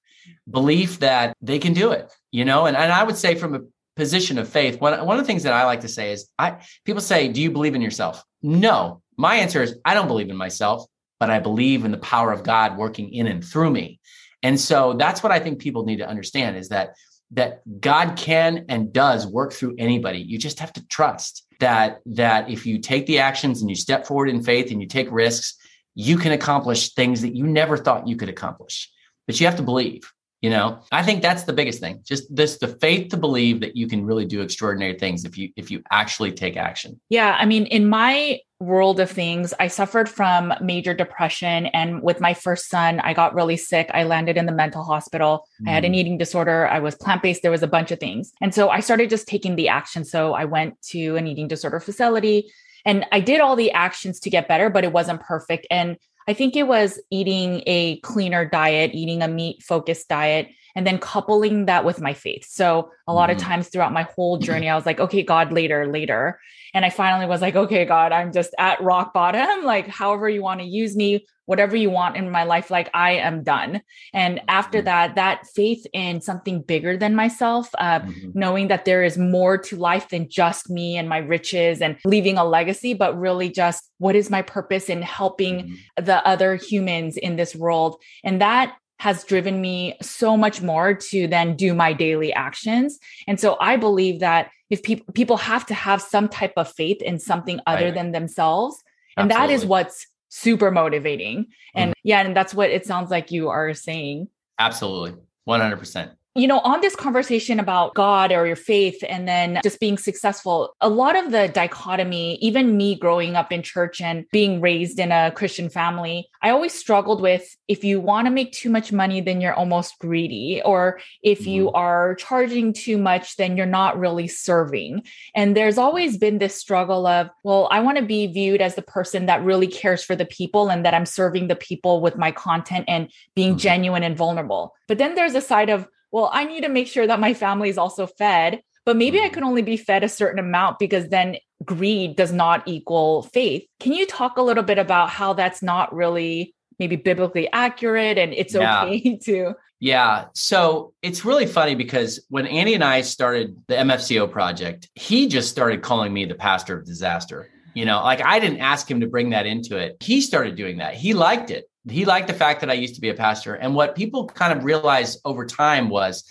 Belief 0.50 1.00
that 1.00 1.36
they 1.42 1.60
can 1.60 1.74
do 1.74 1.92
it 1.92 2.12
you 2.32 2.46
know? 2.46 2.66
And, 2.66 2.78
and 2.78 2.92
i 2.92 3.04
would 3.04 3.18
say 3.18 3.36
from 3.36 3.56
a 3.56 3.62
position 3.96 4.38
of 4.38 4.48
faith 4.48 4.80
one, 4.80 5.06
one 5.06 5.18
of 5.18 5.24
the 5.24 5.28
things 5.28 5.44
that 5.44 5.54
i 5.54 5.66
like 5.66 5.82
to 5.82 5.88
say 5.88 6.12
is 6.12 6.28
i 6.38 6.58
people 6.86 7.02
say 7.02 7.28
do 7.28 7.42
you 7.42 7.52
believe 7.52 7.76
in 7.76 7.82
yourself? 7.82 8.24
No. 8.42 9.02
My 9.18 9.36
answer 9.36 9.62
is 9.62 9.76
i 9.84 9.94
don't 9.94 10.08
believe 10.08 10.30
in 10.30 10.38
myself 10.38 10.86
but 11.20 11.30
i 11.30 11.40
believe 11.40 11.86
in 11.86 11.92
the 11.92 11.98
power 11.98 12.32
of 12.32 12.44
god 12.44 12.78
working 12.78 13.14
in 13.14 13.28
and 13.28 13.44
through 13.44 13.72
me. 13.72 14.00
And 14.42 14.60
so 14.60 14.94
that's 14.94 15.22
what 15.22 15.32
i 15.32 15.40
think 15.40 15.60
people 15.60 15.86
need 15.86 15.98
to 15.98 16.08
understand 16.08 16.58
is 16.58 16.70
that 16.70 16.96
that 17.32 17.62
god 17.80 18.16
can 18.18 18.66
and 18.70 18.92
does 18.92 19.28
work 19.28 19.54
through 19.54 19.76
anybody 19.78 20.20
you 20.20 20.38
just 20.38 20.60
have 20.60 20.74
to 20.74 20.86
trust 20.88 21.46
that 21.60 22.00
that 22.06 22.50
if 22.50 22.66
you 22.66 22.80
take 22.80 23.06
the 23.06 23.20
actions 23.20 23.62
and 23.62 23.70
you 23.70 23.76
step 23.76 24.06
forward 24.06 24.30
in 24.30 24.42
faith 24.42 24.72
and 24.72 24.82
you 24.82 24.88
take 24.88 25.12
risks, 25.12 25.56
you 25.96 26.18
can 26.18 26.32
accomplish 26.32 26.94
things 26.94 27.22
that 27.22 27.36
you 27.36 27.46
never 27.46 27.78
thought 27.78 28.08
you 28.08 28.16
could 28.16 28.30
accomplish. 28.30 28.90
But 29.28 29.40
you 29.40 29.46
have 29.46 29.58
to 29.58 29.64
believe. 29.64 30.12
You 30.42 30.50
know, 30.50 30.80
I 30.92 31.04
think 31.04 31.22
that's 31.22 31.44
the 31.44 31.54
biggest 31.54 31.82
thing. 31.82 32.02
Just 32.06 32.34
this 32.34 32.58
the 32.58 32.70
faith 32.70 33.10
to 33.10 33.18
believe 33.18 33.60
that 33.60 33.76
you 33.76 33.88
can 33.88 34.06
really 34.06 34.26
do 34.26 34.42
extraordinary 34.42 34.98
things 34.98 35.26
if 35.26 35.38
you 35.38 35.50
if 35.58 35.70
you 35.70 35.84
actually 35.92 36.32
take 36.32 36.56
action. 36.56 37.00
Yeah, 37.10 37.36
I 37.38 37.46
mean, 37.46 37.66
in 37.66 37.90
my 37.90 38.40
world 38.62 39.00
of 39.00 39.10
things, 39.10 39.54
I 39.60 39.68
suffered 39.68 40.10
from 40.10 40.54
major 40.62 40.94
depression 40.94 41.68
and 41.68 42.02
with 42.02 42.20
my 42.20 42.34
first 42.34 42.70
son, 42.70 43.00
I 43.00 43.14
got 43.14 43.34
really 43.34 43.56
sick. 43.56 43.90
I 43.94 44.04
landed 44.04 44.36
in 44.36 44.46
the 44.46 44.52
mental 44.52 44.84
hospital. 44.84 45.46
Mm. 45.62 45.70
I 45.70 45.72
had 45.72 45.86
an 45.86 45.94
mm. 45.94 45.98
eating 45.98 46.18
disorder. 46.18 46.68
I 46.68 46.80
was 46.80 46.96
plant-based. 46.96 47.42
There 47.42 47.52
was 47.52 47.64
a 47.64 47.68
bunch 47.68 47.92
of 47.92 48.00
things. 48.00 48.34
And 48.42 48.54
so 48.54 48.70
I 48.70 48.82
started 48.82 49.10
just 49.10 49.28
taking 49.28 49.56
the 49.56 49.70
action. 49.70 50.04
So 50.04 50.34
I 50.34 50.44
went 50.44 50.82
to 50.90 51.16
an 51.16 51.26
eating 51.26 51.48
disorder 51.48 51.80
facility 51.80 52.52
and 52.86 53.06
I 53.12 53.20
did 53.20 53.40
all 53.40 53.56
the 53.56 53.72
actions 53.72 54.20
to 54.22 54.30
get 54.30 54.48
better, 54.48 54.70
but 54.70 54.84
it 54.84 54.92
wasn't 54.92 55.22
perfect. 55.22 55.68
And 55.72 55.98
I 56.30 56.34
think 56.34 56.56
it 56.56 56.68
was 56.68 57.02
eating 57.10 57.64
a 57.66 58.00
cleaner 58.02 58.46
diet, 58.46 58.92
eating 58.94 59.24
a 59.24 59.28
meat 59.28 59.64
focused 59.64 60.10
diet, 60.10 60.50
and 60.76 60.86
then 60.86 60.98
coupling 60.98 61.66
that 61.66 61.86
with 61.86 62.02
my 62.02 62.14
faith. 62.14 62.46
So 62.50 62.92
a 63.08 63.14
lot 63.14 63.30
mm-hmm. 63.30 63.38
of 63.38 63.44
times 63.44 63.68
throughout 63.70 63.94
my 63.94 64.08
whole 64.16 64.38
journey, 64.38 64.70
I 64.70 64.76
was 64.76 64.86
like, 64.86 65.00
okay, 65.00 65.24
God, 65.24 65.52
later, 65.52 65.88
later. 65.88 66.40
And 66.74 66.86
I 66.86 66.90
finally 66.90 67.26
was 67.26 67.42
like, 67.42 67.56
okay, 67.56 67.86
God, 67.86 68.12
I'm 68.12 68.32
just 68.32 68.54
at 68.58 68.82
rock 68.82 69.14
bottom. 69.14 69.64
Like, 69.70 69.88
however 69.88 70.28
you 70.28 70.42
want 70.42 70.62
to 70.62 70.66
use 70.66 70.96
me, 70.96 71.28
whatever 71.46 71.76
you 71.76 71.90
want 71.90 72.16
in 72.16 72.32
my 72.32 72.44
life, 72.44 72.72
like 72.72 72.90
I 72.94 73.14
am 73.14 73.44
done. 73.44 73.82
And 74.14 74.42
after 74.48 74.80
mm-hmm. 74.80 74.86
that, 74.86 75.16
that 75.16 75.48
faith 75.48 75.86
in 75.94 76.22
something 76.22 76.62
bigger 76.62 76.98
than 76.98 77.16
myself, 77.16 77.70
uh, 77.78 78.00
mm-hmm. 78.00 78.32
knowing 78.34 78.68
that 78.70 78.86
there 78.86 79.04
is 79.04 79.18
more 79.18 79.58
to 79.58 79.76
life 79.76 80.10
than 80.10 80.30
just 80.30 80.70
me 80.70 80.98
and 80.98 81.10
my 81.10 81.18
riches 81.20 81.82
and 81.82 81.98
leaving 82.06 82.38
a 82.38 82.46
legacy, 82.46 82.94
but 82.94 83.20
really 83.20 83.50
just 83.50 83.92
what 83.98 84.16
is 84.16 84.30
my 84.30 84.42
purpose 84.42 84.90
in 84.90 85.02
helping 85.02 85.60
mm-hmm. 85.60 86.06
the 86.06 86.26
other 86.26 86.56
humans 86.56 87.18
in 87.18 87.36
this 87.36 87.56
world. 87.56 88.02
And 88.24 88.42
that 88.42 88.76
has 89.00 89.24
driven 89.24 89.62
me 89.62 89.98
so 90.02 90.38
much 90.38 90.62
more 90.62 90.94
to 90.94 91.28
then 91.28 91.56
do 91.56 91.74
my 91.74 91.94
daily 91.94 92.34
actions. 92.34 93.00
And 93.28 93.40
so 93.40 93.58
I 93.60 93.78
believe 93.78 94.20
that 94.20 94.52
if 94.70 94.84
people 94.84 95.12
people 95.14 95.38
have 95.38 95.66
to 95.68 95.74
have 95.74 96.02
some 96.02 96.28
type 96.28 96.54
of 96.58 96.72
faith 96.72 97.02
in 97.02 97.18
something 97.18 97.60
other 97.66 97.86
right. 97.86 97.94
than 97.94 98.12
themselves, 98.12 98.84
and 99.18 99.32
Absolutely. 99.32 99.56
that 99.56 99.62
is 99.62 99.66
what's 99.66 100.08
super 100.30 100.70
motivating. 100.70 101.48
And 101.74 101.92
mm-hmm. 101.92 102.08
yeah, 102.08 102.22
and 102.22 102.36
that's 102.36 102.54
what 102.54 102.70
it 102.70 102.86
sounds 102.86 103.10
like 103.10 103.32
you 103.32 103.50
are 103.50 103.74
saying. 103.74 104.28
Absolutely. 104.60 105.16
100% 105.48 106.12
you 106.36 106.48
know, 106.48 106.60
on 106.60 106.80
this 106.82 106.96
conversation 106.96 107.60
about 107.60 107.96
God 107.96 108.32
or 108.32 108.46
your 108.46 108.56
faith 108.56 109.04
and 109.08 109.28
then 109.28 109.60
just 109.64 109.80
being 109.80 109.98
successful, 109.98 110.76
a 110.80 110.88
lot 110.88 111.16
of 111.16 111.32
the 111.32 111.48
dichotomy, 111.48 112.36
even 112.36 112.78
me 112.78 112.96
growing 112.96 113.36
up 113.36 113.52
in 113.52 113.64
church 113.64 114.00
and 114.00 114.26
being 114.32 114.62
raised 114.62 115.00
in 115.00 115.12
a 115.12 115.32
Christian 115.32 115.70
family, 115.70 116.30
I 116.42 116.52
always 116.52 116.74
struggled 116.74 117.20
with 117.20 117.58
if 117.68 117.84
you 117.84 118.00
want 118.00 118.28
to 118.28 118.32
make 118.32 118.52
too 118.52 118.70
much 118.70 118.92
money, 118.92 119.22
then 119.22 119.42
you're 119.42 119.56
almost 119.56 119.98
greedy. 120.00 120.62
Or 120.64 121.00
if 121.24 121.48
you 121.48 121.66
mm-hmm. 121.66 121.76
are 121.76 122.16
charging 122.16 122.74
too 122.74 122.98
much, 122.98 123.36
then 123.38 123.58
you're 123.58 123.66
not 123.66 124.00
really 124.00 124.28
serving. 124.28 125.04
And 125.36 125.58
there's 125.58 125.80
always 125.80 126.18
been 126.18 126.38
this 126.38 126.56
struggle 126.56 127.08
of, 127.08 127.30
well, 127.44 127.68
I 127.72 127.80
want 127.80 127.98
to 127.98 128.06
be 128.06 128.28
viewed 128.28 128.62
as 128.62 128.76
the 128.76 128.84
person 128.84 129.26
that 129.26 129.44
really 129.44 129.68
cares 129.68 130.04
for 130.04 130.16
the 130.16 130.26
people 130.26 130.70
and 130.70 130.86
that 130.86 130.94
I'm 130.94 131.08
serving 131.08 131.48
the 131.48 131.56
people 131.56 132.02
with 132.02 132.18
my 132.18 132.32
content 132.32 132.86
and 132.88 133.12
being 133.34 133.52
mm-hmm. 133.52 133.58
genuine 133.58 134.04
and 134.04 134.16
vulnerable. 134.16 134.76
But 134.88 135.00
then 135.00 135.16
there's 135.16 135.36
a 135.36 135.42
side 135.42 135.70
of, 135.70 135.88
well, 136.12 136.30
I 136.32 136.46
need 136.46 136.62
to 136.62 136.70
make 136.70 136.88
sure 136.88 137.06
that 137.06 137.20
my 137.20 137.34
family 137.34 137.70
is 137.70 137.78
also 137.78 138.08
fed, 138.08 138.62
but 138.86 138.98
maybe 138.98 139.20
I 139.20 139.26
mm-hmm. 139.26 139.34
can 139.34 139.44
only 139.44 139.62
be 139.62 139.78
fed 139.78 140.04
a 140.04 140.10
certain 140.10 140.40
amount 140.40 140.80
because 140.80 141.10
then 141.10 141.38
greed 141.66 142.16
does 142.16 142.32
not 142.32 142.64
equal 142.68 143.24
faith. 143.24 143.66
Can 143.80 143.94
you 143.94 144.06
talk 144.06 144.38
a 144.38 144.42
little 144.42 144.64
bit 144.64 144.78
about 144.78 145.10
how 145.10 145.34
that's 145.34 145.62
not 145.62 145.94
really 145.94 146.56
maybe 146.80 146.96
biblically 146.96 147.52
accurate 147.52 148.18
and 148.18 148.34
it's 148.34 148.54
yeah. 148.54 148.84
okay 148.84 149.18
to 149.26 149.54
yeah. 149.82 150.26
So 150.34 150.94
it's 151.02 151.24
really 151.24 151.46
funny 151.46 151.74
because 151.74 152.26
when 152.30 152.46
Andy 152.46 152.74
and 152.74 152.84
I 152.84 153.02
started 153.02 153.56
the 153.68 153.76
MFCEO 153.76 154.30
project, 154.30 154.90
he 154.96 155.28
just 155.28 155.50
started 155.50 155.82
calling 155.82 156.14
me 156.14 156.26
the 156.26 156.36
pastor 156.36 156.78
of 156.78 156.86
disaster. 156.86 157.50
You 157.74 157.86
know, 157.86 158.02
like 158.04 158.22
I 158.22 158.40
didn't 158.40 158.60
ask 158.60 158.92
him 158.92 159.00
to 159.00 159.08
bring 159.08 159.30
that 159.30 159.46
into 159.46 159.78
it. 159.78 159.96
He 160.02 160.20
started 160.20 160.56
doing 160.56 160.80
that. 160.80 160.96
He 160.96 161.14
liked 161.14 161.50
it 161.50 161.69
he 161.88 162.06
liked 162.06 162.28
the 162.28 162.34
fact 162.34 162.62
that 162.62 162.70
I 162.70 162.74
used 162.74 162.96
to 162.96 163.02
be 163.02 163.10
a 163.10 163.14
pastor. 163.14 163.56
And 163.56 163.76
what 163.76 163.96
people 163.96 164.26
kind 164.26 164.58
of 164.58 164.64
realized 164.64 165.20
over 165.26 165.46
time 165.46 165.90
was 165.90 166.24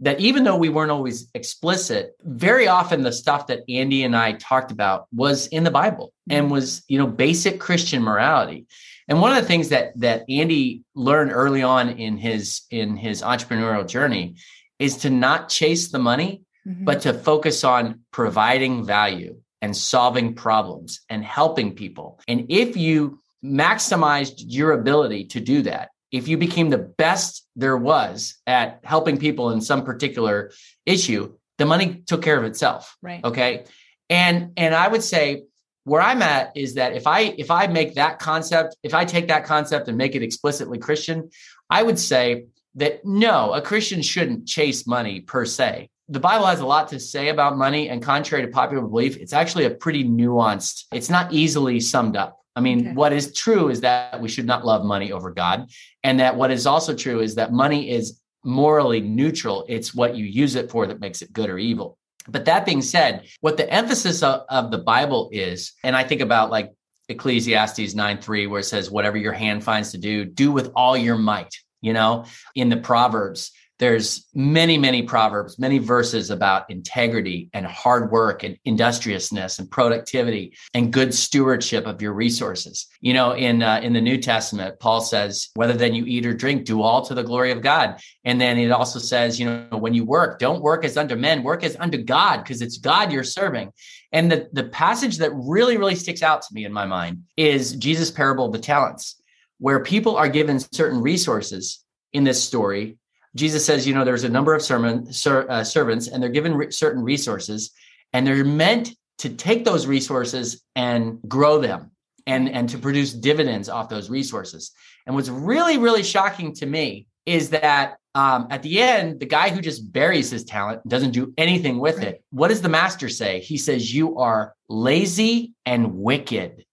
that 0.00 0.18
even 0.18 0.42
though 0.42 0.56
we 0.56 0.68
weren't 0.68 0.90
always 0.90 1.28
explicit, 1.34 2.12
very 2.22 2.66
often 2.66 3.02
the 3.02 3.12
stuff 3.12 3.46
that 3.46 3.62
Andy 3.68 4.02
and 4.02 4.16
I 4.16 4.32
talked 4.32 4.72
about 4.72 5.06
was 5.14 5.46
in 5.48 5.64
the 5.64 5.70
Bible 5.70 6.12
and 6.28 6.44
mm-hmm. 6.44 6.52
was, 6.52 6.82
you 6.88 6.98
know, 6.98 7.06
basic 7.06 7.60
Christian 7.60 8.02
morality. 8.02 8.66
And 9.08 9.20
one 9.20 9.36
of 9.36 9.42
the 9.42 9.48
things 9.48 9.68
that 9.68 9.92
that 10.00 10.24
Andy 10.28 10.82
learned 10.94 11.32
early 11.32 11.62
on 11.62 11.90
in 11.90 12.16
his 12.16 12.62
in 12.70 12.96
his 12.96 13.22
entrepreneurial 13.22 13.86
journey 13.86 14.36
is 14.78 14.96
to 14.98 15.10
not 15.10 15.48
chase 15.48 15.90
the 15.90 15.98
money, 15.98 16.42
mm-hmm. 16.66 16.84
but 16.84 17.02
to 17.02 17.14
focus 17.14 17.62
on 17.62 18.00
providing 18.10 18.84
value 18.84 19.36
and 19.60 19.76
solving 19.76 20.34
problems 20.34 21.00
and 21.08 21.24
helping 21.24 21.74
people. 21.74 22.20
And 22.26 22.46
if 22.48 22.76
you 22.76 23.21
maximized 23.44 24.44
your 24.46 24.72
ability 24.72 25.26
to 25.26 25.40
do 25.40 25.62
that, 25.62 25.90
if 26.10 26.28
you 26.28 26.36
became 26.36 26.70
the 26.70 26.78
best 26.78 27.46
there 27.56 27.76
was 27.76 28.36
at 28.46 28.80
helping 28.84 29.16
people 29.16 29.50
in 29.50 29.60
some 29.60 29.84
particular 29.84 30.52
issue, 30.86 31.32
the 31.58 31.66
money 31.66 32.02
took 32.06 32.22
care 32.22 32.36
of 32.36 32.44
itself. 32.44 32.96
Right. 33.02 33.24
Okay. 33.24 33.64
And 34.10 34.52
and 34.56 34.74
I 34.74 34.88
would 34.88 35.02
say 35.02 35.44
where 35.84 36.02
I'm 36.02 36.22
at 36.22 36.56
is 36.56 36.74
that 36.74 36.92
if 36.92 37.06
I 37.06 37.20
if 37.20 37.50
I 37.50 37.66
make 37.66 37.94
that 37.94 38.18
concept, 38.18 38.76
if 38.82 38.94
I 38.94 39.04
take 39.04 39.28
that 39.28 39.44
concept 39.44 39.88
and 39.88 39.96
make 39.96 40.14
it 40.14 40.22
explicitly 40.22 40.78
Christian, 40.78 41.30
I 41.70 41.82
would 41.82 41.98
say 41.98 42.46
that 42.74 43.04
no, 43.04 43.52
a 43.52 43.62
Christian 43.62 44.02
shouldn't 44.02 44.46
chase 44.46 44.86
money 44.86 45.20
per 45.20 45.44
se. 45.44 45.88
The 46.08 46.20
Bible 46.20 46.46
has 46.46 46.60
a 46.60 46.66
lot 46.66 46.88
to 46.88 47.00
say 47.00 47.28
about 47.28 47.56
money, 47.56 47.88
and 47.88 48.02
contrary 48.02 48.44
to 48.44 48.50
popular 48.50 48.86
belief, 48.86 49.16
it's 49.16 49.32
actually 49.32 49.64
a 49.64 49.70
pretty 49.70 50.04
nuanced, 50.04 50.84
it's 50.92 51.08
not 51.08 51.32
easily 51.32 51.80
summed 51.80 52.16
up 52.16 52.41
I 52.54 52.60
mean, 52.60 52.80
Okay. 52.80 52.92
what 52.94 53.12
is 53.12 53.32
true 53.32 53.68
is 53.70 53.80
that 53.80 54.20
we 54.20 54.28
should 54.28 54.46
not 54.46 54.64
love 54.64 54.84
money 54.84 55.12
over 55.12 55.30
God. 55.30 55.70
And 56.04 56.20
that 56.20 56.36
what 56.36 56.50
is 56.50 56.66
also 56.66 56.94
true 56.94 57.20
is 57.20 57.34
that 57.36 57.52
money 57.52 57.90
is 57.90 58.20
morally 58.44 59.00
neutral. 59.00 59.64
It's 59.68 59.94
what 59.94 60.16
you 60.16 60.26
use 60.26 60.54
it 60.54 60.70
for 60.70 60.86
that 60.86 61.00
makes 61.00 61.22
it 61.22 61.32
good 61.32 61.48
or 61.48 61.58
evil. 61.58 61.96
But 62.28 62.44
that 62.44 62.66
being 62.66 62.82
said, 62.82 63.26
what 63.40 63.56
the 63.56 63.72
emphasis 63.72 64.22
of, 64.22 64.42
of 64.48 64.70
the 64.70 64.78
Bible 64.78 65.28
is, 65.32 65.72
and 65.82 65.96
I 65.96 66.04
think 66.04 66.20
about 66.20 66.50
like 66.50 66.72
Ecclesiastes 67.08 67.94
9 67.94 68.18
3, 68.18 68.46
where 68.46 68.60
it 68.60 68.64
says, 68.64 68.90
whatever 68.90 69.16
your 69.16 69.32
hand 69.32 69.64
finds 69.64 69.90
to 69.92 69.98
do, 69.98 70.24
do 70.24 70.52
with 70.52 70.70
all 70.74 70.96
your 70.96 71.16
might. 71.18 71.54
You 71.80 71.92
know, 71.92 72.26
in 72.54 72.68
the 72.68 72.76
Proverbs, 72.76 73.50
there's 73.82 74.28
many, 74.32 74.78
many 74.78 75.02
Proverbs, 75.02 75.58
many 75.58 75.78
verses 75.78 76.30
about 76.30 76.70
integrity 76.70 77.50
and 77.52 77.66
hard 77.66 78.12
work 78.12 78.44
and 78.44 78.56
industriousness 78.64 79.58
and 79.58 79.68
productivity 79.68 80.56
and 80.72 80.92
good 80.92 81.12
stewardship 81.12 81.84
of 81.84 82.00
your 82.00 82.12
resources. 82.12 82.86
You 83.00 83.12
know, 83.12 83.32
in 83.32 83.60
uh, 83.60 83.80
in 83.82 83.92
the 83.92 84.00
New 84.00 84.18
Testament, 84.18 84.78
Paul 84.78 85.00
says, 85.00 85.48
whether 85.54 85.72
then 85.72 85.96
you 85.96 86.04
eat 86.06 86.24
or 86.26 86.32
drink, 86.32 86.64
do 86.64 86.80
all 86.80 87.04
to 87.06 87.12
the 87.12 87.24
glory 87.24 87.50
of 87.50 87.60
God. 87.60 88.00
And 88.24 88.40
then 88.40 88.56
it 88.56 88.70
also 88.70 89.00
says, 89.00 89.40
you 89.40 89.46
know, 89.46 89.78
when 89.78 89.94
you 89.94 90.04
work, 90.04 90.38
don't 90.38 90.62
work 90.62 90.84
as 90.84 90.96
unto 90.96 91.16
men, 91.16 91.42
work 91.42 91.64
as 91.64 91.74
unto 91.74 91.98
God, 91.98 92.44
because 92.44 92.62
it's 92.62 92.78
God 92.78 93.10
you're 93.10 93.24
serving. 93.24 93.72
And 94.12 94.30
the, 94.30 94.48
the 94.52 94.68
passage 94.68 95.18
that 95.18 95.32
really, 95.34 95.76
really 95.76 95.96
sticks 95.96 96.22
out 96.22 96.42
to 96.42 96.54
me 96.54 96.66
in 96.66 96.72
my 96.72 96.86
mind 96.86 97.24
is 97.36 97.72
Jesus' 97.72 98.12
parable 98.12 98.46
of 98.46 98.52
the 98.52 98.60
talents, 98.60 99.20
where 99.58 99.82
people 99.82 100.14
are 100.14 100.28
given 100.28 100.60
certain 100.60 101.00
resources 101.00 101.84
in 102.12 102.22
this 102.22 102.40
story. 102.40 102.96
Jesus 103.34 103.64
says, 103.64 103.86
you 103.86 103.94
know, 103.94 104.04
there's 104.04 104.24
a 104.24 104.28
number 104.28 104.54
of 104.54 104.62
sermon, 104.62 105.10
ser, 105.12 105.46
uh, 105.50 105.64
servants 105.64 106.08
and 106.08 106.22
they're 106.22 106.30
given 106.30 106.54
re- 106.54 106.70
certain 106.70 107.02
resources 107.02 107.70
and 108.12 108.26
they're 108.26 108.44
meant 108.44 108.90
to 109.18 109.30
take 109.30 109.64
those 109.64 109.86
resources 109.86 110.62
and 110.76 111.18
grow 111.28 111.58
them 111.58 111.90
and, 112.26 112.48
and 112.48 112.68
to 112.68 112.78
produce 112.78 113.12
dividends 113.12 113.68
off 113.68 113.88
those 113.88 114.10
resources. 114.10 114.72
And 115.06 115.14
what's 115.14 115.28
really, 115.28 115.78
really 115.78 116.02
shocking 116.02 116.52
to 116.54 116.66
me 116.66 117.06
is 117.26 117.50
that 117.50 117.96
um, 118.14 118.48
at 118.50 118.62
the 118.62 118.80
end, 118.80 119.20
the 119.20 119.26
guy 119.26 119.48
who 119.48 119.60
just 119.60 119.90
buries 119.90 120.30
his 120.30 120.44
talent 120.44 120.86
doesn't 120.86 121.12
do 121.12 121.32
anything 121.38 121.78
with 121.78 121.98
Right. 121.98 122.08
it. 122.08 122.24
What 122.30 122.48
does 122.48 122.60
the 122.60 122.68
master 122.68 123.08
say? 123.08 123.40
He 123.40 123.56
says, 123.56 123.94
You 123.94 124.18
are 124.18 124.54
lazy 124.68 125.54
and 125.64 125.94
wicked, 125.94 126.64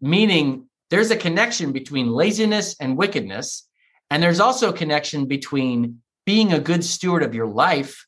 meaning 0.00 0.66
there's 0.90 1.10
a 1.10 1.16
connection 1.16 1.72
between 1.72 2.08
laziness 2.08 2.74
and 2.80 2.96
wickedness. 2.96 3.68
And 4.10 4.22
there's 4.22 4.40
also 4.40 4.70
a 4.70 4.72
connection 4.72 5.26
between 5.26 6.00
being 6.28 6.52
a 6.52 6.60
good 6.60 6.84
steward 6.84 7.22
of 7.22 7.34
your 7.34 7.46
life 7.46 8.06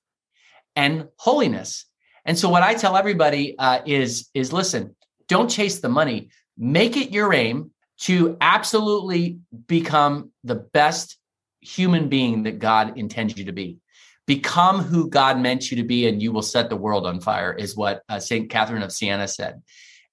and 0.77 1.09
holiness. 1.17 1.87
And 2.27 2.39
so, 2.39 2.51
what 2.51 2.63
I 2.63 2.75
tell 2.75 2.99
everybody 2.99 3.59
uh, 3.59 3.81
is, 3.87 4.29
is 4.35 4.53
listen, 4.53 4.95
don't 5.27 5.49
chase 5.49 5.81
the 5.81 5.89
money. 5.89 6.29
Make 6.59 6.99
it 6.99 7.13
your 7.13 7.33
aim 7.33 7.71
to 8.01 8.37
absolutely 8.43 9.39
become 9.67 10.33
the 10.45 10.57
best 10.57 11.17
human 11.63 12.11
being 12.11 12.43
that 12.43 12.59
God 12.59 12.99
intends 12.99 13.39
you 13.39 13.47
to 13.47 13.53
be. 13.53 13.79
Become 14.27 14.81
who 14.81 15.09
God 15.09 15.41
meant 15.41 15.71
you 15.71 15.79
to 15.79 15.85
be, 15.85 16.07
and 16.07 16.21
you 16.21 16.31
will 16.31 16.43
set 16.43 16.69
the 16.69 16.77
world 16.77 17.07
on 17.07 17.23
fire, 17.23 17.55
is 17.55 17.75
what 17.75 18.03
uh, 18.11 18.21
St. 18.21 18.51
Catherine 18.51 18.83
of 18.83 18.93
Siena 18.93 19.29
said. 19.29 19.63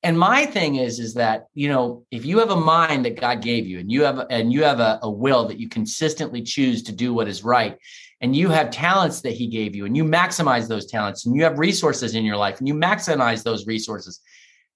And 0.07 0.17
my 0.17 0.45
thing 0.45 0.77
is, 0.77 0.99
is 0.99 1.15
that 1.15 1.47
you 1.53 1.67
know, 1.67 2.05
if 2.11 2.25
you 2.25 2.39
have 2.39 2.49
a 2.49 2.55
mind 2.55 3.03
that 3.03 3.19
God 3.19 3.41
gave 3.41 3.67
you, 3.67 3.79
and 3.79 3.91
you 3.91 4.03
have 4.03 4.25
and 4.29 4.53
you 4.53 4.63
have 4.63 4.79
a, 4.79 4.99
a 5.01 5.11
will 5.11 5.45
that 5.49 5.59
you 5.59 5.67
consistently 5.67 6.41
choose 6.41 6.81
to 6.83 6.93
do 6.93 7.13
what 7.13 7.27
is 7.27 7.43
right, 7.43 7.77
and 8.21 8.33
you 8.33 8.47
have 8.47 8.71
talents 8.71 9.19
that 9.23 9.33
He 9.33 9.47
gave 9.47 9.75
you, 9.75 9.85
and 9.85 9.97
you 9.97 10.05
maximize 10.05 10.69
those 10.69 10.85
talents, 10.85 11.25
and 11.25 11.35
you 11.35 11.43
have 11.43 11.59
resources 11.59 12.15
in 12.15 12.23
your 12.23 12.37
life, 12.37 12.59
and 12.59 12.69
you 12.69 12.73
maximize 12.73 13.43
those 13.43 13.67
resources, 13.67 14.21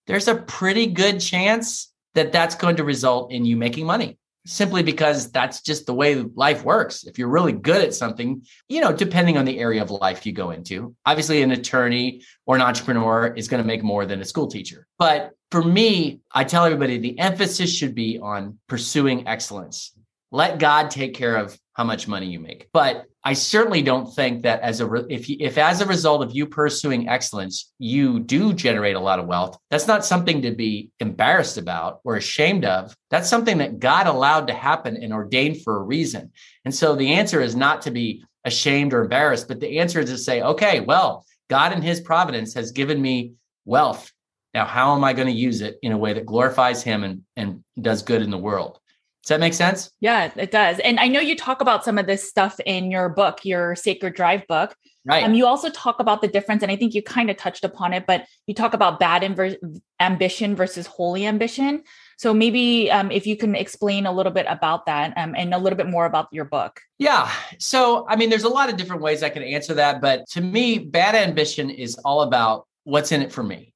there's 0.05 0.27
a 0.27 0.35
pretty 0.35 0.85
good 0.85 1.21
chance 1.21 1.93
that 2.13 2.33
that's 2.33 2.55
going 2.55 2.75
to 2.75 2.83
result 2.83 3.31
in 3.31 3.45
you 3.45 3.55
making 3.55 3.85
money 3.85 4.17
simply 4.45 4.83
because 4.83 5.31
that's 5.31 5.61
just 5.61 5.85
the 5.85 5.93
way 5.93 6.15
life 6.15 6.63
works. 6.63 7.03
If 7.03 7.19
you're 7.19 7.29
really 7.29 7.51
good 7.51 7.81
at 7.81 7.93
something, 7.93 8.43
you 8.67 8.81
know, 8.81 8.91
depending 8.91 9.37
on 9.37 9.45
the 9.45 9.59
area 9.59 9.81
of 9.81 9.91
life 9.91 10.25
you 10.25 10.33
go 10.33 10.51
into, 10.51 10.95
obviously 11.05 11.41
an 11.41 11.51
attorney 11.51 12.23
or 12.45 12.55
an 12.55 12.61
entrepreneur 12.61 13.27
is 13.27 13.47
going 13.47 13.61
to 13.61 13.67
make 13.67 13.83
more 13.83 14.05
than 14.05 14.21
a 14.21 14.25
school 14.25 14.47
teacher. 14.47 14.87
But 14.97 15.31
for 15.51 15.63
me, 15.63 16.21
I 16.31 16.43
tell 16.43 16.65
everybody 16.65 16.97
the 16.97 17.19
emphasis 17.19 17.75
should 17.75 17.93
be 17.93 18.19
on 18.19 18.57
pursuing 18.67 19.27
excellence. 19.27 19.93
Let 20.31 20.59
God 20.59 20.89
take 20.89 21.13
care 21.13 21.35
of 21.35 21.57
how 21.73 21.83
much 21.83 22.07
money 22.07 22.27
you 22.27 22.39
make. 22.39 22.67
But 22.73 23.05
I 23.23 23.33
certainly 23.33 23.81
don't 23.81 24.13
think 24.13 24.43
that 24.43 24.61
as 24.61 24.79
a 24.79 24.87
re- 24.87 25.05
if 25.09 25.29
you, 25.29 25.37
if 25.39 25.57
as 25.57 25.79
a 25.79 25.85
result 25.85 26.23
of 26.23 26.33
you 26.33 26.47
pursuing 26.47 27.07
excellence, 27.07 27.71
you 27.77 28.19
do 28.19 28.53
generate 28.53 28.95
a 28.95 28.99
lot 28.99 29.19
of 29.19 29.27
wealth. 29.27 29.57
That's 29.69 29.87
not 29.87 30.05
something 30.05 30.41
to 30.41 30.51
be 30.51 30.89
embarrassed 30.99 31.57
about 31.57 31.99
or 32.03 32.15
ashamed 32.15 32.65
of. 32.65 32.95
That's 33.09 33.29
something 33.29 33.59
that 33.59 33.79
God 33.79 34.07
allowed 34.07 34.47
to 34.47 34.53
happen 34.53 34.97
and 34.97 35.13
ordained 35.13 35.61
for 35.61 35.77
a 35.77 35.83
reason. 35.83 36.31
And 36.65 36.73
so 36.73 36.95
the 36.95 37.13
answer 37.13 37.41
is 37.41 37.55
not 37.55 37.83
to 37.83 37.91
be 37.91 38.23
ashamed 38.43 38.93
or 38.93 39.03
embarrassed, 39.03 39.47
but 39.47 39.59
the 39.59 39.79
answer 39.79 39.99
is 39.99 40.09
to 40.09 40.17
say, 40.17 40.41
okay, 40.41 40.79
well, 40.79 41.25
God 41.49 41.73
in 41.73 41.81
His 41.81 42.01
providence 42.01 42.55
has 42.55 42.71
given 42.71 43.01
me 43.01 43.33
wealth. 43.65 44.11
Now, 44.53 44.65
how 44.65 44.95
am 44.95 45.03
I 45.03 45.13
going 45.13 45.27
to 45.27 45.33
use 45.33 45.61
it 45.61 45.77
in 45.83 45.91
a 45.91 45.97
way 45.97 46.13
that 46.13 46.25
glorifies 46.25 46.81
Him 46.83 47.03
and 47.03 47.21
and 47.37 47.63
does 47.79 48.01
good 48.01 48.21
in 48.21 48.31
the 48.31 48.37
world? 48.37 48.80
Does 49.23 49.29
that 49.29 49.39
make 49.39 49.53
sense? 49.53 49.91
Yeah, 49.99 50.31
it 50.35 50.49
does. 50.49 50.79
And 50.79 50.99
I 50.99 51.07
know 51.07 51.19
you 51.19 51.35
talk 51.35 51.61
about 51.61 51.85
some 51.85 51.99
of 51.99 52.07
this 52.07 52.27
stuff 52.27 52.59
in 52.65 52.89
your 52.89 53.07
book, 53.07 53.45
your 53.45 53.75
Sacred 53.75 54.15
Drive 54.15 54.47
book. 54.47 54.75
Right. 55.05 55.23
Um, 55.23 55.33
you 55.33 55.45
also 55.47 55.69
talk 55.69 55.99
about 55.99 56.21
the 56.21 56.27
difference, 56.27 56.61
and 56.63 56.71
I 56.71 56.75
think 56.75 56.93
you 56.93 57.01
kind 57.01 57.29
of 57.29 57.37
touched 57.37 57.63
upon 57.63 57.93
it, 57.93 58.05
but 58.07 58.25
you 58.45 58.53
talk 58.53 58.73
about 58.73 58.99
bad 58.99 59.23
inver- 59.23 59.57
ambition 59.99 60.55
versus 60.55 60.85
holy 60.85 61.25
ambition. 61.25 61.83
So 62.17 62.33
maybe 62.33 62.91
um, 62.91 63.11
if 63.11 63.25
you 63.25 63.35
can 63.35 63.55
explain 63.55 64.05
a 64.05 64.11
little 64.11 64.31
bit 64.31 64.45
about 64.47 64.85
that 64.87 65.13
um, 65.17 65.35
and 65.35 65.53
a 65.53 65.57
little 65.57 65.77
bit 65.77 65.87
more 65.87 66.05
about 66.05 66.27
your 66.31 66.45
book. 66.45 66.79
Yeah. 66.99 67.31
So, 67.57 68.07
I 68.09 68.15
mean, 68.15 68.29
there's 68.29 68.43
a 68.43 68.49
lot 68.49 68.69
of 68.69 68.77
different 68.77 69.01
ways 69.01 69.23
I 69.23 69.29
can 69.29 69.43
answer 69.43 69.73
that. 69.75 70.01
But 70.01 70.27
to 70.29 70.41
me, 70.41 70.77
bad 70.77 71.15
ambition 71.15 71.69
is 71.71 71.95
all 72.05 72.21
about 72.21 72.67
what's 72.83 73.11
in 73.11 73.21
it 73.23 73.31
for 73.31 73.43
me. 73.43 73.73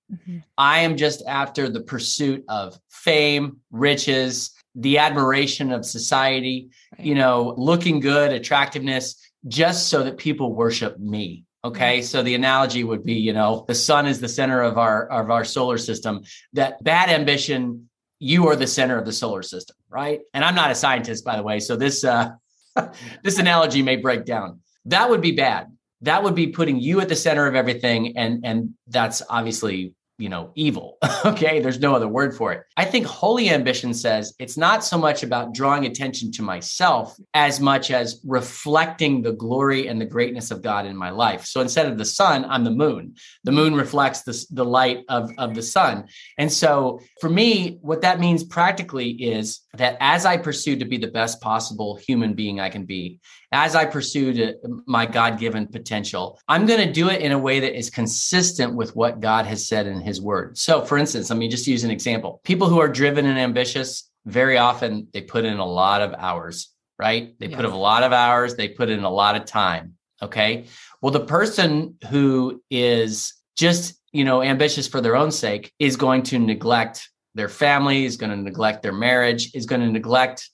I 0.57 0.79
am 0.79 0.97
just 0.97 1.23
after 1.25 1.69
the 1.69 1.81
pursuit 1.81 2.43
of 2.47 2.79
fame, 2.89 3.57
riches, 3.71 4.51
the 4.75 4.97
admiration 4.97 5.71
of 5.71 5.85
society, 5.85 6.69
Right. 6.97 7.07
you 7.07 7.15
know, 7.15 7.53
looking 7.57 7.99
good, 7.99 8.31
attractiveness, 8.33 9.15
just 9.47 9.87
so 9.89 10.03
that 10.03 10.17
people 10.17 10.53
worship 10.53 10.99
me. 10.99 11.45
Okay. 11.63 12.01
So 12.01 12.21
the 12.21 12.35
analogy 12.35 12.83
would 12.83 13.03
be, 13.03 13.13
you 13.15 13.33
know, 13.33 13.65
the 13.67 13.73
sun 13.75 14.05
is 14.05 14.19
the 14.19 14.27
center 14.27 14.61
of 14.61 14.77
our 14.77 15.07
of 15.07 15.31
our 15.31 15.43
solar 15.43 15.77
system. 15.79 16.21
That 16.53 16.83
bad 16.83 17.09
ambition, 17.09 17.89
you 18.19 18.47
are 18.49 18.55
the 18.55 18.67
center 18.67 18.97
of 18.99 19.05
the 19.05 19.11
solar 19.13 19.41
system, 19.41 19.75
right? 19.89 20.19
And 20.33 20.45
I'm 20.45 20.55
not 20.55 20.69
a 20.71 20.75
scientist, 20.75 21.25
by 21.25 21.35
the 21.37 21.43
way. 21.43 21.59
So 21.59 21.75
this 21.75 22.03
uh 22.03 22.31
this 23.23 23.39
analogy 23.39 23.81
may 23.81 23.95
break 23.95 24.25
down. 24.25 24.59
That 24.85 25.09
would 25.09 25.21
be 25.21 25.31
bad. 25.31 25.67
That 26.01 26.21
would 26.23 26.35
be 26.35 26.47
putting 26.47 26.79
you 26.79 27.01
at 27.01 27.09
the 27.09 27.15
center 27.15 27.47
of 27.47 27.55
everything. 27.55 28.15
And 28.17 28.45
and 28.45 28.75
that's 28.87 29.23
obviously 29.27 29.93
you 30.17 30.29
know, 30.29 30.51
evil. 30.55 30.97
okay. 31.25 31.59
There's 31.59 31.79
no 31.79 31.93
other 31.95 32.07
word 32.07 32.35
for 32.35 32.53
it. 32.53 32.63
I 32.77 32.85
think 32.85 33.05
holy 33.05 33.49
ambition 33.49 33.93
says 33.93 34.33
it's 34.39 34.57
not 34.57 34.83
so 34.83 34.97
much 34.97 35.23
about 35.23 35.53
drawing 35.53 35.85
attention 35.85 36.31
to 36.33 36.41
myself 36.41 37.15
as 37.33 37.59
much 37.59 37.91
as 37.91 38.21
reflecting 38.25 39.21
the 39.21 39.33
glory 39.33 39.87
and 39.87 39.99
the 39.99 40.05
greatness 40.05 40.51
of 40.51 40.61
God 40.61 40.85
in 40.85 40.95
my 40.95 41.09
life. 41.09 41.45
So 41.45 41.59
instead 41.59 41.87
of 41.87 41.97
the 41.97 42.05
sun, 42.05 42.45
I'm 42.45 42.63
the 42.63 42.71
moon. 42.71 43.15
The 43.43 43.51
moon 43.51 43.75
reflects 43.75 44.21
the, 44.21 44.45
the 44.51 44.65
light 44.65 45.03
of, 45.09 45.31
of 45.37 45.53
the 45.53 45.61
sun. 45.61 46.05
And 46.37 46.51
so 46.51 47.01
for 47.19 47.29
me, 47.29 47.77
what 47.81 48.01
that 48.01 48.19
means 48.19 48.43
practically 48.43 49.09
is 49.11 49.61
that 49.73 49.97
as 49.99 50.25
I 50.25 50.37
pursue 50.37 50.77
to 50.77 50.85
be 50.85 50.97
the 50.97 51.07
best 51.07 51.41
possible 51.41 51.97
human 51.97 52.33
being 52.33 52.59
I 52.59 52.69
can 52.69 52.85
be, 52.85 53.19
as 53.55 53.73
I 53.73 53.85
pursue 53.85 54.53
uh, 54.63 54.67
my 54.85 55.05
God 55.05 55.39
given 55.39 55.65
potential, 55.65 56.37
I'm 56.49 56.65
going 56.65 56.85
to 56.85 56.91
do 56.91 57.09
it 57.09 57.21
in 57.21 57.31
a 57.31 57.39
way 57.39 57.61
that 57.61 57.75
is 57.75 57.89
consistent 57.89 58.75
with 58.75 58.93
what 58.97 59.21
God 59.21 59.45
has 59.45 59.65
said 59.65 59.87
in 59.87 60.01
his 60.01 60.21
word. 60.21 60.57
So, 60.57 60.83
for 60.83 60.97
instance, 60.97 61.29
let 61.29 61.39
me 61.39 61.47
just 61.47 61.65
use 61.65 61.85
an 61.85 61.89
example. 61.89 62.41
People 62.43 62.67
who 62.67 62.79
are 62.79 62.89
driven 62.89 63.25
and 63.25 63.39
ambitious, 63.39 64.11
very 64.25 64.57
often 64.57 65.07
they 65.13 65.21
put 65.21 65.45
in 65.45 65.57
a 65.57 65.65
lot 65.65 66.01
of 66.01 66.13
hours, 66.13 66.69
right? 66.99 67.33
They 67.39 67.47
put 67.47 67.63
in 67.63 67.71
a 67.71 67.77
lot 67.77 68.03
of 68.03 68.11
hours, 68.11 68.55
they 68.55 68.67
put 68.67 68.89
in 68.89 69.03
a 69.03 69.09
lot 69.09 69.37
of 69.37 69.45
time. 69.45 69.93
Okay. 70.21 70.65
Well, 71.01 71.11
the 71.11 71.25
person 71.25 71.97
who 72.09 72.61
is 72.69 73.33
just, 73.55 74.01
you 74.11 74.25
know, 74.25 74.41
ambitious 74.41 74.87
for 74.87 74.99
their 74.99 75.15
own 75.15 75.31
sake 75.31 75.71
is 75.79 75.95
going 75.95 76.23
to 76.23 76.39
neglect 76.39 77.09
their 77.35 77.49
family, 77.49 78.03
is 78.03 78.17
going 78.17 78.31
to 78.31 78.37
neglect 78.37 78.83
their 78.83 78.93
marriage, 78.93 79.55
is 79.55 79.65
going 79.65 79.81
to 79.81 79.91
neglect 79.91 80.49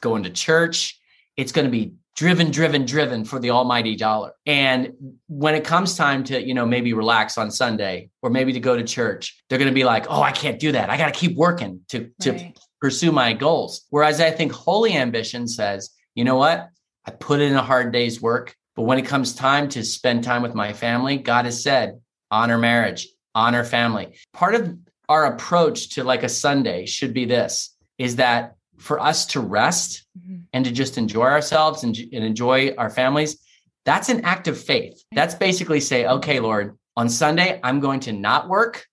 going 0.00 0.22
to 0.22 0.30
church. 0.30 0.98
It's 1.36 1.52
going 1.52 1.64
to 1.64 1.70
be 1.70 1.94
driven, 2.16 2.50
driven, 2.50 2.86
driven 2.86 3.24
for 3.24 3.38
the 3.38 3.50
almighty 3.50 3.94
dollar. 3.94 4.32
And 4.46 4.92
when 5.28 5.54
it 5.54 5.64
comes 5.64 5.96
time 5.96 6.24
to, 6.24 6.42
you 6.42 6.54
know, 6.54 6.64
maybe 6.66 6.94
relax 6.94 7.36
on 7.36 7.50
Sunday 7.50 8.10
or 8.22 8.30
maybe 8.30 8.54
to 8.54 8.60
go 8.60 8.74
to 8.76 8.82
church, 8.82 9.42
they're 9.48 9.58
going 9.58 9.70
to 9.70 9.74
be 9.74 9.84
like, 9.84 10.06
oh, 10.08 10.22
I 10.22 10.32
can't 10.32 10.58
do 10.58 10.72
that. 10.72 10.88
I 10.88 10.96
got 10.96 11.12
to 11.12 11.18
keep 11.18 11.36
working 11.36 11.82
to, 11.90 12.10
to 12.22 12.32
Right. 12.32 12.58
pursue 12.80 13.12
my 13.12 13.34
goals. 13.34 13.82
Whereas 13.90 14.20
I 14.20 14.30
think 14.30 14.52
holy 14.52 14.94
ambition 14.94 15.46
says, 15.46 15.90
you 16.14 16.24
know 16.24 16.36
what? 16.36 16.70
I 17.04 17.10
put 17.10 17.40
in 17.40 17.54
a 17.54 17.62
hard 17.62 17.92
day's 17.92 18.20
work, 18.20 18.56
but 18.74 18.82
when 18.82 18.98
it 18.98 19.06
comes 19.06 19.34
time 19.34 19.68
to 19.70 19.84
spend 19.84 20.24
time 20.24 20.42
with 20.42 20.54
my 20.54 20.72
family, 20.72 21.18
God 21.18 21.44
has 21.44 21.62
said, 21.62 22.00
honor 22.30 22.58
marriage, 22.58 23.08
honor 23.34 23.62
family. 23.62 24.16
Part 24.32 24.54
of 24.54 24.76
our 25.08 25.26
approach 25.26 25.90
to 25.90 26.02
like 26.02 26.24
a 26.24 26.28
Sunday 26.28 26.86
should 26.86 27.14
be 27.14 27.26
this 27.26 27.76
is 27.98 28.16
that 28.16 28.55
for 28.78 29.00
us 29.00 29.26
to 29.26 29.40
rest 29.40 30.06
mm-hmm. 30.18 30.40
and 30.52 30.64
to 30.64 30.70
just 30.70 30.98
enjoy 30.98 31.24
ourselves 31.24 31.84
and, 31.84 31.96
and 31.96 32.24
enjoy 32.24 32.74
our 32.76 32.90
families, 32.90 33.38
that's 33.84 34.08
an 34.08 34.24
act 34.24 34.48
of 34.48 34.60
faith. 34.60 35.02
That's 35.12 35.34
basically 35.34 35.80
say, 35.80 36.06
okay, 36.06 36.40
Lord, 36.40 36.76
on 36.96 37.08
Sunday, 37.08 37.60
I'm 37.62 37.80
going 37.80 38.00
to 38.00 38.12
not 38.12 38.48
work, 38.48 38.86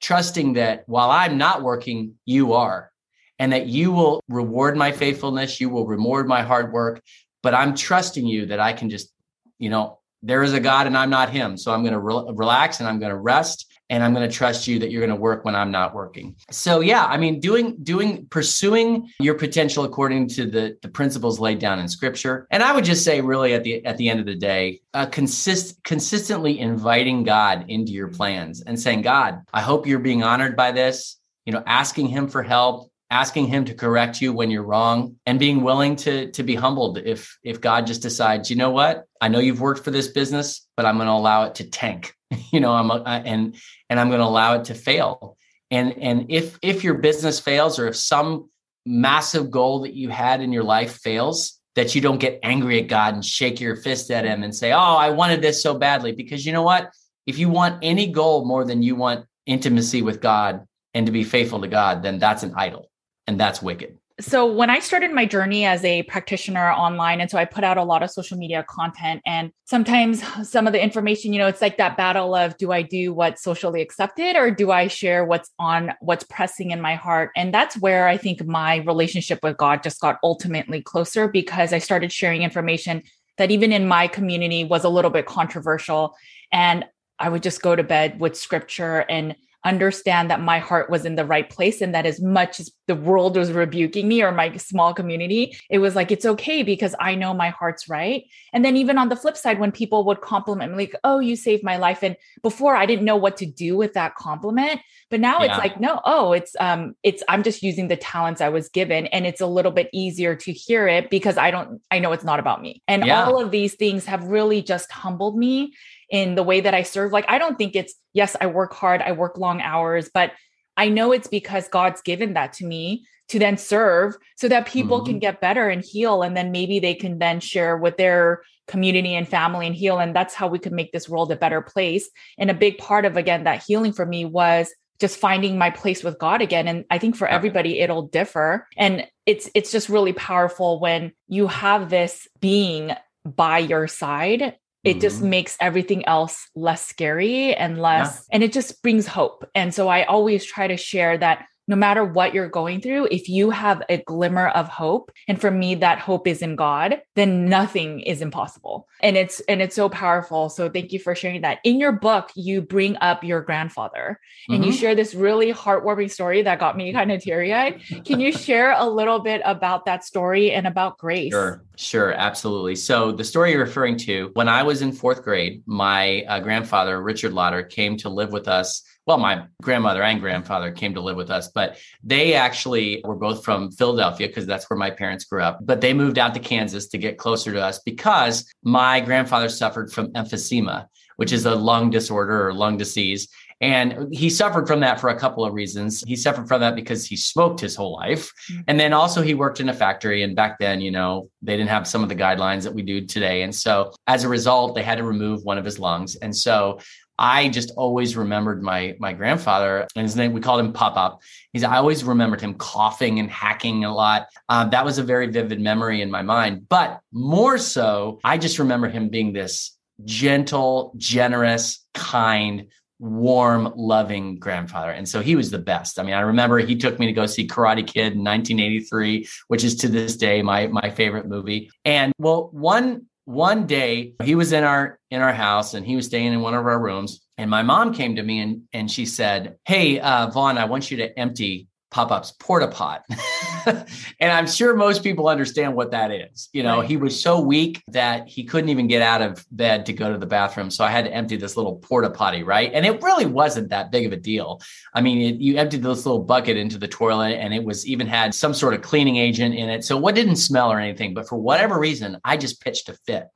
trusting 0.00 0.54
that 0.54 0.84
while 0.86 1.10
I'm 1.10 1.38
not 1.38 1.62
working, 1.62 2.14
you 2.24 2.54
are, 2.54 2.90
and 3.38 3.52
that 3.52 3.66
you 3.66 3.92
will 3.92 4.22
reward 4.28 4.76
my 4.76 4.92
faithfulness, 4.92 5.60
you 5.60 5.68
will 5.68 5.86
reward 5.86 6.26
my 6.26 6.42
hard 6.42 6.72
work. 6.72 7.02
But 7.42 7.54
I'm 7.54 7.74
trusting 7.74 8.26
you 8.26 8.46
that 8.46 8.58
I 8.58 8.72
can 8.72 8.90
just, 8.90 9.12
you 9.58 9.70
know, 9.70 10.00
there 10.22 10.42
is 10.42 10.54
a 10.54 10.60
God 10.60 10.86
and 10.86 10.96
I'm 10.96 11.10
not 11.10 11.30
him. 11.30 11.56
So 11.56 11.72
I'm 11.72 11.82
going 11.82 11.92
to 11.92 12.00
re- 12.00 12.32
relax 12.34 12.80
and 12.80 12.88
I'm 12.88 12.98
going 12.98 13.10
to 13.10 13.16
rest 13.16 13.72
and 13.88 14.02
I'm 14.02 14.14
going 14.14 14.28
to 14.28 14.34
trust 14.34 14.66
you 14.66 14.78
that 14.80 14.90
you're 14.90 15.00
going 15.00 15.16
to 15.16 15.20
work 15.20 15.44
when 15.44 15.54
I'm 15.54 15.70
not 15.70 15.94
working. 15.94 16.36
So 16.50 16.80
yeah, 16.80 17.04
I 17.04 17.16
mean 17.16 17.40
doing 17.40 17.76
doing 17.82 18.26
pursuing 18.26 19.08
your 19.20 19.34
potential 19.34 19.84
according 19.84 20.28
to 20.30 20.46
the 20.46 20.76
the 20.82 20.88
principles 20.88 21.38
laid 21.38 21.58
down 21.58 21.78
in 21.78 21.88
scripture. 21.88 22.46
And 22.50 22.62
I 22.62 22.74
would 22.74 22.84
just 22.84 23.04
say 23.04 23.20
really 23.20 23.54
at 23.54 23.64
the 23.64 23.84
at 23.84 23.96
the 23.96 24.08
end 24.08 24.20
of 24.20 24.26
the 24.26 24.34
day, 24.34 24.80
uh, 24.94 25.06
consist 25.06 25.82
consistently 25.84 26.58
inviting 26.58 27.22
God 27.22 27.66
into 27.68 27.92
your 27.92 28.08
plans 28.08 28.62
and 28.62 28.78
saying, 28.78 29.02
"God, 29.02 29.42
I 29.52 29.60
hope 29.60 29.86
you're 29.86 29.98
being 29.98 30.22
honored 30.22 30.56
by 30.56 30.72
this." 30.72 31.16
You 31.44 31.52
know, 31.52 31.62
asking 31.64 32.08
him 32.08 32.26
for 32.26 32.42
help, 32.42 32.90
asking 33.10 33.46
him 33.46 33.64
to 33.66 33.74
correct 33.74 34.20
you 34.20 34.32
when 34.32 34.50
you're 34.50 34.64
wrong 34.64 35.14
and 35.26 35.38
being 35.38 35.62
willing 35.62 35.94
to 35.96 36.30
to 36.32 36.42
be 36.42 36.56
humbled 36.56 36.98
if 36.98 37.38
if 37.44 37.60
God 37.60 37.86
just 37.86 38.02
decides, 38.02 38.50
"You 38.50 38.56
know 38.56 38.70
what? 38.70 39.04
I 39.20 39.28
know 39.28 39.38
you've 39.38 39.60
worked 39.60 39.84
for 39.84 39.92
this 39.92 40.08
business, 40.08 40.66
but 40.76 40.86
I'm 40.86 40.96
going 40.96 41.06
to 41.06 41.12
allow 41.12 41.44
it 41.44 41.54
to 41.56 41.70
tank." 41.70 42.15
you 42.52 42.60
know 42.60 42.72
i'm 42.72 42.90
and 43.06 43.56
and 43.88 44.00
i'm 44.00 44.08
going 44.08 44.20
to 44.20 44.26
allow 44.26 44.54
it 44.54 44.64
to 44.64 44.74
fail. 44.74 45.36
And 45.70 45.98
and 45.98 46.26
if 46.28 46.58
if 46.62 46.84
your 46.84 46.94
business 46.94 47.40
fails 47.40 47.80
or 47.80 47.88
if 47.88 47.96
some 47.96 48.50
massive 48.84 49.50
goal 49.50 49.80
that 49.80 49.94
you 49.94 50.10
had 50.10 50.40
in 50.40 50.52
your 50.52 50.62
life 50.62 50.98
fails 50.98 51.60
that 51.74 51.94
you 51.94 52.00
don't 52.00 52.18
get 52.18 52.38
angry 52.44 52.80
at 52.80 52.88
god 52.88 53.14
and 53.14 53.24
shake 53.24 53.60
your 53.60 53.74
fist 53.74 54.12
at 54.12 54.24
him 54.24 54.44
and 54.44 54.54
say 54.54 54.70
oh 54.72 54.96
i 54.96 55.10
wanted 55.10 55.42
this 55.42 55.60
so 55.60 55.76
badly. 55.76 56.12
Because 56.12 56.46
you 56.46 56.52
know 56.52 56.62
what? 56.62 56.92
If 57.26 57.40
you 57.40 57.48
want 57.48 57.80
any 57.82 58.06
goal 58.06 58.44
more 58.44 58.64
than 58.64 58.82
you 58.82 58.94
want 58.94 59.26
intimacy 59.44 60.02
with 60.02 60.20
god 60.20 60.64
and 60.94 61.06
to 61.06 61.12
be 61.12 61.24
faithful 61.24 61.60
to 61.60 61.68
god 61.68 62.02
then 62.04 62.20
that's 62.20 62.44
an 62.44 62.54
idol 62.56 62.88
and 63.26 63.38
that's 63.40 63.60
wicked 63.60 63.98
so 64.18 64.50
when 64.50 64.70
I 64.70 64.78
started 64.78 65.12
my 65.12 65.26
journey 65.26 65.66
as 65.66 65.84
a 65.84 66.02
practitioner 66.04 66.70
online, 66.72 67.20
and 67.20 67.30
so 67.30 67.36
I 67.36 67.44
put 67.44 67.64
out 67.64 67.76
a 67.76 67.84
lot 67.84 68.02
of 68.02 68.10
social 68.10 68.38
media 68.38 68.64
content, 68.66 69.20
and 69.26 69.52
sometimes 69.64 70.22
some 70.48 70.66
of 70.66 70.72
the 70.72 70.82
information, 70.82 71.34
you 71.34 71.38
know, 71.38 71.46
it's 71.46 71.60
like 71.60 71.76
that 71.76 71.98
battle 71.98 72.34
of 72.34 72.56
do 72.56 72.72
I 72.72 72.80
do 72.80 73.12
what's 73.12 73.42
socially 73.42 73.82
accepted 73.82 74.34
or 74.36 74.50
do 74.50 74.70
I 74.70 74.88
share 74.88 75.24
what's 75.26 75.50
on 75.58 75.92
what's 76.00 76.24
pressing 76.24 76.70
in 76.70 76.80
my 76.80 76.94
heart? 76.94 77.30
And 77.36 77.52
that's 77.52 77.76
where 77.76 78.08
I 78.08 78.16
think 78.16 78.44
my 78.46 78.76
relationship 78.76 79.40
with 79.42 79.58
God 79.58 79.82
just 79.82 80.00
got 80.00 80.18
ultimately 80.22 80.80
closer 80.80 81.28
because 81.28 81.74
I 81.74 81.78
started 81.78 82.10
sharing 82.10 82.42
information 82.42 83.02
that 83.36 83.50
even 83.50 83.70
in 83.70 83.86
my 83.86 84.08
community 84.08 84.64
was 84.64 84.84
a 84.84 84.88
little 84.88 85.10
bit 85.10 85.26
controversial. 85.26 86.16
And 86.50 86.86
I 87.18 87.28
would 87.28 87.42
just 87.42 87.60
go 87.60 87.76
to 87.76 87.82
bed 87.82 88.18
with 88.18 88.36
scripture 88.36 89.04
and 89.10 89.36
understand 89.66 90.30
that 90.30 90.40
my 90.40 90.58
heart 90.58 90.88
was 90.88 91.04
in 91.04 91.16
the 91.16 91.24
right 91.24 91.50
place 91.50 91.80
and 91.80 91.94
that 91.94 92.06
as 92.06 92.22
much 92.22 92.60
as 92.60 92.70
the 92.86 92.94
world 92.94 93.36
was 93.36 93.52
rebuking 93.52 94.06
me 94.06 94.22
or 94.22 94.30
my 94.30 94.56
small 94.56 94.94
community, 94.94 95.56
it 95.68 95.78
was 95.78 95.96
like, 95.96 96.12
it's 96.12 96.24
okay 96.24 96.62
because 96.62 96.94
I 97.00 97.16
know 97.16 97.34
my 97.34 97.50
heart's 97.50 97.88
right. 97.88 98.24
And 98.52 98.64
then 98.64 98.76
even 98.76 98.96
on 98.96 99.08
the 99.08 99.16
flip 99.16 99.36
side, 99.36 99.58
when 99.58 99.72
people 99.72 100.04
would 100.04 100.20
compliment 100.20 100.72
me, 100.72 100.84
like, 100.84 100.94
oh, 101.02 101.18
you 101.18 101.34
saved 101.34 101.64
my 101.64 101.76
life. 101.76 102.02
And 102.02 102.16
before 102.42 102.76
I 102.76 102.86
didn't 102.86 103.04
know 103.04 103.16
what 103.16 103.36
to 103.38 103.46
do 103.46 103.76
with 103.76 103.94
that 103.94 104.14
compliment. 104.14 104.80
But 105.10 105.20
now 105.20 105.40
yeah. 105.40 105.46
it's 105.46 105.58
like, 105.58 105.80
no, 105.80 106.00
oh, 106.04 106.32
it's 106.32 106.54
um, 106.60 106.94
it's 107.02 107.22
I'm 107.28 107.42
just 107.42 107.62
using 107.62 107.88
the 107.88 107.96
talents 107.96 108.40
I 108.40 108.48
was 108.48 108.68
given. 108.68 109.06
And 109.06 109.26
it's 109.26 109.40
a 109.40 109.46
little 109.46 109.72
bit 109.72 109.90
easier 109.92 110.36
to 110.36 110.52
hear 110.52 110.86
it 110.86 111.10
because 111.10 111.36
I 111.36 111.50
don't 111.50 111.80
I 111.90 111.98
know 111.98 112.12
it's 112.12 112.24
not 112.24 112.38
about 112.38 112.62
me. 112.62 112.82
And 112.86 113.04
yeah. 113.04 113.24
all 113.24 113.40
of 113.40 113.50
these 113.50 113.74
things 113.74 114.06
have 114.06 114.24
really 114.24 114.62
just 114.62 114.92
humbled 114.92 115.36
me 115.36 115.72
in 116.10 116.34
the 116.34 116.42
way 116.42 116.60
that 116.60 116.74
I 116.74 116.82
serve. 116.82 117.12
Like, 117.12 117.26
I 117.28 117.38
don't 117.38 117.58
think 117.58 117.74
it's, 117.74 117.94
yes, 118.12 118.36
I 118.40 118.46
work 118.46 118.74
hard, 118.74 119.02
I 119.02 119.12
work 119.12 119.38
long 119.38 119.60
hours, 119.60 120.10
but 120.12 120.32
I 120.76 120.88
know 120.88 121.12
it's 121.12 121.28
because 121.28 121.68
God's 121.68 122.02
given 122.02 122.34
that 122.34 122.52
to 122.54 122.66
me 122.66 123.06
to 123.28 123.38
then 123.38 123.56
serve 123.56 124.16
so 124.36 124.48
that 124.48 124.66
people 124.66 124.98
mm-hmm. 124.98 125.06
can 125.06 125.18
get 125.18 125.40
better 125.40 125.68
and 125.68 125.84
heal. 125.84 126.22
And 126.22 126.36
then 126.36 126.52
maybe 126.52 126.78
they 126.78 126.94
can 126.94 127.18
then 127.18 127.40
share 127.40 127.76
with 127.76 127.96
their 127.96 128.42
community 128.68 129.14
and 129.14 129.28
family 129.28 129.66
and 129.66 129.74
heal. 129.74 129.98
And 129.98 130.14
that's 130.14 130.34
how 130.34 130.48
we 130.48 130.58
could 130.58 130.72
make 130.72 130.92
this 130.92 131.08
world 131.08 131.32
a 131.32 131.36
better 131.36 131.60
place. 131.60 132.08
And 132.38 132.50
a 132.50 132.54
big 132.54 132.78
part 132.78 133.04
of, 133.04 133.16
again, 133.16 133.44
that 133.44 133.64
healing 133.64 133.92
for 133.92 134.06
me 134.06 134.24
was 134.24 134.72
just 134.98 135.18
finding 135.18 135.58
my 135.58 135.70
place 135.70 136.02
with 136.02 136.18
God 136.18 136.40
again. 136.40 136.68
And 136.68 136.84
I 136.90 136.98
think 136.98 137.16
for 137.16 137.28
everybody, 137.28 137.80
it'll 137.80 138.06
differ. 138.06 138.66
And 138.76 139.06
it's, 139.26 139.50
it's 139.54 139.70
just 139.72 139.88
really 139.88 140.12
powerful 140.12 140.80
when 140.80 141.12
you 141.28 141.48
have 141.48 141.90
this 141.90 142.26
being 142.40 142.92
by 143.24 143.58
your 143.58 143.88
side 143.88 144.56
it 144.86 144.92
mm-hmm. 144.92 145.00
just 145.00 145.20
makes 145.20 145.56
everything 145.60 146.06
else 146.06 146.48
less 146.54 146.86
scary 146.86 147.54
and 147.54 147.80
less 147.80 148.26
yeah. 148.30 148.34
and 148.34 148.42
it 148.42 148.52
just 148.52 148.82
brings 148.82 149.06
hope 149.06 149.48
and 149.54 149.74
so 149.74 149.88
i 149.88 150.04
always 150.04 150.44
try 150.44 150.66
to 150.66 150.76
share 150.76 151.18
that 151.18 151.46
no 151.68 151.76
matter 151.76 152.04
what 152.04 152.32
you're 152.32 152.48
going 152.48 152.80
through, 152.80 153.08
if 153.10 153.28
you 153.28 153.50
have 153.50 153.82
a 153.88 153.98
glimmer 153.98 154.48
of 154.48 154.68
hope, 154.68 155.10
and 155.26 155.40
for 155.40 155.50
me, 155.50 155.74
that 155.76 155.98
hope 155.98 156.26
is 156.28 156.40
in 156.40 156.54
God, 156.54 157.00
then 157.16 157.48
nothing 157.48 158.00
is 158.00 158.22
impossible. 158.22 158.86
And 159.00 159.16
it's, 159.16 159.40
and 159.40 159.60
it's 159.60 159.74
so 159.74 159.88
powerful. 159.88 160.48
So 160.48 160.68
thank 160.68 160.92
you 160.92 161.00
for 161.00 161.14
sharing 161.14 161.40
that. 161.40 161.58
In 161.64 161.80
your 161.80 161.92
book, 161.92 162.30
you 162.36 162.62
bring 162.62 162.96
up 162.98 163.24
your 163.24 163.40
grandfather 163.40 164.20
and 164.48 164.60
mm-hmm. 164.60 164.70
you 164.70 164.72
share 164.72 164.94
this 164.94 165.14
really 165.14 165.52
heartwarming 165.52 166.10
story 166.10 166.42
that 166.42 166.60
got 166.60 166.76
me 166.76 166.92
kind 166.92 167.10
of 167.10 167.20
teary 167.20 167.52
eyed. 167.52 167.80
Can 168.04 168.20
you 168.20 168.32
share 168.36 168.72
a 168.72 168.88
little 168.88 169.18
bit 169.18 169.42
about 169.44 169.86
that 169.86 170.04
story 170.04 170.52
and 170.52 170.66
about 170.66 170.98
grace? 170.98 171.32
Sure. 171.32 171.64
Sure, 171.76 172.12
absolutely. 172.12 172.74
So 172.74 173.12
the 173.12 173.24
story 173.24 173.52
you're 173.52 173.60
referring 173.60 173.98
to, 173.98 174.30
when 174.34 174.48
I 174.48 174.62
was 174.62 174.82
in 174.82 174.92
fourth 174.92 175.22
grade, 175.22 175.62
my 175.66 176.22
uh, 176.22 176.40
grandfather, 176.40 177.02
Richard 177.02 177.32
Lauder, 177.32 177.62
came 177.62 177.96
to 177.98 178.08
live 178.08 178.32
with 178.32 178.48
us 178.48 178.82
well, 179.06 179.18
my 179.18 179.44
grandmother 179.62 180.02
and 180.02 180.20
grandfather 180.20 180.72
came 180.72 180.94
to 180.94 181.00
live 181.00 181.16
with 181.16 181.30
us, 181.30 181.48
but 181.48 181.78
they 182.02 182.34
actually 182.34 183.02
were 183.04 183.14
both 183.14 183.44
from 183.44 183.70
Philadelphia 183.70 184.26
because 184.26 184.46
that's 184.46 184.68
where 184.68 184.76
my 184.76 184.90
parents 184.90 185.24
grew 185.24 185.42
up. 185.42 185.60
But 185.62 185.80
they 185.80 185.94
moved 185.94 186.18
out 186.18 186.34
to 186.34 186.40
Kansas 186.40 186.88
to 186.88 186.98
get 186.98 187.16
closer 187.16 187.52
to 187.52 187.62
us 187.62 187.78
because 187.78 188.52
my 188.64 188.98
grandfather 189.00 189.48
suffered 189.48 189.92
from 189.92 190.12
emphysema, 190.14 190.88
which 191.16 191.30
is 191.30 191.46
a 191.46 191.54
lung 191.54 191.90
disorder 191.90 192.48
or 192.48 192.52
lung 192.52 192.78
disease. 192.78 193.28
And 193.60 194.12
he 194.12 194.28
suffered 194.28 194.66
from 194.66 194.80
that 194.80 195.00
for 195.00 195.08
a 195.08 195.18
couple 195.18 195.44
of 195.44 195.54
reasons. 195.54 196.04
He 196.06 196.16
suffered 196.16 196.46
from 196.46 196.60
that 196.60 196.76
because 196.76 197.06
he 197.06 197.16
smoked 197.16 197.60
his 197.60 197.74
whole 197.74 197.94
life. 197.94 198.30
Mm-hmm. 198.50 198.60
And 198.68 198.80
then 198.80 198.92
also 198.92 199.22
he 199.22 199.34
worked 199.34 199.60
in 199.60 199.68
a 199.68 199.74
factory. 199.74 200.22
And 200.22 200.36
back 200.36 200.58
then, 200.58 200.80
you 200.80 200.90
know, 200.90 201.30
they 201.40 201.56
didn't 201.56 201.70
have 201.70 201.88
some 201.88 202.02
of 202.02 202.08
the 202.08 202.16
guidelines 202.16 202.64
that 202.64 202.74
we 202.74 202.82
do 202.82 203.06
today. 203.06 203.42
And 203.42 203.54
so 203.54 203.92
as 204.06 204.24
a 204.24 204.28
result, 204.28 204.74
they 204.74 204.82
had 204.82 204.98
to 204.98 205.04
remove 205.04 205.42
one 205.44 205.56
of 205.58 205.64
his 205.64 205.78
lungs. 205.78 206.16
And 206.16 206.36
so 206.36 206.80
I 207.18 207.48
just 207.48 207.72
always 207.76 208.16
remembered 208.16 208.62
my 208.62 208.94
my 208.98 209.12
grandfather 209.12 209.86
and 209.96 210.02
his 210.02 210.16
name 210.16 210.32
we 210.32 210.40
called 210.40 210.60
him 210.60 210.72
Pop 210.72 210.96
Up. 210.96 211.22
He's 211.52 211.64
I 211.64 211.76
always 211.76 212.04
remembered 212.04 212.40
him 212.40 212.54
coughing 212.54 213.18
and 213.18 213.30
hacking 213.30 213.84
a 213.84 213.94
lot. 213.94 214.26
Uh, 214.48 214.68
that 214.68 214.84
was 214.84 214.98
a 214.98 215.02
very 215.02 215.28
vivid 215.28 215.60
memory 215.60 216.02
in 216.02 216.10
my 216.10 216.22
mind. 216.22 216.68
But 216.68 217.00
more 217.12 217.56
so, 217.58 218.20
I 218.22 218.38
just 218.38 218.58
remember 218.58 218.88
him 218.88 219.08
being 219.08 219.32
this 219.32 219.76
gentle, 220.04 220.92
generous, 220.98 221.86
kind, 221.94 222.66
warm, 222.98 223.72
loving 223.76 224.38
grandfather. 224.38 224.90
And 224.90 225.08
so 225.08 225.20
he 225.20 225.36
was 225.36 225.50
the 225.50 225.58
best. 225.58 225.98
I 225.98 226.02
mean, 226.02 226.14
I 226.14 226.20
remember 226.20 226.58
he 226.58 226.76
took 226.76 226.98
me 226.98 227.06
to 227.06 227.12
go 227.12 227.26
see 227.26 227.46
Karate 227.46 227.86
Kid 227.86 228.14
in 228.14 228.24
1983, 228.24 229.28
which 229.48 229.64
is 229.64 229.76
to 229.76 229.88
this 229.88 230.16
day 230.16 230.42
my 230.42 230.66
my 230.68 230.90
favorite 230.90 231.26
movie. 231.26 231.70
And 231.84 232.12
well, 232.18 232.48
one 232.52 233.06
one 233.26 233.66
day 233.66 234.14
he 234.22 234.34
was 234.36 234.52
in 234.52 234.64
our 234.64 234.98
in 235.10 235.20
our 235.20 235.32
house 235.32 235.74
and 235.74 235.84
he 235.84 235.96
was 235.96 236.06
staying 236.06 236.32
in 236.32 236.40
one 236.40 236.54
of 236.54 236.64
our 236.64 236.80
rooms 236.80 237.26
and 237.36 237.50
my 237.50 237.62
mom 237.62 237.92
came 237.92 238.14
to 238.16 238.22
me 238.22 238.38
and 238.38 238.62
and 238.72 238.88
she 238.88 239.04
said 239.04 239.56
hey 239.64 239.98
uh, 239.98 240.28
vaughn 240.30 240.56
i 240.56 240.64
want 240.64 240.92
you 240.92 240.96
to 240.96 241.18
empty 241.18 241.66
pop-ups 241.90 242.32
porta 242.38 242.68
pot 242.68 243.04
and 244.20 244.32
i'm 244.32 244.46
sure 244.46 244.76
most 244.76 245.02
people 245.02 245.28
understand 245.28 245.74
what 245.74 245.90
that 245.90 246.10
is. 246.10 246.48
You 246.52 246.62
know 246.62 246.80
right. 246.80 246.88
he 246.88 246.96
was 246.96 247.20
so 247.20 247.40
weak 247.40 247.82
that 247.88 248.28
he 248.28 248.44
couldn't 248.44 248.70
even 248.70 248.86
get 248.86 249.02
out 249.02 249.22
of 249.22 249.44
bed 249.50 249.86
to 249.86 249.92
go 249.92 250.12
to 250.12 250.18
the 250.18 250.26
bathroom. 250.26 250.70
So 250.70 250.84
i 250.84 250.90
had 250.90 251.04
to 251.04 251.12
empty 251.12 251.36
this 251.36 251.56
little 251.56 251.76
porta 251.76 252.10
potty 252.10 252.42
right? 252.42 252.70
And 252.72 252.86
it 252.86 253.02
really 253.02 253.26
wasn't 253.26 253.70
that 253.70 253.90
big 253.90 254.06
of 254.06 254.12
a 254.12 254.16
deal. 254.16 254.60
I 254.94 255.00
mean 255.00 255.34
it, 255.34 255.40
you 255.40 255.56
emptied 255.56 255.82
this 255.82 256.06
little 256.06 256.22
bucket 256.22 256.56
into 256.56 256.78
the 256.78 256.88
toilet 256.88 257.34
and 257.34 257.52
it 257.52 257.64
was 257.64 257.86
even 257.86 258.06
had 258.06 258.34
some 258.34 258.54
sort 258.54 258.74
of 258.74 258.82
cleaning 258.82 259.16
agent 259.16 259.54
in 259.54 259.68
it. 259.68 259.84
So 259.84 259.96
what 259.96 260.14
didn't 260.14 260.36
smell 260.36 260.72
or 260.72 260.78
anything 260.78 261.14
but 261.14 261.28
for 261.28 261.36
whatever 261.36 261.78
reason 261.78 262.18
i 262.24 262.36
just 262.36 262.60
pitched 262.60 262.88
a 262.88 262.94
fit. 263.06 263.26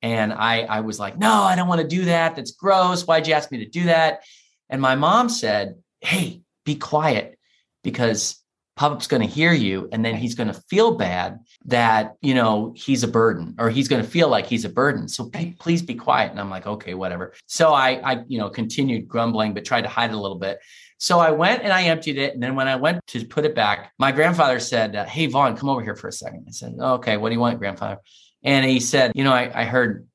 And 0.00 0.32
i 0.32 0.60
i 0.62 0.80
was 0.80 0.98
like 0.98 1.18
no 1.18 1.32
i 1.42 1.56
don't 1.56 1.68
want 1.68 1.80
to 1.80 1.88
do 1.88 2.04
that. 2.04 2.36
That's 2.36 2.52
gross. 2.52 3.06
Why'd 3.06 3.26
you 3.26 3.34
ask 3.34 3.50
me 3.50 3.58
to 3.58 3.68
do 3.68 3.84
that? 3.84 4.22
And 4.70 4.80
my 4.80 4.94
mom 4.94 5.28
said 5.28 5.76
hey 6.00 6.42
be 6.64 6.76
quiet 6.76 7.38
because 7.82 8.41
Pop-Up's 8.76 9.06
going 9.06 9.20
to 9.20 9.28
hear 9.28 9.52
you 9.52 9.88
and 9.92 10.04
then 10.04 10.14
he's 10.14 10.34
going 10.34 10.48
to 10.48 10.60
feel 10.68 10.96
bad 10.96 11.38
that, 11.66 12.14
you 12.22 12.34
know, 12.34 12.72
he's 12.74 13.02
a 13.02 13.08
burden 13.08 13.54
or 13.58 13.68
he's 13.68 13.88
going 13.88 14.02
to 14.02 14.08
feel 14.08 14.28
like 14.28 14.46
he's 14.46 14.64
a 14.64 14.70
burden. 14.70 15.08
So 15.08 15.28
p- 15.28 15.54
please 15.58 15.82
be 15.82 15.94
quiet. 15.94 16.30
And 16.30 16.40
I'm 16.40 16.48
like, 16.48 16.66
okay, 16.66 16.94
whatever. 16.94 17.34
So 17.46 17.72
I, 17.72 18.00
I, 18.02 18.24
you 18.28 18.38
know, 18.38 18.48
continued 18.48 19.08
grumbling, 19.08 19.52
but 19.52 19.64
tried 19.64 19.82
to 19.82 19.88
hide 19.88 20.10
it 20.10 20.14
a 20.14 20.20
little 20.20 20.38
bit. 20.38 20.58
So 20.96 21.18
I 21.18 21.32
went 21.32 21.62
and 21.62 21.72
I 21.72 21.82
emptied 21.84 22.16
it. 22.16 22.32
And 22.32 22.42
then 22.42 22.54
when 22.54 22.68
I 22.68 22.76
went 22.76 23.06
to 23.08 23.24
put 23.26 23.44
it 23.44 23.54
back, 23.54 23.92
my 23.98 24.10
grandfather 24.10 24.58
said, 24.58 24.96
uh, 24.96 25.04
Hey, 25.04 25.26
Vaughn, 25.26 25.56
come 25.56 25.68
over 25.68 25.82
here 25.82 25.96
for 25.96 26.08
a 26.08 26.12
second. 26.12 26.46
I 26.48 26.52
said, 26.52 26.76
oh, 26.78 26.94
Okay, 26.94 27.16
what 27.16 27.28
do 27.28 27.34
you 27.34 27.40
want, 27.40 27.58
grandfather? 27.58 27.98
And 28.42 28.64
he 28.64 28.80
said, 28.80 29.12
You 29.14 29.24
know, 29.24 29.32
I, 29.32 29.50
I 29.62 29.64
heard 29.64 30.06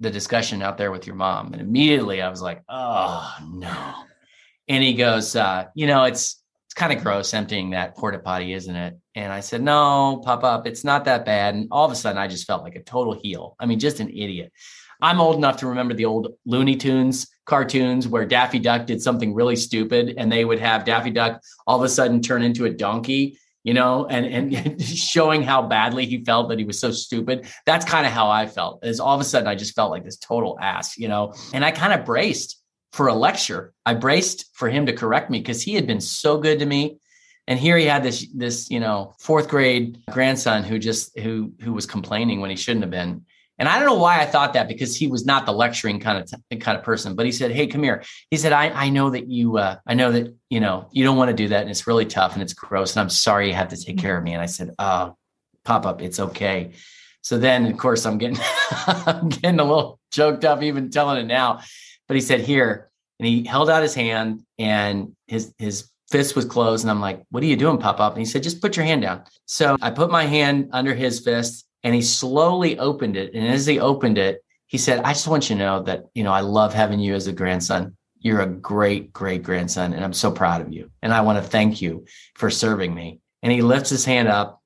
the 0.00 0.10
discussion 0.10 0.62
out 0.62 0.78
there 0.78 0.90
with 0.90 1.06
your 1.06 1.16
mom. 1.16 1.52
And 1.52 1.60
immediately 1.60 2.22
I 2.22 2.30
was 2.30 2.40
like, 2.40 2.62
Oh, 2.68 3.34
no. 3.52 3.94
And 4.68 4.82
he 4.82 4.94
goes, 4.94 5.36
uh, 5.36 5.66
You 5.74 5.86
know, 5.86 6.04
it's 6.04 6.42
kind 6.76 6.92
of 6.92 6.98
mm-hmm. 6.98 7.08
gross 7.08 7.34
emptying 7.34 7.70
that 7.70 7.96
porta 7.96 8.18
potty, 8.18 8.52
isn't 8.52 8.76
it? 8.76 8.96
And 9.14 9.32
I 9.32 9.40
said, 9.40 9.62
No, 9.62 10.22
pop 10.24 10.44
up, 10.44 10.66
it's 10.66 10.84
not 10.84 11.06
that 11.06 11.24
bad. 11.24 11.54
And 11.54 11.68
all 11.72 11.86
of 11.86 11.90
a 11.90 11.96
sudden, 11.96 12.18
I 12.18 12.28
just 12.28 12.46
felt 12.46 12.62
like 12.62 12.76
a 12.76 12.82
total 12.82 13.14
heel. 13.14 13.56
I 13.58 13.66
mean, 13.66 13.80
just 13.80 13.98
an 13.98 14.10
idiot. 14.10 14.52
I'm 15.00 15.20
old 15.20 15.36
enough 15.36 15.58
to 15.58 15.66
remember 15.66 15.94
the 15.94 16.04
old 16.04 16.34
Looney 16.46 16.76
Tunes 16.76 17.26
cartoons 17.44 18.08
where 18.08 18.24
Daffy 18.24 18.58
Duck 18.58 18.86
did 18.86 19.02
something 19.02 19.34
really 19.34 19.56
stupid 19.56 20.14
and 20.16 20.32
they 20.32 20.44
would 20.44 20.58
have 20.58 20.84
Daffy 20.84 21.10
Duck 21.10 21.40
all 21.66 21.78
of 21.78 21.84
a 21.84 21.88
sudden 21.88 22.22
turn 22.22 22.42
into 22.42 22.64
a 22.64 22.70
donkey, 22.70 23.38
you 23.62 23.74
know, 23.74 24.06
and, 24.06 24.26
and 24.26 24.82
showing 24.82 25.42
how 25.42 25.62
badly 25.62 26.06
he 26.06 26.24
felt 26.24 26.48
that 26.48 26.58
he 26.58 26.64
was 26.64 26.78
so 26.78 26.90
stupid. 26.90 27.46
That's 27.66 27.84
kind 27.84 28.06
of 28.06 28.12
how 28.12 28.30
I 28.30 28.46
felt. 28.46 28.84
Is 28.84 29.00
all 29.00 29.14
of 29.14 29.20
a 29.20 29.24
sudden 29.24 29.48
I 29.48 29.54
just 29.54 29.74
felt 29.74 29.90
like 29.90 30.04
this 30.04 30.16
total 30.16 30.58
ass, 30.60 30.96
you 30.96 31.08
know, 31.08 31.34
and 31.52 31.64
I 31.64 31.72
kind 31.72 31.92
of 31.92 32.06
braced 32.06 32.60
for 32.96 33.08
a 33.08 33.14
lecture. 33.14 33.72
I 33.84 33.94
braced 33.94 34.46
for 34.54 34.68
him 34.68 34.86
to 34.86 34.92
correct 34.92 35.30
me 35.30 35.38
because 35.38 35.62
he 35.62 35.74
had 35.74 35.86
been 35.86 36.00
so 36.00 36.38
good 36.38 36.58
to 36.58 36.66
me. 36.66 36.98
And 37.46 37.58
here 37.58 37.76
he 37.76 37.84
had 37.84 38.02
this, 38.02 38.26
this, 38.34 38.70
you 38.70 38.80
know, 38.80 39.14
fourth 39.20 39.48
grade 39.48 39.98
grandson 40.10 40.64
who 40.64 40.78
just 40.78 41.16
who 41.18 41.52
who 41.60 41.72
was 41.72 41.86
complaining 41.86 42.40
when 42.40 42.50
he 42.50 42.56
shouldn't 42.56 42.82
have 42.82 42.90
been 42.90 43.24
and 43.58 43.68
I 43.68 43.78
don't 43.78 43.86
know 43.86 43.94
why 43.94 44.20
I 44.20 44.26
thought 44.26 44.52
that 44.52 44.68
because 44.68 44.96
he 44.96 45.06
was 45.06 45.24
not 45.24 45.46
the 45.46 45.52
lecturing 45.52 45.98
kind 45.98 46.18
of 46.18 46.30
t- 46.30 46.56
kind 46.58 46.76
of 46.76 46.84
person. 46.84 47.14
But 47.14 47.24
he 47.24 47.32
said, 47.32 47.52
"Hey, 47.52 47.66
come 47.66 47.82
here." 47.82 48.02
He 48.30 48.36
said, 48.36 48.52
"I 48.52 48.68
I 48.68 48.88
know 48.90 49.10
that 49.10 49.28
you 49.28 49.56
uh, 49.56 49.76
I 49.86 49.94
know 49.94 50.12
that 50.12 50.34
you 50.50 50.60
know 50.60 50.88
you 50.92 51.04
don't 51.04 51.16
want 51.16 51.30
to 51.30 51.36
do 51.36 51.48
that, 51.48 51.62
and 51.62 51.70
it's 51.70 51.86
really 51.86 52.04
tough 52.04 52.34
and 52.34 52.42
it's 52.42 52.52
gross, 52.52 52.94
and 52.94 53.00
I'm 53.00 53.08
sorry 53.08 53.48
you 53.48 53.54
have 53.54 53.68
to 53.68 53.82
take 53.82 53.98
care 53.98 54.16
of 54.16 54.24
me." 54.24 54.34
And 54.34 54.42
I 54.42 54.46
said, 54.46 54.74
"Oh, 54.78 55.16
pop 55.64 55.86
up, 55.86 56.02
it's 56.02 56.20
okay." 56.20 56.72
So 57.22 57.38
then, 57.38 57.66
of 57.66 57.78
course, 57.78 58.04
I'm 58.04 58.18
getting 58.18 58.38
I'm 58.70 59.30
getting 59.30 59.60
a 59.60 59.64
little 59.64 59.98
choked 60.12 60.44
up 60.44 60.62
even 60.62 60.90
telling 60.90 61.18
it 61.18 61.26
now. 61.26 61.60
But 62.08 62.16
he 62.16 62.20
said, 62.20 62.40
"Here," 62.40 62.85
and 63.18 63.26
he 63.26 63.44
held 63.44 63.70
out 63.70 63.82
his 63.82 63.94
hand, 63.94 64.42
and 64.58 65.12
his 65.26 65.52
his 65.58 65.90
fist 66.10 66.36
was 66.36 66.44
closed, 66.44 66.84
and 66.84 66.90
I'm 66.90 67.00
like, 67.00 67.22
"What 67.30 67.42
are 67.42 67.46
you 67.46 67.56
doing, 67.56 67.78
pop 67.78 68.00
up?" 68.00 68.12
And 68.12 68.20
he 68.20 68.26
said, 68.26 68.42
"Just 68.42 68.60
put 68.60 68.76
your 68.76 68.86
hand 68.86 69.02
down." 69.02 69.24
So 69.46 69.76
I 69.80 69.90
put 69.90 70.10
my 70.10 70.24
hand 70.24 70.70
under 70.72 70.94
his 70.94 71.20
fist 71.20 71.66
and 71.86 71.94
he 71.94 72.02
slowly 72.02 72.76
opened 72.80 73.16
it. 73.16 73.32
And 73.32 73.46
as 73.46 73.64
he 73.64 73.78
opened 73.78 74.18
it, 74.18 74.42
he 74.66 74.76
said, 74.76 75.04
I 75.04 75.12
just 75.12 75.28
want 75.28 75.48
you 75.48 75.54
to 75.54 75.62
know 75.62 75.82
that, 75.84 76.06
you 76.14 76.24
know, 76.24 76.32
I 76.32 76.40
love 76.40 76.74
having 76.74 76.98
you 76.98 77.14
as 77.14 77.28
a 77.28 77.32
grandson. 77.32 77.96
You're 78.18 78.40
a 78.40 78.46
great, 78.48 79.12
great 79.12 79.44
grandson. 79.44 79.92
And 79.92 80.04
I'm 80.04 80.12
so 80.12 80.32
proud 80.32 80.60
of 80.60 80.72
you. 80.72 80.90
And 81.00 81.14
I 81.14 81.20
want 81.20 81.38
to 81.38 81.48
thank 81.48 81.80
you 81.80 82.04
for 82.34 82.50
serving 82.50 82.92
me. 82.92 83.20
And 83.40 83.52
he 83.52 83.62
lifts 83.62 83.90
his 83.90 84.04
hand 84.04 84.26
up 84.26 84.60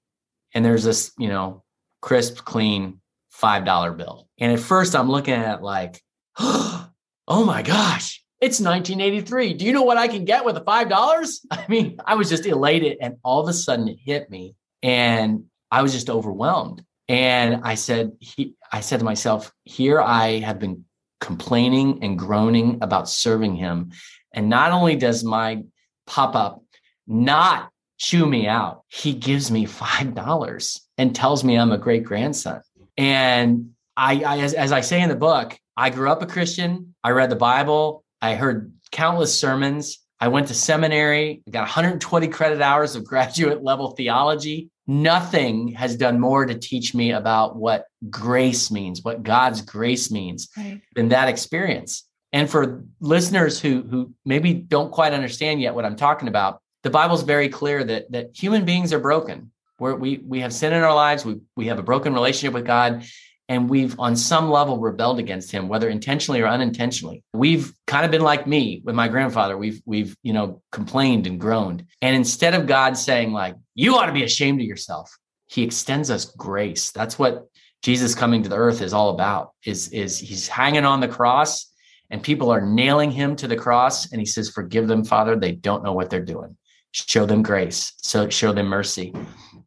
and 0.54 0.64
there's 0.64 0.84
this, 0.84 1.12
you 1.18 1.28
know, 1.28 1.62
crisp, 2.00 2.44
clean 2.44 3.02
$5 3.38 3.96
bill. 3.98 4.26
And 4.38 4.52
at 4.52 4.60
first 4.60 4.96
I'm 4.96 5.10
looking 5.10 5.34
at 5.34 5.58
it 5.58 5.62
like, 5.62 6.02
oh 6.38 6.88
my 7.28 7.60
gosh, 7.60 8.19
it's 8.40 8.58
1983. 8.58 9.54
Do 9.54 9.66
you 9.66 9.72
know 9.72 9.82
what 9.82 9.98
I 9.98 10.08
can 10.08 10.24
get 10.24 10.44
with 10.44 10.56
a 10.56 10.62
$5? 10.62 11.40
I 11.50 11.64
mean, 11.68 11.98
I 12.04 12.14
was 12.14 12.28
just 12.28 12.46
elated. 12.46 12.98
And 13.00 13.16
all 13.22 13.40
of 13.40 13.48
a 13.48 13.52
sudden 13.52 13.88
it 13.88 13.98
hit 14.02 14.30
me 14.30 14.54
and 14.82 15.44
I 15.70 15.82
was 15.82 15.92
just 15.92 16.08
overwhelmed. 16.08 16.84
And 17.08 17.62
I 17.64 17.74
said, 17.74 18.12
he, 18.20 18.54
I 18.72 18.80
said 18.80 19.00
to 19.00 19.04
myself, 19.04 19.52
here 19.64 20.00
I 20.00 20.38
have 20.40 20.58
been 20.58 20.84
complaining 21.20 22.02
and 22.02 22.18
groaning 22.18 22.78
about 22.82 23.08
serving 23.08 23.56
him. 23.56 23.92
And 24.32 24.48
not 24.48 24.72
only 24.72 24.96
does 24.96 25.24
my 25.24 25.64
pop 26.06 26.34
up 26.34 26.62
not 27.06 27.70
chew 27.98 28.24
me 28.26 28.46
out, 28.46 28.84
he 28.88 29.12
gives 29.12 29.50
me 29.50 29.66
$5 29.66 30.80
and 30.96 31.14
tells 31.14 31.44
me 31.44 31.58
I'm 31.58 31.72
a 31.72 31.78
great 31.78 32.04
grandson. 32.04 32.62
And 32.96 33.72
I, 33.96 34.22
I 34.22 34.38
as, 34.38 34.54
as 34.54 34.72
I 34.72 34.80
say 34.80 35.02
in 35.02 35.08
the 35.08 35.16
book, 35.16 35.58
I 35.76 35.90
grew 35.90 36.10
up 36.10 36.22
a 36.22 36.26
Christian. 36.26 36.94
I 37.02 37.10
read 37.10 37.30
the 37.30 37.36
Bible. 37.36 38.04
I 38.22 38.34
heard 38.34 38.72
countless 38.90 39.38
sermons. 39.38 39.98
I 40.22 40.28
went 40.28 40.48
to 40.48 40.54
seminary, 40.54 41.42
I 41.48 41.50
got 41.50 41.62
120 41.62 42.28
credit 42.28 42.60
hours 42.60 42.94
of 42.94 43.04
graduate 43.06 43.62
level 43.62 43.92
theology 43.92 44.70
nothing 44.90 45.68
has 45.68 45.96
done 45.96 46.18
more 46.18 46.44
to 46.44 46.54
teach 46.54 46.94
me 46.96 47.12
about 47.12 47.54
what 47.54 47.84
grace 48.10 48.72
means, 48.72 49.02
what 49.02 49.22
God's 49.22 49.62
grace 49.62 50.10
means 50.10 50.48
right. 50.56 50.80
than 50.96 51.10
that 51.10 51.28
experience. 51.28 52.08
And 52.32 52.50
for 52.50 52.84
listeners 52.98 53.60
who 53.60 53.82
who 53.82 54.12
maybe 54.24 54.52
don't 54.52 54.90
quite 54.90 55.12
understand 55.12 55.62
yet 55.62 55.74
what 55.74 55.84
I'm 55.84 55.96
talking 55.96 56.26
about, 56.26 56.60
the 56.82 56.90
Bible's 56.90 57.22
very 57.22 57.48
clear 57.48 57.84
that 57.84 58.10
that 58.10 58.30
human 58.34 58.64
beings 58.64 58.92
are 58.92 58.98
broken. 58.98 59.52
We're, 59.78 59.94
we 59.94 60.18
we 60.26 60.40
have 60.40 60.52
sin 60.52 60.72
in 60.72 60.82
our 60.82 60.94
lives. 60.94 61.24
We 61.24 61.40
we 61.56 61.66
have 61.68 61.78
a 61.78 61.84
broken 61.84 62.12
relationship 62.12 62.52
with 62.52 62.66
God, 62.66 63.04
and 63.50 63.68
we've 63.68 63.98
on 63.98 64.14
some 64.14 64.48
level 64.48 64.78
rebelled 64.78 65.18
against 65.18 65.50
him 65.50 65.68
whether 65.68 65.90
intentionally 65.90 66.40
or 66.40 66.46
unintentionally. 66.46 67.22
We've 67.34 67.74
kind 67.86 68.04
of 68.04 68.10
been 68.12 68.22
like 68.22 68.46
me 68.46 68.80
with 68.84 68.94
my 68.94 69.08
grandfather. 69.08 69.58
We've 69.58 69.82
we've 69.84 70.16
you 70.22 70.32
know 70.32 70.62
complained 70.72 71.26
and 71.26 71.38
groaned. 71.38 71.84
And 72.00 72.16
instead 72.16 72.54
of 72.54 72.66
god 72.66 72.96
saying 72.96 73.32
like 73.32 73.56
you 73.74 73.96
ought 73.96 74.06
to 74.06 74.12
be 74.12 74.22
ashamed 74.22 74.60
of 74.60 74.66
yourself 74.66 75.14
he 75.48 75.64
extends 75.64 76.10
us 76.10 76.24
grace. 76.24 76.92
That's 76.92 77.18
what 77.18 77.48
jesus 77.82 78.14
coming 78.14 78.42
to 78.44 78.48
the 78.48 78.56
earth 78.56 78.80
is 78.80 78.94
all 78.94 79.10
about 79.10 79.50
is 79.64 79.88
is 79.88 80.18
he's 80.18 80.46
hanging 80.46 80.84
on 80.84 81.00
the 81.00 81.08
cross 81.08 81.66
and 82.08 82.22
people 82.22 82.50
are 82.50 82.60
nailing 82.60 83.10
him 83.10 83.34
to 83.36 83.48
the 83.48 83.56
cross 83.56 84.12
and 84.12 84.20
he 84.20 84.26
says 84.26 84.48
forgive 84.48 84.86
them 84.86 85.04
father. 85.04 85.34
They 85.36 85.52
don't 85.52 85.82
know 85.82 85.92
what 85.92 86.08
they're 86.08 86.24
doing. 86.24 86.56
Show 86.92 87.26
them 87.26 87.42
grace. 87.42 87.92
So 87.98 88.28
show 88.28 88.52
them 88.52 88.66
mercy. 88.66 89.12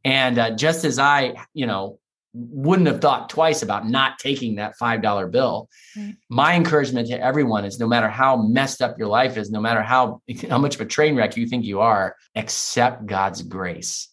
And 0.05 0.39
uh, 0.39 0.51
just 0.55 0.85
as 0.85 0.99
i 0.99 1.33
you 1.53 1.67
know 1.67 1.99
wouldn't 2.33 2.87
have 2.87 2.99
thought 2.99 3.29
twice 3.29 3.61
about 3.61 3.87
not 3.87 4.17
taking 4.17 4.55
that 4.55 4.73
$5 4.79 5.31
bill. 5.31 5.69
Right. 5.95 6.15
My 6.29 6.55
encouragement 6.55 7.07
to 7.09 7.21
everyone 7.21 7.63
is 7.63 7.79
no 7.79 7.87
matter 7.87 8.09
how 8.09 8.37
messed 8.37 8.81
up 8.81 8.97
your 8.97 9.07
life 9.07 9.37
is, 9.37 9.51
no 9.51 9.61
matter 9.61 9.83
how, 9.83 10.21
how 10.49 10.57
much 10.57 10.75
of 10.75 10.81
a 10.81 10.85
train 10.85 11.15
wreck 11.15 11.37
you 11.37 11.45
think 11.45 11.63
you 11.63 11.79
are, 11.79 12.15
accept 12.35 13.05
God's 13.05 13.41
grace. 13.43 14.09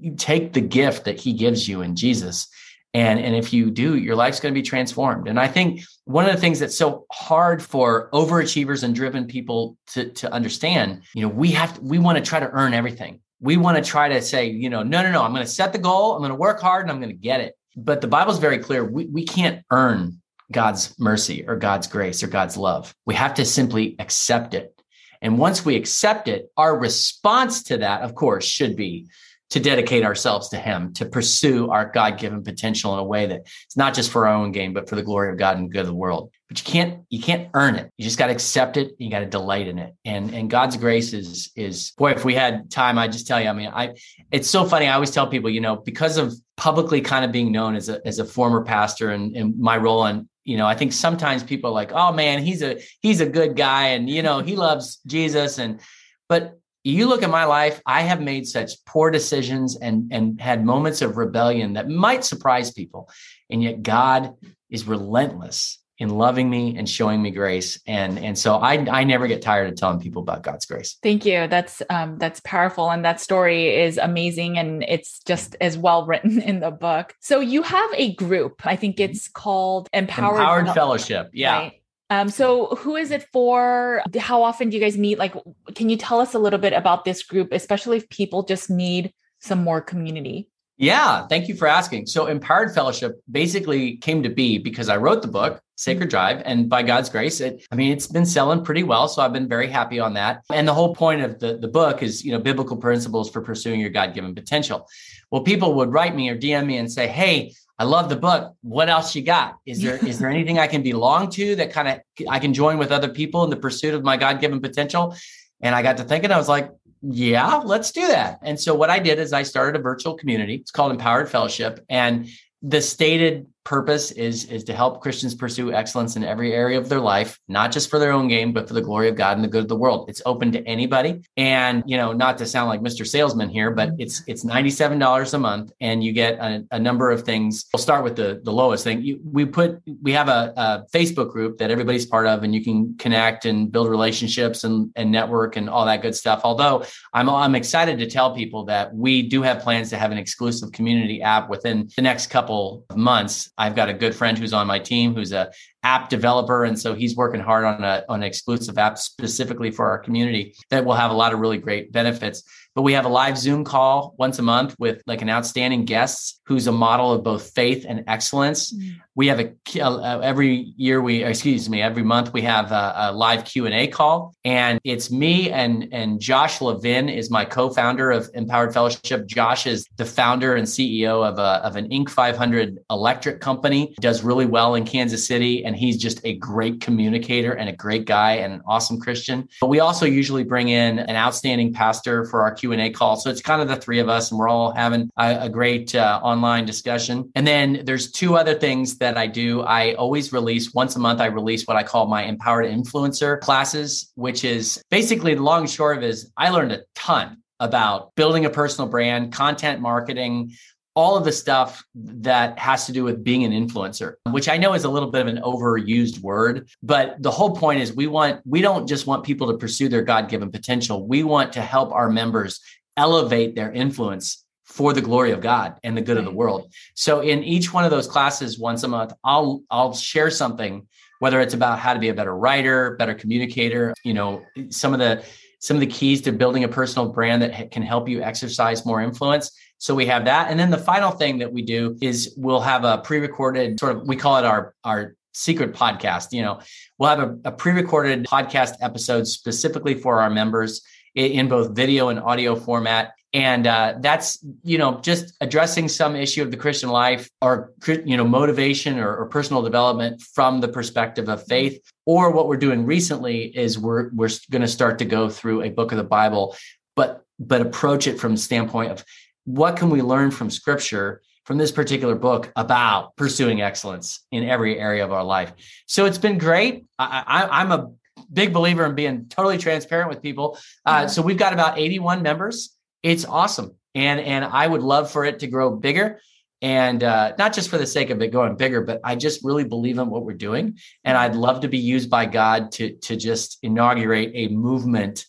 You 0.00 0.14
take 0.14 0.52
the 0.52 0.60
gift 0.60 1.06
that 1.06 1.18
he 1.18 1.32
gives 1.32 1.66
you 1.68 1.82
in 1.82 1.96
Jesus. 1.96 2.48
And, 2.94 3.18
and 3.18 3.34
if 3.34 3.54
you 3.54 3.70
do, 3.70 3.96
your 3.96 4.14
life's 4.14 4.38
going 4.38 4.52
to 4.52 4.58
be 4.58 4.64
transformed. 4.64 5.26
And 5.26 5.40
I 5.40 5.48
think 5.48 5.80
one 6.04 6.26
of 6.26 6.32
the 6.32 6.40
things 6.40 6.58
that's 6.58 6.76
so 6.76 7.06
hard 7.10 7.62
for 7.62 8.10
overachievers 8.10 8.82
and 8.82 8.94
driven 8.94 9.26
people 9.26 9.78
to, 9.94 10.10
to 10.10 10.30
understand, 10.30 11.02
you 11.14 11.22
know, 11.22 11.28
we 11.28 11.52
have, 11.52 11.74
to, 11.74 11.80
we 11.80 11.98
want 11.98 12.18
to 12.18 12.24
try 12.24 12.38
to 12.38 12.50
earn 12.50 12.74
everything. 12.74 13.20
We 13.40 13.56
want 13.56 13.82
to 13.82 13.82
try 13.82 14.10
to 14.10 14.20
say, 14.20 14.50
you 14.50 14.68
know, 14.68 14.82
no, 14.82 15.02
no, 15.02 15.10
no, 15.10 15.22
I'm 15.22 15.32
going 15.32 15.44
to 15.44 15.50
set 15.50 15.72
the 15.72 15.78
goal. 15.78 16.12
I'm 16.12 16.20
going 16.20 16.28
to 16.28 16.36
work 16.36 16.60
hard 16.60 16.82
and 16.82 16.92
I'm 16.92 17.00
going 17.00 17.08
to 17.08 17.16
get 17.16 17.40
it 17.40 17.56
but 17.76 18.00
the 18.00 18.08
Bible's 18.08 18.38
very 18.38 18.58
clear. 18.58 18.84
We, 18.84 19.06
we 19.06 19.24
can't 19.24 19.64
earn 19.70 20.20
God's 20.50 20.94
mercy 20.98 21.44
or 21.46 21.56
God's 21.56 21.86
grace 21.86 22.22
or 22.22 22.26
God's 22.26 22.56
love. 22.56 22.94
We 23.06 23.14
have 23.14 23.34
to 23.34 23.44
simply 23.44 23.96
accept 23.98 24.54
it. 24.54 24.74
And 25.20 25.38
once 25.38 25.64
we 25.64 25.76
accept 25.76 26.28
it, 26.28 26.50
our 26.56 26.76
response 26.76 27.62
to 27.64 27.78
that, 27.78 28.02
of 28.02 28.14
course, 28.14 28.44
should 28.44 28.76
be 28.76 29.06
to 29.50 29.60
dedicate 29.60 30.04
ourselves 30.04 30.48
to 30.48 30.56
Him, 30.56 30.94
to 30.94 31.06
pursue 31.06 31.70
our 31.70 31.90
God 31.90 32.18
given 32.18 32.42
potential 32.42 32.94
in 32.94 32.98
a 32.98 33.04
way 33.04 33.26
that 33.26 33.42
it's 33.64 33.76
not 33.76 33.94
just 33.94 34.10
for 34.10 34.26
our 34.26 34.34
own 34.34 34.50
gain, 34.50 34.72
but 34.72 34.88
for 34.88 34.96
the 34.96 35.02
glory 35.02 35.30
of 35.30 35.38
God 35.38 35.58
and 35.58 35.70
good 35.70 35.82
of 35.82 35.86
the 35.86 35.94
world. 35.94 36.32
But 36.52 36.66
you 36.66 36.70
can't 36.70 37.04
you 37.08 37.22
can't 37.22 37.48
earn 37.54 37.76
it. 37.76 37.90
You 37.96 38.04
just 38.04 38.18
got 38.18 38.26
to 38.26 38.32
accept 38.34 38.76
it. 38.76 38.92
You 38.98 39.10
got 39.10 39.20
to 39.20 39.26
delight 39.26 39.68
in 39.68 39.78
it. 39.78 39.94
And 40.04 40.34
and 40.34 40.50
God's 40.50 40.76
grace 40.76 41.14
is 41.14 41.50
is 41.56 41.92
boy. 41.92 42.10
If 42.10 42.26
we 42.26 42.34
had 42.34 42.70
time, 42.70 42.98
I 42.98 43.08
just 43.08 43.26
tell 43.26 43.40
you. 43.40 43.48
I 43.48 43.54
mean, 43.54 43.70
I 43.72 43.94
it's 44.30 44.50
so 44.50 44.66
funny. 44.66 44.86
I 44.86 44.92
always 44.92 45.10
tell 45.10 45.26
people, 45.26 45.48
you 45.48 45.62
know, 45.62 45.76
because 45.76 46.18
of 46.18 46.34
publicly 46.58 47.00
kind 47.00 47.24
of 47.24 47.32
being 47.32 47.52
known 47.52 47.74
as 47.74 47.88
a 47.88 48.06
as 48.06 48.18
a 48.18 48.26
former 48.26 48.62
pastor 48.62 49.12
and, 49.12 49.34
and 49.34 49.58
my 49.58 49.78
role 49.78 50.00
on 50.00 50.28
you 50.44 50.58
know, 50.58 50.66
I 50.66 50.74
think 50.74 50.92
sometimes 50.92 51.42
people 51.42 51.70
are 51.70 51.72
like, 51.72 51.92
oh 51.92 52.12
man, 52.12 52.42
he's 52.42 52.60
a 52.60 52.82
he's 53.00 53.22
a 53.22 53.26
good 53.26 53.56
guy 53.56 53.86
and 53.86 54.10
you 54.10 54.20
know, 54.22 54.40
he 54.40 54.54
loves 54.54 54.98
Jesus 55.06 55.58
and 55.58 55.80
but 56.28 56.58
you 56.84 57.06
look 57.08 57.22
at 57.22 57.30
my 57.30 57.46
life, 57.46 57.80
I 57.86 58.02
have 58.02 58.20
made 58.20 58.46
such 58.46 58.84
poor 58.84 59.10
decisions 59.10 59.78
and, 59.78 60.12
and 60.12 60.38
had 60.38 60.66
moments 60.66 61.00
of 61.00 61.16
rebellion 61.16 61.74
that 61.74 61.88
might 61.88 62.24
surprise 62.24 62.72
people. 62.72 63.08
And 63.48 63.62
yet 63.62 63.82
God 63.82 64.34
is 64.68 64.86
relentless 64.86 65.78
in 65.98 66.08
loving 66.08 66.48
me 66.50 66.76
and 66.76 66.88
showing 66.88 67.22
me 67.22 67.30
grace. 67.30 67.80
And, 67.86 68.18
and 68.18 68.36
so 68.38 68.56
I, 68.56 68.74
I 68.90 69.04
never 69.04 69.26
get 69.26 69.42
tired 69.42 69.68
of 69.68 69.76
telling 69.76 70.00
people 70.00 70.22
about 70.22 70.42
God's 70.42 70.66
grace. 70.66 70.96
Thank 71.02 71.24
you. 71.24 71.46
That's, 71.46 71.82
um, 71.90 72.18
that's 72.18 72.40
powerful. 72.40 72.90
And 72.90 73.04
that 73.04 73.20
story 73.20 73.82
is 73.82 73.98
amazing. 73.98 74.58
And 74.58 74.84
it's 74.88 75.20
just 75.20 75.54
as 75.60 75.78
well 75.78 76.06
written 76.06 76.40
in 76.50 76.60
the 76.60 76.70
book. 76.70 77.14
So 77.20 77.40
you 77.40 77.62
have 77.62 77.90
a 77.94 78.14
group, 78.14 78.66
I 78.66 78.76
think 78.76 78.98
it's 78.98 79.28
called 79.28 79.88
Empowered, 79.92 80.40
Empowered 80.40 80.74
Fellowship. 80.74 81.30
Yeah. 81.32 81.58
Right? 81.58 81.72
Um, 82.10 82.28
so 82.28 82.66
who 82.76 82.96
is 82.96 83.10
it 83.10 83.26
for? 83.32 84.02
How 84.18 84.42
often 84.42 84.68
do 84.68 84.76
you 84.76 84.82
guys 84.82 84.98
meet? 84.98 85.18
Like, 85.18 85.34
can 85.74 85.88
you 85.88 85.96
tell 85.96 86.20
us 86.20 86.34
a 86.34 86.38
little 86.38 86.58
bit 86.58 86.74
about 86.74 87.06
this 87.06 87.22
group, 87.22 87.52
especially 87.52 87.96
if 87.96 88.08
people 88.10 88.42
just 88.42 88.68
need 88.68 89.14
some 89.38 89.64
more 89.64 89.80
community? 89.80 90.50
Yeah, 90.82 91.28
thank 91.28 91.46
you 91.46 91.54
for 91.54 91.68
asking. 91.68 92.06
So, 92.06 92.26
Empowered 92.26 92.74
Fellowship 92.74 93.22
basically 93.30 93.98
came 93.98 94.24
to 94.24 94.28
be 94.28 94.58
because 94.58 94.88
I 94.88 94.96
wrote 94.96 95.22
the 95.22 95.28
book, 95.28 95.62
Sacred 95.76 96.06
mm-hmm. 96.06 96.10
Drive, 96.10 96.42
and 96.44 96.68
by 96.68 96.82
God's 96.82 97.08
grace, 97.08 97.40
it 97.40 97.64
I 97.70 97.76
mean 97.76 97.92
it's 97.92 98.08
been 98.08 98.26
selling 98.26 98.64
pretty 98.64 98.82
well, 98.82 99.06
so 99.06 99.22
I've 99.22 99.32
been 99.32 99.46
very 99.46 99.68
happy 99.68 100.00
on 100.00 100.14
that. 100.14 100.42
And 100.52 100.66
the 100.66 100.74
whole 100.74 100.92
point 100.92 101.22
of 101.22 101.38
the 101.38 101.56
the 101.56 101.68
book 101.68 102.02
is, 102.02 102.24
you 102.24 102.32
know, 102.32 102.40
biblical 102.40 102.76
principles 102.76 103.30
for 103.30 103.40
pursuing 103.42 103.78
your 103.78 103.90
God-given 103.90 104.34
potential. 104.34 104.88
Well, 105.30 105.42
people 105.42 105.74
would 105.74 105.92
write 105.92 106.16
me 106.16 106.28
or 106.30 106.36
DM 106.36 106.66
me 106.66 106.78
and 106.78 106.90
say, 106.90 107.06
"Hey, 107.06 107.54
I 107.78 107.84
love 107.84 108.08
the 108.08 108.16
book. 108.16 108.56
What 108.62 108.88
else 108.88 109.14
you 109.14 109.22
got? 109.22 109.58
Is 109.64 109.80
there 109.82 110.04
is 110.04 110.18
there 110.18 110.30
anything 110.30 110.58
I 110.58 110.66
can 110.66 110.82
belong 110.82 111.30
to 111.38 111.54
that 111.56 111.72
kind 111.72 111.86
of 111.86 112.00
I 112.28 112.40
can 112.40 112.52
join 112.52 112.76
with 112.76 112.90
other 112.90 113.08
people 113.08 113.44
in 113.44 113.50
the 113.50 113.56
pursuit 113.56 113.94
of 113.94 114.02
my 114.02 114.16
God-given 114.16 114.60
potential?" 114.60 115.14
And 115.62 115.76
I 115.76 115.82
got 115.82 115.96
to 115.98 116.04
thinking, 116.04 116.32
I 116.32 116.38
was 116.38 116.48
like, 116.48 116.72
yeah, 117.02 117.56
let's 117.56 117.90
do 117.90 118.06
that. 118.06 118.38
And 118.42 118.58
so 118.58 118.74
what 118.74 118.88
I 118.88 119.00
did 119.00 119.18
is 119.18 119.32
I 119.32 119.42
started 119.42 119.78
a 119.78 119.82
virtual 119.82 120.14
community. 120.14 120.54
It's 120.54 120.70
called 120.70 120.92
Empowered 120.92 121.28
Fellowship. 121.28 121.84
And 121.88 122.28
the 122.62 122.80
stated 122.80 123.46
purpose 123.64 124.10
is 124.12 124.44
is 124.46 124.64
to 124.64 124.74
help 124.74 125.00
Christians 125.00 125.34
pursue 125.34 125.72
excellence 125.72 126.16
in 126.16 126.24
every 126.24 126.52
area 126.52 126.78
of 126.78 126.88
their 126.88 127.00
life, 127.00 127.38
not 127.48 127.72
just 127.72 127.90
for 127.90 127.98
their 127.98 128.12
own 128.12 128.28
gain, 128.28 128.52
but 128.52 128.66
for 128.66 128.74
the 128.74 128.80
glory 128.80 129.08
of 129.08 129.16
God 129.16 129.36
and 129.36 129.44
the 129.44 129.48
good 129.48 129.62
of 129.62 129.68
the 129.68 129.76
world. 129.76 130.08
It's 130.08 130.22
open 130.26 130.52
to 130.52 130.66
anybody. 130.66 131.22
And, 131.36 131.82
you 131.86 131.96
know, 131.96 132.12
not 132.12 132.38
to 132.38 132.46
sound 132.46 132.68
like 132.68 132.80
Mr. 132.80 133.06
Salesman 133.06 133.48
here, 133.48 133.70
but 133.70 133.90
mm-hmm. 133.90 134.00
it's 134.00 134.22
it's 134.26 134.44
$97 134.44 135.34
a 135.34 135.38
month 135.38 135.72
and 135.80 136.02
you 136.02 136.12
get 136.12 136.38
a, 136.38 136.64
a 136.72 136.78
number 136.78 137.10
of 137.10 137.22
things. 137.22 137.66
We'll 137.72 137.82
start 137.82 138.04
with 138.04 138.16
the, 138.16 138.40
the 138.42 138.52
lowest 138.52 138.84
thing. 138.84 139.02
You, 139.02 139.20
we 139.24 139.44
put 139.44 139.80
we 140.02 140.12
have 140.12 140.28
a, 140.28 140.52
a 140.56 140.84
Facebook 140.92 141.30
group 141.30 141.58
that 141.58 141.70
everybody's 141.70 142.06
part 142.06 142.26
of 142.26 142.42
and 142.42 142.54
you 142.54 142.64
can 142.64 142.96
connect 142.98 143.44
and 143.44 143.70
build 143.70 143.88
relationships 143.88 144.64
and, 144.64 144.90
and 144.96 145.10
network 145.10 145.56
and 145.56 145.70
all 145.70 145.86
that 145.86 146.02
good 146.02 146.14
stuff. 146.14 146.40
Although 146.44 146.84
I'm 147.12 147.28
I'm 147.30 147.54
excited 147.54 147.98
to 147.98 148.06
tell 148.08 148.34
people 148.34 148.64
that 148.66 148.94
we 148.94 149.22
do 149.22 149.42
have 149.42 149.60
plans 149.60 149.90
to 149.90 149.98
have 149.98 150.10
an 150.10 150.18
exclusive 150.18 150.72
community 150.72 151.22
app 151.22 151.48
within 151.48 151.88
the 151.96 152.02
next 152.02 152.26
couple 152.28 152.84
of 152.90 152.96
months 152.96 153.51
I've 153.58 153.76
got 153.76 153.88
a 153.88 153.94
good 153.94 154.14
friend 154.14 154.38
who's 154.38 154.52
on 154.52 154.66
my 154.66 154.78
team 154.78 155.14
who's 155.14 155.32
a 155.32 155.52
app 155.82 156.08
developer, 156.08 156.64
and 156.64 156.78
so 156.78 156.94
he's 156.94 157.16
working 157.16 157.40
hard 157.40 157.64
on 157.64 157.84
a 157.84 158.04
on 158.08 158.22
an 158.22 158.26
exclusive 158.26 158.78
app 158.78 158.98
specifically 158.98 159.70
for 159.70 159.86
our 159.90 159.98
community 159.98 160.54
that 160.70 160.84
will 160.84 160.94
have 160.94 161.10
a 161.10 161.14
lot 161.14 161.32
of 161.32 161.40
really 161.40 161.58
great 161.58 161.92
benefits. 161.92 162.42
But 162.74 162.82
we 162.82 162.94
have 162.94 163.04
a 163.04 163.08
live 163.08 163.36
Zoom 163.36 163.64
call 163.64 164.14
once 164.18 164.38
a 164.38 164.42
month 164.42 164.74
with 164.78 165.02
like 165.06 165.20
an 165.20 165.28
outstanding 165.28 165.84
guest 165.84 166.40
who's 166.46 166.66
a 166.66 166.72
model 166.72 167.12
of 167.12 167.22
both 167.22 167.50
faith 167.50 167.84
and 167.88 168.04
excellence. 168.06 168.72
Mm. 168.72 168.96
We 169.14 169.26
have 169.26 169.40
a 169.40 169.52
uh, 169.80 170.20
every 170.20 170.72
year 170.76 171.02
we 171.02 171.22
excuse 171.22 171.68
me 171.68 171.82
every 171.82 172.02
month 172.02 172.32
we 172.32 172.40
have 172.42 172.72
a, 172.72 172.94
a 172.96 173.12
live 173.12 173.44
Q 173.44 173.66
and 173.66 173.74
A 173.74 173.86
call, 173.88 174.34
and 174.44 174.80
it's 174.84 175.10
me 175.10 175.50
and 175.50 175.88
and 175.92 176.18
Josh 176.18 176.62
Levin 176.62 177.10
is 177.10 177.30
my 177.30 177.44
co-founder 177.44 178.10
of 178.10 178.30
Empowered 178.32 178.72
Fellowship. 178.72 179.26
Josh 179.26 179.66
is 179.66 179.86
the 179.96 180.06
founder 180.06 180.54
and 180.54 180.66
CEO 180.66 181.28
of 181.28 181.38
a 181.38 181.60
of 181.62 181.76
an 181.76 181.90
Inc. 181.90 182.08
500 182.08 182.78
electric 182.90 183.40
company. 183.40 183.94
Does 184.00 184.22
really 184.22 184.46
well 184.46 184.74
in 184.74 184.84
Kansas 184.84 185.26
City, 185.26 185.62
and 185.62 185.76
he's 185.76 185.98
just 185.98 186.24
a 186.24 186.36
great 186.36 186.80
communicator 186.80 187.52
and 187.52 187.68
a 187.68 187.72
great 187.72 188.06
guy 188.06 188.36
and 188.36 188.54
an 188.54 188.62
awesome 188.66 188.98
Christian. 188.98 189.46
But 189.60 189.68
we 189.68 189.80
also 189.80 190.06
usually 190.06 190.44
bring 190.44 190.68
in 190.68 191.00
an 191.00 191.16
outstanding 191.16 191.74
pastor 191.74 192.24
for 192.24 192.40
our 192.40 192.54
Q&A 192.62 192.90
call. 192.90 193.16
So 193.16 193.28
it's 193.28 193.42
kind 193.42 193.60
of 193.60 193.66
the 193.66 193.74
three 193.74 193.98
of 193.98 194.08
us 194.08 194.30
and 194.30 194.38
we're 194.38 194.48
all 194.48 194.70
having 194.72 195.10
a, 195.18 195.46
a 195.46 195.48
great 195.48 195.96
uh, 195.96 196.20
online 196.22 196.64
discussion. 196.64 197.28
And 197.34 197.44
then 197.44 197.82
there's 197.84 198.12
two 198.12 198.36
other 198.36 198.54
things 198.54 198.98
that 198.98 199.18
I 199.18 199.26
do. 199.26 199.62
I 199.62 199.94
always 199.94 200.32
release 200.32 200.72
once 200.72 200.94
a 200.94 201.00
month, 201.00 201.20
I 201.20 201.26
release 201.26 201.66
what 201.66 201.76
I 201.76 201.82
call 201.82 202.06
my 202.06 202.22
empowered 202.22 202.66
influencer 202.66 203.40
classes, 203.40 204.12
which 204.14 204.44
is 204.44 204.80
basically 204.90 205.34
the 205.34 205.42
long 205.42 205.62
and 205.62 205.70
short 205.70 205.98
of 205.98 206.04
is 206.04 206.30
I 206.36 206.50
learned 206.50 206.70
a 206.70 206.84
ton 206.94 207.38
about 207.58 208.14
building 208.14 208.44
a 208.44 208.50
personal 208.50 208.88
brand, 208.88 209.32
content 209.32 209.80
marketing, 209.80 210.52
all 210.94 211.16
of 211.16 211.24
the 211.24 211.32
stuff 211.32 211.84
that 211.94 212.58
has 212.58 212.86
to 212.86 212.92
do 212.92 213.04
with 213.04 213.24
being 213.24 213.44
an 213.44 213.52
influencer, 213.52 214.14
which 214.30 214.48
I 214.48 214.58
know 214.58 214.74
is 214.74 214.84
a 214.84 214.90
little 214.90 215.10
bit 215.10 215.22
of 215.22 215.26
an 215.28 215.42
overused 215.42 216.20
word, 216.20 216.68
but 216.82 217.22
the 217.22 217.30
whole 217.30 217.56
point 217.56 217.80
is 217.80 217.92
we 217.92 218.06
want, 218.06 218.40
we 218.44 218.60
don't 218.60 218.86
just 218.86 219.06
want 219.06 219.24
people 219.24 219.50
to 219.50 219.56
pursue 219.56 219.88
their 219.88 220.02
God 220.02 220.28
given 220.28 220.50
potential. 220.50 221.06
We 221.06 221.22
want 221.22 221.54
to 221.54 221.62
help 221.62 221.92
our 221.92 222.10
members 222.10 222.60
elevate 222.96 223.54
their 223.54 223.72
influence 223.72 224.44
for 224.64 224.92
the 224.92 225.00
glory 225.00 225.32
of 225.32 225.40
God 225.40 225.78
and 225.82 225.96
the 225.96 226.02
good 226.02 226.16
of 226.16 226.24
the 226.24 226.30
hmm. 226.30 226.36
world. 226.36 226.72
So 226.94 227.20
in 227.20 227.42
each 227.42 227.72
one 227.72 227.84
of 227.84 227.90
those 227.90 228.06
classes 228.06 228.58
once 228.58 228.82
a 228.82 228.88
month, 228.88 229.12
I'll, 229.24 229.62
I'll 229.70 229.94
share 229.94 230.30
something, 230.30 230.86
whether 231.20 231.40
it's 231.40 231.54
about 231.54 231.78
how 231.78 231.94
to 231.94 232.00
be 232.00 232.08
a 232.08 232.14
better 232.14 232.36
writer, 232.36 232.96
better 232.96 233.14
communicator, 233.14 233.94
you 234.04 234.14
know, 234.14 234.44
some 234.70 234.92
of 234.92 234.98
the, 234.98 235.24
some 235.58 235.76
of 235.76 235.80
the 235.80 235.86
keys 235.86 236.20
to 236.22 236.32
building 236.32 236.64
a 236.64 236.68
personal 236.68 237.08
brand 237.08 237.42
that 237.42 237.70
can 237.70 237.82
help 237.82 238.08
you 238.08 238.20
exercise 238.20 238.84
more 238.84 239.00
influence 239.00 239.52
so 239.82 239.96
we 239.96 240.06
have 240.06 240.26
that. 240.26 240.48
And 240.48 240.60
then 240.60 240.70
the 240.70 240.78
final 240.78 241.10
thing 241.10 241.38
that 241.38 241.52
we 241.52 241.60
do 241.60 241.98
is 242.00 242.32
we'll 242.36 242.60
have 242.60 242.84
a 242.84 242.98
pre-recorded 242.98 243.80
sort 243.80 243.96
of, 243.96 244.06
we 244.06 244.14
call 244.14 244.36
it 244.36 244.44
our, 244.44 244.76
our 244.84 245.16
secret 245.34 245.74
podcast. 245.74 246.28
You 246.30 246.42
know, 246.42 246.60
we'll 246.98 247.08
have 247.08 247.18
a, 247.18 247.38
a 247.46 247.50
pre-recorded 247.50 248.24
podcast 248.26 248.74
episode 248.80 249.26
specifically 249.26 249.94
for 249.94 250.20
our 250.20 250.30
members 250.30 250.82
in, 251.16 251.48
both 251.48 251.74
video 251.74 252.10
and 252.10 252.20
audio 252.20 252.54
format. 252.54 253.14
And 253.32 253.66
uh, 253.66 253.94
that's, 253.98 254.38
you 254.62 254.78
know, 254.78 255.00
just 255.00 255.34
addressing 255.40 255.88
some 255.88 256.14
issue 256.14 256.42
of 256.42 256.52
the 256.52 256.56
Christian 256.56 256.90
life 256.90 257.28
or, 257.40 257.72
you 258.04 258.16
know, 258.16 258.24
motivation 258.24 259.00
or, 259.00 259.16
or 259.16 259.26
personal 259.26 259.62
development 259.62 260.22
from 260.22 260.60
the 260.60 260.68
perspective 260.68 261.28
of 261.28 261.44
faith. 261.48 261.82
Or 262.06 262.30
what 262.30 262.46
we're 262.46 262.56
doing 262.56 262.86
recently 262.86 263.46
is 263.46 263.80
we're, 263.80 264.10
we're 264.14 264.30
going 264.48 264.62
to 264.62 264.68
start 264.68 265.00
to 265.00 265.04
go 265.04 265.28
through 265.28 265.62
a 265.62 265.70
book 265.70 265.90
of 265.90 265.98
the 265.98 266.04
Bible, 266.04 266.54
but, 266.94 267.24
but 267.40 267.60
approach 267.60 268.06
it 268.06 268.20
from 268.20 268.36
the 268.36 268.40
standpoint 268.40 268.92
of 268.92 269.04
what 269.44 269.76
can 269.76 269.90
we 269.90 270.02
learn 270.02 270.30
from 270.30 270.50
scripture 270.50 271.22
from 271.44 271.58
this 271.58 271.72
particular 271.72 272.14
book 272.14 272.52
about 272.56 273.16
pursuing 273.16 273.62
excellence 273.62 274.24
in 274.30 274.48
every 274.48 274.78
area 274.78 275.04
of 275.04 275.12
our 275.12 275.24
life. 275.24 275.52
So 275.86 276.04
it's 276.04 276.18
been 276.18 276.38
great. 276.38 276.84
I, 276.98 277.62
am 277.62 277.72
a 277.72 277.90
big 278.32 278.52
believer 278.52 278.86
in 278.86 278.94
being 278.94 279.26
totally 279.28 279.58
transparent 279.58 280.08
with 280.08 280.22
people. 280.22 280.58
Uh, 280.86 281.08
so 281.08 281.22
we've 281.22 281.36
got 281.36 281.52
about 281.52 281.78
81 281.78 282.22
members. 282.22 282.76
It's 283.02 283.24
awesome, 283.24 283.74
and 283.94 284.20
and 284.20 284.44
I 284.44 284.66
would 284.66 284.82
love 284.82 285.10
for 285.10 285.24
it 285.24 285.40
to 285.40 285.48
grow 285.48 285.74
bigger. 285.74 286.20
And 286.60 287.02
uh, 287.02 287.34
not 287.38 287.52
just 287.52 287.68
for 287.68 287.76
the 287.76 287.86
sake 287.86 288.10
of 288.10 288.22
it 288.22 288.28
going 288.28 288.54
bigger, 288.54 288.82
but 288.82 289.00
I 289.02 289.16
just 289.16 289.42
really 289.42 289.64
believe 289.64 289.98
in 289.98 290.08
what 290.08 290.24
we're 290.24 290.34
doing, 290.34 290.78
and 291.02 291.18
I'd 291.18 291.34
love 291.34 291.62
to 291.62 291.68
be 291.68 291.78
used 291.78 292.08
by 292.08 292.26
God 292.26 292.70
to 292.72 292.92
to 292.98 293.16
just 293.16 293.58
inaugurate 293.64 294.30
a 294.34 294.46
movement 294.54 295.26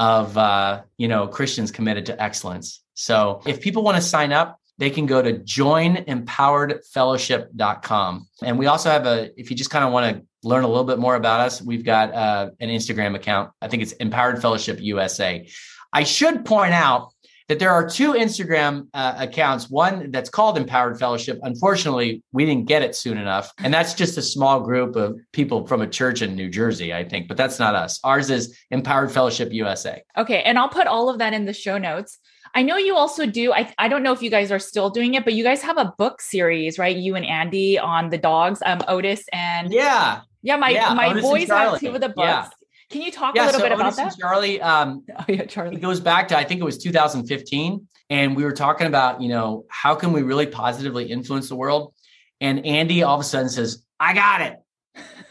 of 0.00 0.36
uh, 0.36 0.82
you 0.98 1.06
know 1.06 1.28
Christians 1.28 1.70
committed 1.70 2.06
to 2.06 2.20
excellence. 2.20 2.81
So 3.02 3.42
if 3.46 3.60
people 3.60 3.82
want 3.82 3.96
to 3.96 4.00
sign 4.00 4.32
up, 4.32 4.60
they 4.78 4.88
can 4.88 5.04
go 5.06 5.20
to 5.20 5.32
joinempoweredfellowship.com. 5.32 8.28
And 8.44 8.58
we 8.60 8.66
also 8.66 8.90
have 8.90 9.06
a, 9.06 9.28
if 9.36 9.50
you 9.50 9.56
just 9.56 9.70
kind 9.70 9.84
of 9.84 9.92
want 9.92 10.16
to 10.16 10.22
learn 10.44 10.62
a 10.62 10.68
little 10.68 10.84
bit 10.84 11.00
more 11.00 11.16
about 11.16 11.40
us, 11.40 11.60
we've 11.60 11.84
got 11.84 12.14
uh, 12.14 12.50
an 12.60 12.68
Instagram 12.68 13.16
account. 13.16 13.50
I 13.60 13.66
think 13.66 13.82
it's 13.82 13.90
Empowered 13.94 14.40
Fellowship 14.40 14.78
USA. 14.80 15.48
I 15.92 16.04
should 16.04 16.44
point 16.44 16.74
out 16.74 17.08
that 17.48 17.58
there 17.58 17.70
are 17.70 17.88
two 17.88 18.12
Instagram 18.12 18.86
uh, 18.94 19.14
accounts. 19.18 19.68
One 19.68 20.12
that's 20.12 20.30
called 20.30 20.56
Empowered 20.56 20.96
Fellowship. 20.96 21.40
Unfortunately, 21.42 22.22
we 22.32 22.46
didn't 22.46 22.66
get 22.66 22.82
it 22.82 22.94
soon 22.94 23.18
enough. 23.18 23.52
And 23.58 23.74
that's 23.74 23.94
just 23.94 24.16
a 24.16 24.22
small 24.22 24.60
group 24.60 24.94
of 24.94 25.18
people 25.32 25.66
from 25.66 25.82
a 25.82 25.88
church 25.88 26.22
in 26.22 26.36
New 26.36 26.48
Jersey, 26.48 26.94
I 26.94 27.02
think, 27.02 27.26
but 27.26 27.36
that's 27.36 27.58
not 27.58 27.74
us. 27.74 27.98
Ours 28.04 28.30
is 28.30 28.56
Empowered 28.70 29.10
Fellowship 29.10 29.52
USA. 29.52 30.04
Okay. 30.16 30.42
And 30.42 30.56
I'll 30.56 30.68
put 30.68 30.86
all 30.86 31.10
of 31.10 31.18
that 31.18 31.32
in 31.32 31.46
the 31.46 31.52
show 31.52 31.78
notes. 31.78 32.20
I 32.54 32.62
know 32.62 32.76
you 32.76 32.96
also 32.96 33.26
do. 33.26 33.52
I, 33.52 33.72
I 33.78 33.88
don't 33.88 34.02
know 34.02 34.12
if 34.12 34.22
you 34.22 34.30
guys 34.30 34.52
are 34.52 34.58
still 34.58 34.90
doing 34.90 35.14
it, 35.14 35.24
but 35.24 35.32
you 35.34 35.42
guys 35.42 35.62
have 35.62 35.78
a 35.78 35.94
book 35.96 36.20
series, 36.20 36.78
right? 36.78 36.94
You 36.94 37.16
and 37.16 37.24
Andy 37.24 37.78
on 37.78 38.10
the 38.10 38.18
dogs, 38.18 38.62
um, 38.64 38.82
Otis 38.88 39.24
and 39.32 39.72
yeah, 39.72 40.20
yeah. 40.42 40.56
My 40.56 40.68
yeah, 40.68 40.92
my 40.92 41.08
Otis 41.08 41.22
boys 41.22 41.48
have 41.48 41.80
two 41.80 41.94
of 41.94 42.00
the 42.00 42.08
books. 42.08 42.18
Yeah. 42.18 42.48
Can 42.90 43.00
you 43.00 43.10
talk 43.10 43.34
yeah, 43.34 43.44
a 43.44 43.46
little 43.46 43.60
so 43.60 43.68
bit 43.68 43.72
Otis 43.72 43.94
about 43.94 44.10
that? 44.10 44.16
Charlie, 44.18 44.60
um, 44.60 45.04
oh 45.18 45.24
yeah, 45.28 45.46
Charlie. 45.46 45.76
It 45.76 45.80
goes 45.80 46.00
back 46.00 46.28
to 46.28 46.36
I 46.36 46.44
think 46.44 46.60
it 46.60 46.64
was 46.64 46.76
2015, 46.78 47.88
and 48.10 48.36
we 48.36 48.44
were 48.44 48.52
talking 48.52 48.86
about 48.86 49.22
you 49.22 49.30
know 49.30 49.64
how 49.68 49.94
can 49.94 50.12
we 50.12 50.22
really 50.22 50.46
positively 50.46 51.06
influence 51.06 51.48
the 51.48 51.56
world, 51.56 51.94
and 52.40 52.66
Andy 52.66 53.02
all 53.02 53.14
of 53.14 53.20
a 53.20 53.24
sudden 53.24 53.48
says, 53.48 53.82
"I 53.98 54.12
got 54.12 54.42
it. 54.42 54.58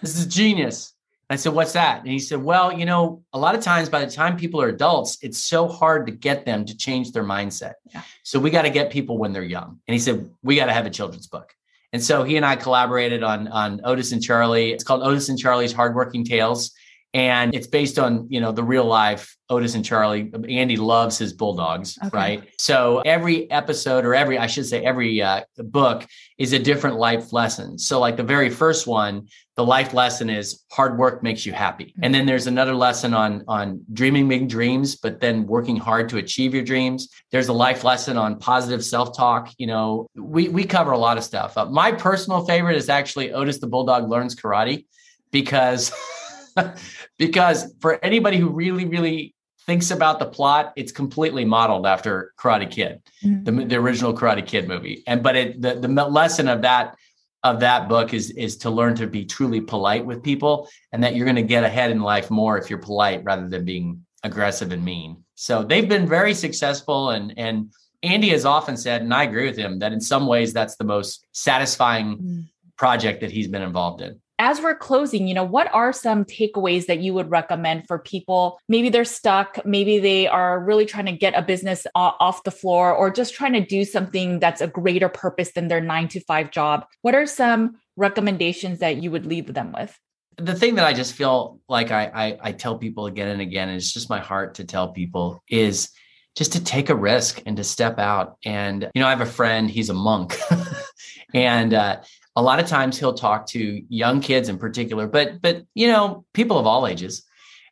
This 0.02 0.18
is 0.18 0.26
genius." 0.26 0.96
I 1.34 1.36
said, 1.36 1.54
What's 1.54 1.74
that? 1.74 2.02
And 2.02 2.12
he 2.12 2.20
said, 2.20 2.42
Well, 2.42 2.72
you 2.72 2.86
know, 2.86 3.24
a 3.34 3.40
lot 3.40 3.56
of 3.56 3.62
times 3.62 3.90
by 3.90 4.04
the 4.04 4.12
time 4.12 4.38
people 4.38 4.62
are 4.62 4.70
adults, 4.70 5.18
it's 5.22 5.38
so 5.38 5.68
hard 5.68 6.08
to 6.08 6.12
get 6.12 6.46
them 6.46 6.66
to 6.66 6.76
change 6.76 7.12
their 7.12 7.24
mindset. 7.24 7.74
Yeah. 7.94 8.02
So 8.24 8.40
we 8.40 8.50
got 8.50 8.64
to 8.64 8.70
get 8.70 8.92
people 8.92 9.18
when 9.18 9.34
they're 9.34 9.44
young. 9.44 9.80
And 9.88 9.94
he 9.94 10.00
said, 10.00 10.30
We 10.44 10.56
got 10.56 10.66
to 10.66 10.74
have 10.74 10.86
a 10.86 10.90
children's 10.90 11.28
book. 11.28 11.54
And 11.94 12.02
so 12.02 12.24
he 12.24 12.38
and 12.38 12.46
I 12.46 12.56
collaborated 12.56 13.22
on, 13.22 13.48
on 13.50 13.82
Otis 13.84 14.14
and 14.14 14.24
Charlie. 14.24 14.72
It's 14.72 14.84
called 14.84 15.04
Otis 15.04 15.30
and 15.30 15.38
Charlie's 15.38 15.74
Hardworking 15.74 16.24
Tales. 16.24 16.72
And 17.14 17.54
it's 17.54 17.68
based 17.68 18.00
on 18.00 18.26
you 18.30 18.40
know 18.40 18.52
the 18.52 18.64
real 18.64 18.86
life 18.86 19.36
otis 19.50 19.76
and 19.76 19.84
charlie. 19.84 20.32
Andy 20.48 20.78
loves 20.78 21.18
his 21.18 21.34
bulldogs 21.34 21.98
okay. 21.98 22.10
right? 22.14 22.50
So 22.58 23.02
every 23.06 23.52
episode 23.52 24.06
or 24.06 24.16
every 24.16 24.38
i 24.38 24.48
should 24.48 24.66
say 24.66 24.84
every 24.84 25.22
uh, 25.22 25.42
book 25.58 26.08
is 26.38 26.54
a 26.54 26.60
different 26.60 26.98
life 26.98 27.34
lesson. 27.34 27.78
So 27.78 28.00
like 28.00 28.18
the 28.18 28.24
very 28.24 28.50
first 28.50 28.88
one 28.88 29.28
the 29.58 29.66
life 29.66 29.94
lesson 29.94 30.30
is 30.30 30.64
hard 30.72 30.98
work 30.98 31.22
makes 31.22 31.46
you 31.46 31.52
happy. 31.52 31.86
Mm-hmm. 31.86 32.04
and 32.04 32.16
then 32.16 32.26
there's 32.26 32.48
another 32.48 32.74
lesson 32.74 33.14
on 33.14 33.44
on 33.48 33.82
dreaming 33.92 34.28
big 34.30 34.48
dreams 34.48 34.96
but 34.96 35.20
then 35.20 35.46
working 35.46 35.76
hard 35.76 36.08
to 36.10 36.18
achieve 36.18 36.54
your 36.54 36.64
dreams. 36.64 37.10
There's 37.32 37.50
a 37.50 37.54
life 37.54 37.84
lesson 37.84 38.18
on 38.18 38.40
positive 38.40 38.86
self-talk 38.86 39.52
you 39.58 39.68
know. 39.68 40.08
We 40.16 40.48
we 40.48 40.64
cover 40.64 40.92
a 40.92 40.98
lot 40.98 41.18
of 41.18 41.26
stuff. 41.26 41.58
Uh, 41.58 41.66
my 41.66 41.92
personal 41.92 42.46
favorite 42.46 42.78
is 42.78 42.88
actually 42.88 43.34
otis 43.34 43.60
the 43.60 43.68
bulldog 43.68 44.10
learns 44.10 44.34
karate 44.34 44.86
because 45.32 45.92
because 47.18 47.74
for 47.80 48.04
anybody 48.04 48.38
who 48.38 48.50
really, 48.50 48.86
really 48.86 49.36
thinks 49.66 49.92
about 49.92 50.20
the 50.20 50.26
plot, 50.26 50.74
it's 50.76 50.92
completely 50.92 51.46
modeled 51.46 51.86
after 51.86 52.34
Karate 52.38 52.70
Kid, 52.70 53.02
mm-hmm. 53.24 53.44
the, 53.44 53.66
the 53.66 53.76
original 53.76 54.14
Karate 54.14 54.46
Kid 54.46 54.68
movie. 54.68 55.04
And 55.08 55.22
but 55.22 55.36
it 55.36 55.62
the, 55.62 55.76
the 55.76 55.88
lesson 55.88 56.48
of 56.48 56.62
that 56.64 56.96
of 57.44 57.60
that 57.60 57.90
book 57.90 58.14
is 58.14 58.32
is 58.32 58.58
to 58.58 58.70
learn 58.70 58.96
to 58.96 59.08
be 59.08 59.26
truly 59.26 59.62
polite 59.62 60.06
with 60.06 60.24
people 60.24 60.70
and 60.92 61.04
that 61.04 61.16
you're 61.16 61.26
going 61.26 61.36
to 61.36 61.42
get 61.42 61.64
ahead 61.64 61.92
in 61.92 62.02
life 62.02 62.30
more 62.30 62.58
if 62.58 62.70
you're 62.70 62.80
polite 62.80 63.24
rather 63.24 63.48
than 63.48 63.66
being 63.66 64.06
aggressive 64.24 64.72
and 64.72 64.86
mean. 64.86 65.24
So 65.36 65.64
they've 65.64 65.90
been 65.90 66.08
very 66.08 66.34
successful 66.34 67.10
and 67.12 67.34
and 67.38 67.74
Andy 68.04 68.30
has 68.30 68.46
often 68.46 68.78
said 68.78 69.02
and 69.02 69.14
I 69.14 69.24
agree 69.24 69.46
with 69.46 69.58
him 69.58 69.80
that 69.80 69.94
in 69.94 70.02
some 70.02 70.28
ways 70.28 70.54
that's 70.54 70.76
the 70.76 70.84
most 70.84 71.26
satisfying 71.32 72.18
mm. 72.18 72.46
project 72.78 73.22
that 73.22 73.32
he's 73.32 73.48
been 73.48 73.64
involved 73.64 74.02
in 74.02 74.21
as 74.42 74.60
we're 74.60 74.74
closing, 74.74 75.28
you 75.28 75.36
know, 75.36 75.44
what 75.44 75.72
are 75.72 75.94
some 75.94 76.26
takeaways 76.26 76.88
that 76.88 77.00
you 77.00 77.14
would 77.14 77.30
recommend 77.30 77.88
for 77.88 78.00
people? 78.00 78.60
Maybe 78.68 78.90
they're 78.90 79.06
stuck, 79.06 79.64
maybe 79.64 80.00
they 80.00 80.26
are 80.26 80.60
really 80.60 80.88
trying 80.88 81.06
to 81.06 81.12
get 81.12 81.38
a 81.38 81.44
business 81.44 81.86
off 81.94 82.44
the 82.44 82.50
floor 82.50 82.92
or 82.92 83.12
just 83.12 83.36
trying 83.36 83.54
to 83.54 83.64
do 83.64 83.86
something 83.86 84.40
that's 84.40 84.60
a 84.60 84.66
greater 84.66 85.10
purpose 85.10 85.52
than 85.52 85.68
their 85.68 85.80
nine 85.80 86.08
to 86.08 86.20
five 86.22 86.50
job. 86.50 86.88
What 87.04 87.14
are 87.14 87.28
some 87.28 87.76
recommendations 87.96 88.80
that 88.80 88.98
you 88.98 89.12
would 89.12 89.28
leave 89.28 89.54
them 89.54 89.74
with? 89.74 89.96
The 90.38 90.56
thing 90.56 90.74
that 90.76 90.88
I 90.88 90.94
just 90.94 91.14
feel 91.14 91.60
like 91.70 91.92
I, 91.92 92.06
I, 92.06 92.38
I 92.42 92.52
tell 92.54 92.80
people 92.80 93.06
again 93.06 93.28
and 93.28 93.42
again, 93.42 93.70
and 93.70 93.78
it's 93.78 93.94
just 93.94 94.10
my 94.10 94.20
heart 94.20 94.56
to 94.56 94.64
tell 94.64 94.92
people 94.92 95.44
is 95.50 95.92
just 96.36 96.54
to 96.54 96.64
take 96.64 96.90
a 96.90 96.96
risk 96.96 97.44
and 97.46 97.58
to 97.58 97.64
step 97.64 98.00
out. 98.00 98.38
And, 98.44 98.90
you 98.96 99.02
know, 99.02 99.06
I 99.06 99.12
have 99.12 99.22
a 99.22 99.26
friend, 99.28 99.70
he's 99.70 99.92
a 99.92 99.94
monk. 99.94 100.40
and 101.34 101.76
uh, 101.76 102.02
a 102.36 102.42
lot 102.42 102.60
of 102.60 102.68
times 102.68 102.98
he'll 102.98 103.14
talk 103.14 103.48
to 103.48 103.84
young 103.90 104.22
kids 104.22 104.50
in 104.50 104.58
particular, 104.58 105.08
but 105.08 105.42
but 105.42 105.64
you 105.74 105.88
know, 105.88 106.26
people 106.34 106.58
of 106.58 106.66
all 106.66 106.88
ages, 106.88 107.24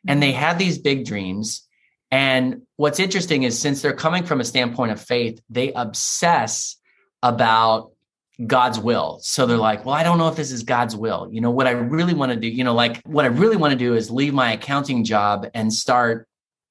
and 0.06 0.22
they 0.22 0.32
mm-hmm. 0.32 0.40
have 0.40 0.58
these 0.58 0.78
big 0.78 1.04
dreams. 1.04 1.66
And 2.10 2.62
what's 2.76 2.98
interesting 2.98 3.44
is 3.44 3.58
since 3.58 3.82
they're 3.82 3.92
coming 3.92 4.24
from 4.24 4.40
a 4.40 4.44
standpoint 4.44 4.90
of 4.90 5.00
faith, 5.00 5.40
they 5.48 5.72
obsess 5.72 6.76
about 7.22 7.92
God's 8.46 8.78
will. 8.78 9.20
So 9.22 9.46
they're 9.46 9.56
like, 9.56 9.84
well, 9.84 9.94
I 9.94 10.02
don't 10.02 10.18
know 10.18 10.28
if 10.28 10.36
this 10.36 10.50
is 10.50 10.62
God's 10.62 10.96
will. 10.96 11.28
You 11.30 11.40
know, 11.40 11.50
what 11.50 11.66
I 11.66 11.72
really 11.72 12.14
want 12.14 12.32
to 12.32 12.36
do, 12.36 12.48
you 12.48 12.64
know, 12.64 12.74
like 12.74 13.02
what 13.04 13.24
I 13.24 13.28
really 13.28 13.56
want 13.56 13.72
to 13.72 13.78
do 13.78 13.94
is 13.94 14.10
leave 14.10 14.34
my 14.34 14.52
accounting 14.52 15.04
job 15.04 15.46
and 15.54 15.72
start 15.72 16.26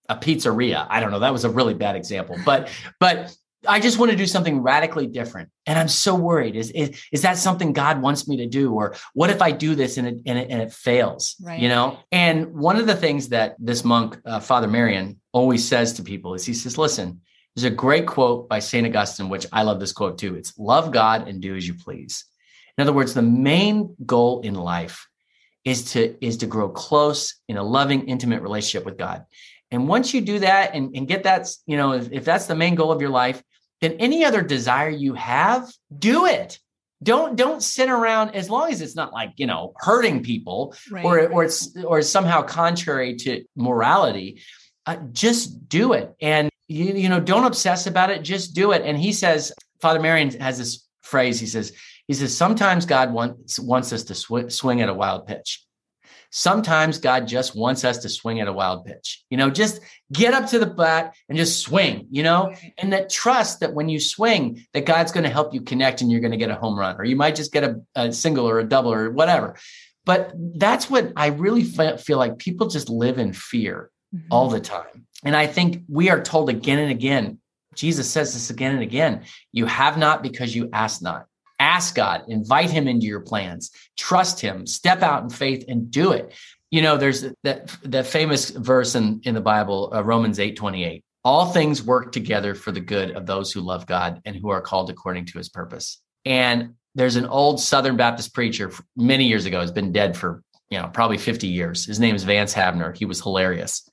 a 0.10 0.16
pizzeria. 0.16 0.88
I 0.90 1.00
don't 1.00 1.12
know. 1.12 1.20
That 1.20 1.32
was 1.32 1.46
a 1.46 1.50
really 1.50 1.76
bad 1.76 1.96
example, 1.96 2.36
but, 2.44 2.70
but 3.00 3.34
I 3.68 3.80
just 3.80 4.00
want 4.00 4.12
to 4.12 4.18
do 4.18 4.26
something 4.26 4.62
radically 4.62 5.08
different. 5.08 5.50
And 5.66 5.78
I'm 5.78 5.90
so 5.90 6.16
worried. 6.16 6.56
Is, 6.56 6.72
is, 6.72 7.02
is 7.12 7.22
that 7.24 7.38
something 7.38 7.74
God 7.74 8.02
wants 8.02 8.28
me 8.28 8.38
to 8.38 8.46
do? 8.46 8.74
Or 8.74 8.96
what 9.14 9.30
if 9.30 9.42
I 9.42 9.52
do 9.52 9.76
this 9.76 9.98
and 9.98 10.08
it, 10.08 10.22
and 10.26 10.40
it, 10.40 10.50
and 10.50 10.62
it 10.62 10.72
fails? 10.72 11.36
Right. 11.42 11.60
You 11.60 11.68
know? 11.68 12.00
And 12.12 12.54
one 12.54 12.78
of 12.78 12.88
the 12.88 12.96
things 12.96 13.30
that 13.30 13.56
this 13.60 13.84
monk, 13.84 14.18
uh, 14.26 14.40
Father 14.40 14.68
Marian, 14.68 15.20
always 15.34 15.68
says 15.68 15.94
to 15.94 16.04
people 16.04 16.34
is 16.34 16.46
he 16.46 16.54
says, 16.54 16.78
listen, 16.78 17.22
there's 17.56 17.66
a 17.72 17.76
great 17.76 18.08
quote 18.08 18.48
by 18.48 18.60
St. 18.60 18.88
Augustine, 18.88 19.30
which 19.30 19.46
I 19.52 19.64
love 19.64 19.80
this 19.80 19.92
quote 19.92 20.18
too. 20.18 20.36
It's 20.36 20.58
love 20.58 20.92
God 20.92 21.28
and 21.28 21.42
do 21.42 21.56
as 21.56 21.68
you 21.68 21.74
please. 21.74 22.26
In 22.78 22.82
other 22.82 22.94
words, 22.94 23.14
the 23.14 23.22
main 23.22 23.96
goal 24.06 24.42
in 24.42 24.54
life 24.54 25.08
is 25.66 25.92
to, 25.92 26.16
is 26.26 26.38
to 26.38 26.46
grow 26.46 26.70
close 26.70 27.36
in 27.50 27.58
a 27.58 27.64
loving, 27.64 28.08
intimate 28.08 28.42
relationship 28.42 28.86
with 28.86 28.98
God. 28.98 29.26
And 29.72 29.88
once 29.88 30.14
you 30.14 30.22
do 30.22 30.40
that 30.40 30.74
and, 30.74 30.96
and 30.96 31.08
get 31.08 31.24
that, 31.24 31.48
you 31.68 31.78
know, 31.78 31.94
if, 31.94 32.12
if 32.12 32.26
that's 32.26 32.48
the 32.48 32.56
main 32.56 32.76
goal 32.76 32.92
of 32.92 33.02
your 33.02 33.10
life, 33.10 33.44
then 33.82 33.94
any 34.00 34.26
other 34.26 34.42
desire 34.42 34.90
you 34.90 35.14
have, 35.14 35.72
do 35.98 36.26
it. 36.26 36.60
Don't 37.02 37.38
don't 37.38 37.64
sit 37.64 37.90
around 37.90 38.32
as 38.32 38.50
long 38.50 38.72
as 38.72 38.82
it's 38.82 38.96
not 38.96 39.14
like 39.14 39.32
you 39.38 39.48
know 39.48 39.74
hurting 39.78 40.22
people 40.22 40.76
right. 40.92 41.06
or 41.06 41.30
or 41.30 41.44
it's 41.46 41.76
or 41.84 42.02
somehow 42.02 42.42
contrary 42.42 43.16
to 43.18 43.46
morality. 43.56 44.42
Uh, 44.86 44.98
just 45.14 45.70
do 45.70 45.94
it, 45.94 46.14
and 46.22 46.50
you 46.68 46.86
you 46.94 47.08
know 47.08 47.22
don't 47.22 47.46
obsess 47.46 47.88
about 47.88 48.10
it. 48.10 48.22
Just 48.22 48.54
do 48.54 48.74
it. 48.74 48.82
And 48.84 48.98
he 48.98 49.14
says, 49.14 49.54
Father 49.82 50.02
Marian 50.02 50.38
has 50.42 50.58
this 50.58 50.86
phrase. 51.02 51.40
He 51.40 51.48
says 51.48 51.72
he 52.08 52.14
says 52.14 52.36
sometimes 52.36 52.86
God 52.86 53.14
wants 53.14 53.60
wants 53.60 53.94
us 53.94 54.04
to 54.06 54.16
sw- 54.16 54.50
swing 54.54 54.82
at 54.82 54.90
a 54.90 54.94
wild 54.94 55.26
pitch. 55.26 55.64
Sometimes 56.32 57.00
God 57.00 57.28
just 57.28 57.56
wants 57.56 57.84
us 57.84 57.98
to 58.00 58.10
swing 58.10 58.40
at 58.40 58.48
a 58.48 58.54
wild 58.54 58.86
pitch. 58.86 59.24
You 59.30 59.38
know, 59.38 59.50
just 59.50 59.82
get 60.14 60.34
up 60.34 60.48
to 60.50 60.60
the 60.60 60.68
bat 60.68 61.16
and 61.28 61.38
just 61.38 61.62
swing, 61.62 62.08
you 62.12 62.22
know, 62.22 62.54
and 62.78 62.94
that 62.94 63.10
trust 63.10 63.62
that 63.62 63.74
when 63.74 63.90
you 63.90 64.00
swing, 64.00 64.66
that 64.74 64.86
God's 64.86 65.12
going 65.12 65.24
to 65.24 65.30
help 65.30 65.54
you 65.54 65.62
connect 65.62 66.02
and 66.02 66.12
you're 66.12 66.22
going 66.22 66.32
to 66.32 66.38
get 66.38 66.52
a 66.52 66.56
home 66.56 66.78
run, 66.78 66.98
or 66.98 67.04
you 67.04 67.16
might 67.16 67.36
just 67.36 67.52
get 67.52 67.64
a, 67.64 67.82
a 67.96 68.12
single 68.12 68.48
or 68.48 68.60
a 68.60 68.68
double 68.68 68.94
or 68.94 69.10
whatever. 69.10 69.56
But 70.06 70.34
that's 70.36 70.90
what 70.90 71.12
I 71.16 71.28
really 71.28 71.64
feel 71.64 72.18
like 72.18 72.38
people 72.38 72.68
just 72.68 72.90
live 72.90 73.18
in 73.18 73.34
fear 73.34 73.92
mm-hmm. 74.16 74.28
all 74.32 74.50
the 74.50 74.60
time. 74.60 75.08
And 75.24 75.36
I 75.36 75.48
think 75.48 75.84
we 75.88 76.10
are 76.10 76.22
told 76.22 76.50
again 76.50 76.80
and 76.80 76.92
again, 76.92 77.40
Jesus 77.76 78.10
says 78.10 78.34
this 78.34 78.50
again 78.50 78.74
and 78.74 78.82
again 78.82 79.24
you 79.52 79.66
have 79.66 79.98
not 79.98 80.24
because 80.24 80.56
you 80.56 80.70
ask 80.74 81.02
not. 81.02 81.26
Ask 81.60 81.96
God, 81.96 82.24
invite 82.28 82.70
Him 82.70 82.88
into 82.88 83.06
your 83.06 83.20
plans, 83.20 83.72
trust 83.98 84.40
Him, 84.40 84.66
step 84.66 85.02
out 85.02 85.24
in 85.24 85.30
faith 85.30 85.66
and 85.68 85.92
do 85.92 86.12
it. 86.12 86.34
You 86.72 86.82
know, 86.82 86.98
there's 86.98 87.26
that 87.44 87.76
that 87.84 88.08
famous 88.08 88.50
verse 88.50 88.96
in, 88.96 89.22
in 89.24 89.34
the 89.34 89.42
Bible, 89.42 89.92
uh, 89.94 90.04
Romans 90.04 90.40
8 90.40 90.56
28. 90.56 91.04
All 91.24 91.52
things 91.52 91.84
work 91.84 92.12
together 92.12 92.56
for 92.56 92.72
the 92.72 92.80
good 92.80 93.12
of 93.12 93.26
those 93.26 93.52
who 93.52 93.62
love 93.62 93.86
God 93.86 94.22
and 94.24 94.36
who 94.36 94.50
are 94.50 94.62
called 94.62 94.90
according 94.90 95.26
to 95.26 95.38
his 95.38 95.50
purpose. 95.50 96.02
And 96.24 96.76
there's 96.96 97.18
an 97.18 97.26
old 97.26 97.60
Southern 97.60 97.98
Baptist 97.98 98.34
preacher 98.34 98.72
many 98.96 99.26
years 99.26 99.46
ago, 99.46 99.60
has 99.60 99.72
been 99.72 99.92
dead 99.92 100.16
for, 100.16 100.42
you 100.70 100.80
know, 100.80 100.88
probably 100.88 101.18
50 101.18 101.48
years. 101.48 101.86
His 101.86 102.00
name 102.00 102.16
is 102.16 102.24
Vance 102.24 102.54
Havner. 102.54 102.96
He 102.96 103.06
was 103.06 103.22
hilarious. 103.22 103.90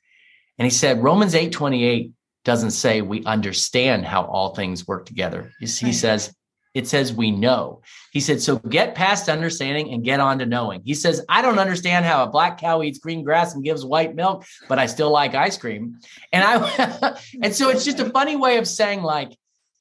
And 0.58 0.66
he 0.66 0.70
said, 0.70 1.02
Romans 1.02 1.34
8 1.34 1.52
28 1.52 2.12
doesn't 2.44 2.70
say 2.70 3.02
we 3.02 3.24
understand 3.24 4.04
how 4.04 4.24
all 4.24 4.54
things 4.54 4.86
work 4.86 5.04
together. 5.04 5.52
He 5.58 5.66
says 5.66 6.32
it 6.76 6.86
says 6.86 7.10
we 7.10 7.30
know. 7.30 7.80
He 8.12 8.20
said, 8.20 8.42
so 8.42 8.58
get 8.58 8.94
past 8.94 9.30
understanding 9.30 9.94
and 9.94 10.04
get 10.04 10.20
on 10.20 10.38
to 10.40 10.46
knowing. 10.46 10.82
He 10.84 10.92
says, 10.92 11.24
I 11.26 11.40
don't 11.40 11.58
understand 11.58 12.04
how 12.04 12.22
a 12.22 12.28
black 12.28 12.60
cow 12.60 12.82
eats 12.82 12.98
green 12.98 13.24
grass 13.24 13.54
and 13.54 13.64
gives 13.64 13.82
white 13.82 14.14
milk, 14.14 14.44
but 14.68 14.78
I 14.78 14.84
still 14.84 15.10
like 15.10 15.34
ice 15.34 15.56
cream. 15.56 15.98
And 16.34 16.44
I, 16.44 17.18
and 17.42 17.54
so 17.54 17.70
it's 17.70 17.82
just 17.82 17.98
a 17.98 18.10
funny 18.10 18.36
way 18.36 18.58
of 18.58 18.68
saying, 18.68 19.02
like, 19.02 19.34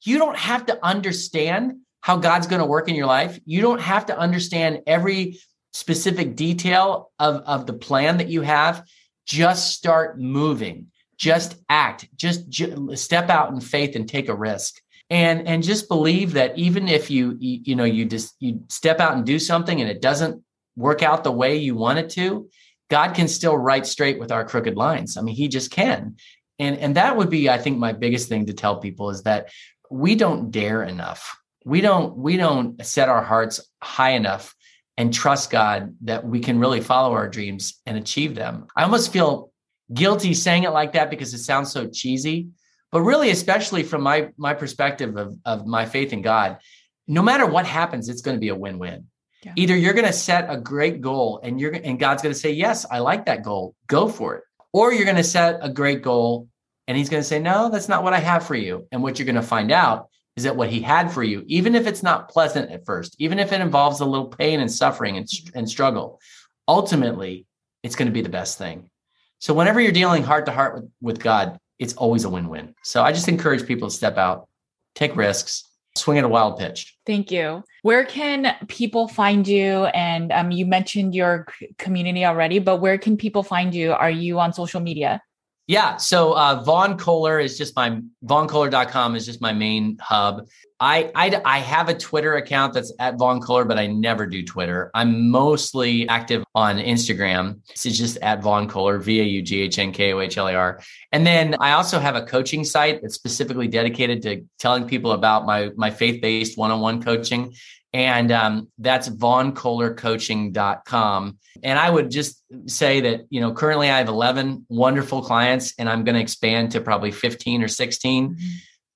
you 0.04 0.16
don't 0.16 0.38
have 0.38 0.64
to 0.66 0.82
understand 0.82 1.80
how 2.00 2.16
God's 2.16 2.46
going 2.46 2.60
to 2.60 2.66
work 2.66 2.88
in 2.88 2.94
your 2.94 3.06
life. 3.06 3.38
You 3.44 3.60
don't 3.60 3.82
have 3.82 4.06
to 4.06 4.18
understand 4.18 4.80
every 4.86 5.38
specific 5.74 6.34
detail 6.34 7.12
of, 7.18 7.42
of 7.42 7.66
the 7.66 7.74
plan 7.74 8.16
that 8.18 8.28
you 8.28 8.40
have. 8.40 8.86
Just 9.26 9.74
start 9.74 10.18
moving, 10.18 10.86
just 11.18 11.56
act, 11.68 12.08
just, 12.16 12.48
just 12.48 13.04
step 13.04 13.28
out 13.28 13.52
in 13.52 13.60
faith 13.60 13.96
and 13.96 14.08
take 14.08 14.30
a 14.30 14.34
risk 14.34 14.80
and 15.10 15.46
and 15.46 15.62
just 15.62 15.88
believe 15.88 16.32
that 16.32 16.56
even 16.58 16.88
if 16.88 17.10
you, 17.10 17.36
you 17.38 17.60
you, 17.64 17.76
know 17.76 17.84
you 17.84 18.04
just 18.04 18.34
you 18.40 18.60
step 18.68 19.00
out 19.00 19.14
and 19.14 19.24
do 19.24 19.38
something 19.38 19.80
and 19.80 19.90
it 19.90 20.02
doesn't 20.02 20.42
work 20.76 21.02
out 21.02 21.24
the 21.24 21.32
way 21.32 21.56
you 21.56 21.74
want 21.74 21.98
it 21.98 22.10
to 22.10 22.48
god 22.90 23.14
can 23.14 23.28
still 23.28 23.56
write 23.56 23.86
straight 23.86 24.18
with 24.18 24.32
our 24.32 24.44
crooked 24.44 24.76
lines. 24.76 25.16
I 25.16 25.22
mean 25.22 25.34
he 25.34 25.48
just 25.48 25.70
can. 25.70 26.16
And 26.58 26.78
and 26.78 26.96
that 26.96 27.16
would 27.16 27.30
be 27.30 27.48
i 27.48 27.58
think 27.58 27.78
my 27.78 27.92
biggest 27.92 28.28
thing 28.28 28.46
to 28.46 28.52
tell 28.52 28.78
people 28.78 29.10
is 29.10 29.22
that 29.22 29.50
we 29.90 30.14
don't 30.14 30.50
dare 30.50 30.82
enough. 30.82 31.38
We 31.64 31.80
don't 31.80 32.16
we 32.16 32.36
don't 32.36 32.84
set 32.84 33.08
our 33.08 33.22
hearts 33.22 33.60
high 33.82 34.10
enough 34.10 34.54
and 34.96 35.12
trust 35.12 35.50
god 35.50 35.94
that 36.02 36.24
we 36.24 36.40
can 36.40 36.58
really 36.58 36.80
follow 36.80 37.12
our 37.12 37.28
dreams 37.28 37.80
and 37.86 37.96
achieve 37.96 38.34
them. 38.34 38.66
I 38.76 38.82
almost 38.82 39.12
feel 39.12 39.52
guilty 39.92 40.34
saying 40.34 40.64
it 40.64 40.70
like 40.70 40.94
that 40.94 41.10
because 41.10 41.32
it 41.34 41.38
sounds 41.38 41.70
so 41.70 41.88
cheesy 41.88 42.48
but 42.92 43.02
really, 43.02 43.30
especially 43.30 43.82
from 43.82 44.02
my 44.02 44.30
my 44.36 44.54
perspective 44.54 45.16
of, 45.16 45.36
of 45.44 45.66
my 45.66 45.86
faith 45.86 46.12
in 46.12 46.22
God, 46.22 46.58
no 47.06 47.22
matter 47.22 47.46
what 47.46 47.66
happens, 47.66 48.08
it's 48.08 48.22
going 48.22 48.36
to 48.36 48.40
be 48.40 48.48
a 48.48 48.54
win-win. 48.54 49.06
Yeah. 49.42 49.52
Either 49.56 49.76
you're 49.76 49.92
going 49.92 50.06
to 50.06 50.12
set 50.12 50.46
a 50.48 50.56
great 50.56 51.00
goal 51.00 51.40
and 51.42 51.60
you're 51.60 51.72
and 51.72 51.98
God's 51.98 52.22
going 52.22 52.34
to 52.34 52.38
say, 52.38 52.52
Yes, 52.52 52.86
I 52.90 52.98
like 52.98 53.26
that 53.26 53.42
goal. 53.42 53.74
Go 53.86 54.08
for 54.08 54.36
it. 54.36 54.44
Or 54.72 54.92
you're 54.92 55.04
going 55.04 55.16
to 55.16 55.24
set 55.24 55.58
a 55.62 55.68
great 55.68 56.02
goal 56.02 56.48
and 56.88 56.96
he's 56.96 57.08
going 57.08 57.22
to 57.22 57.28
say, 57.28 57.38
No, 57.38 57.70
that's 57.70 57.88
not 57.88 58.02
what 58.02 58.12
I 58.12 58.18
have 58.18 58.46
for 58.46 58.54
you. 58.54 58.86
And 58.92 59.02
what 59.02 59.18
you're 59.18 59.26
going 59.26 59.36
to 59.36 59.42
find 59.42 59.70
out 59.70 60.08
is 60.36 60.44
that 60.44 60.56
what 60.56 60.68
he 60.68 60.80
had 60.80 61.10
for 61.10 61.22
you, 61.22 61.44
even 61.46 61.74
if 61.74 61.86
it's 61.86 62.02
not 62.02 62.28
pleasant 62.28 62.70
at 62.70 62.84
first, 62.84 63.16
even 63.18 63.38
if 63.38 63.52
it 63.52 63.60
involves 63.60 64.00
a 64.00 64.04
little 64.04 64.28
pain 64.28 64.60
and 64.60 64.70
suffering 64.70 65.16
and, 65.16 65.28
and 65.54 65.68
struggle, 65.68 66.20
ultimately 66.68 67.46
it's 67.82 67.96
going 67.96 68.06
to 68.06 68.12
be 68.12 68.20
the 68.20 68.28
best 68.28 68.58
thing. 68.58 68.90
So 69.38 69.54
whenever 69.54 69.80
you're 69.80 69.92
dealing 69.92 70.22
heart 70.22 70.46
to 70.46 70.52
heart 70.52 70.74
with, 70.74 70.90
with 71.00 71.22
God, 71.22 71.58
it's 71.78 71.94
always 71.94 72.24
a 72.24 72.30
win-win. 72.30 72.74
So 72.82 73.02
I 73.02 73.12
just 73.12 73.28
encourage 73.28 73.66
people 73.66 73.88
to 73.88 73.94
step 73.94 74.16
out, 74.16 74.48
take 74.94 75.16
risks, 75.16 75.64
swing 75.96 76.18
at 76.18 76.24
a 76.24 76.28
wild 76.28 76.58
pitch. 76.58 76.96
Thank 77.06 77.30
you. 77.30 77.62
Where 77.82 78.04
can 78.04 78.54
people 78.68 79.08
find 79.08 79.46
you? 79.46 79.86
And 79.86 80.32
um, 80.32 80.50
you 80.50 80.66
mentioned 80.66 81.14
your 81.14 81.46
community 81.78 82.24
already, 82.24 82.58
but 82.58 82.80
where 82.80 82.98
can 82.98 83.16
people 83.16 83.42
find 83.42 83.74
you? 83.74 83.92
Are 83.92 84.10
you 84.10 84.38
on 84.38 84.52
social 84.52 84.80
media? 84.80 85.22
Yeah. 85.66 85.96
So 85.96 86.32
uh, 86.32 86.62
Vaughn 86.62 86.96
Kohler 86.96 87.40
is 87.40 87.58
just 87.58 87.74
my 87.74 88.00
vaughnkohler.com 88.24 89.16
is 89.16 89.26
just 89.26 89.40
my 89.40 89.52
main 89.52 89.98
hub. 90.00 90.46
I, 90.78 91.10
I 91.14 91.40
I 91.44 91.58
have 91.58 91.88
a 91.88 91.94
Twitter 91.94 92.34
account 92.34 92.74
that's 92.74 92.92
at 93.00 93.16
Vaughn 93.16 93.40
Kohler, 93.40 93.64
but 93.64 93.78
I 93.78 93.86
never 93.86 94.26
do 94.26 94.44
Twitter. 94.44 94.90
I'm 94.94 95.30
mostly 95.30 96.06
active 96.08 96.44
on 96.54 96.76
Instagram. 96.76 97.60
It's 97.70 97.82
just 97.82 98.18
at 98.18 98.42
Vaughn 98.42 98.68
Kohler, 98.68 98.98
V 98.98 99.20
A 99.20 99.24
U 99.24 99.42
G 99.42 99.62
H 99.62 99.78
N 99.78 99.90
K 99.90 100.12
O 100.12 100.20
H 100.20 100.36
L 100.36 100.48
A 100.48 100.54
R. 100.54 100.80
And 101.12 101.26
then 101.26 101.56
I 101.60 101.72
also 101.72 101.98
have 101.98 102.14
a 102.14 102.22
coaching 102.22 102.62
site 102.62 103.00
that's 103.00 103.14
specifically 103.14 103.68
dedicated 103.68 104.22
to 104.22 104.44
telling 104.58 104.86
people 104.86 105.12
about 105.12 105.46
my 105.46 105.70
my 105.76 105.90
faith 105.90 106.20
based 106.20 106.58
one 106.58 106.70
on 106.70 106.80
one 106.80 107.02
coaching. 107.02 107.54
And 107.96 108.30
um, 108.30 108.70
that's 108.76 109.08
vaughnkohlercoaching.com. 109.08 111.38
And 111.62 111.78
I 111.78 111.88
would 111.88 112.10
just 112.10 112.42
say 112.66 113.00
that, 113.00 113.24
you 113.30 113.40
know, 113.40 113.54
currently 113.54 113.88
I 113.88 113.96
have 113.96 114.08
11 114.08 114.66
wonderful 114.68 115.22
clients 115.22 115.72
and 115.78 115.88
I'm 115.88 116.04
going 116.04 116.16
to 116.16 116.20
expand 116.20 116.72
to 116.72 116.82
probably 116.82 117.10
15 117.10 117.62
or 117.62 117.68
16. 117.68 118.28
Mm-hmm. 118.28 118.46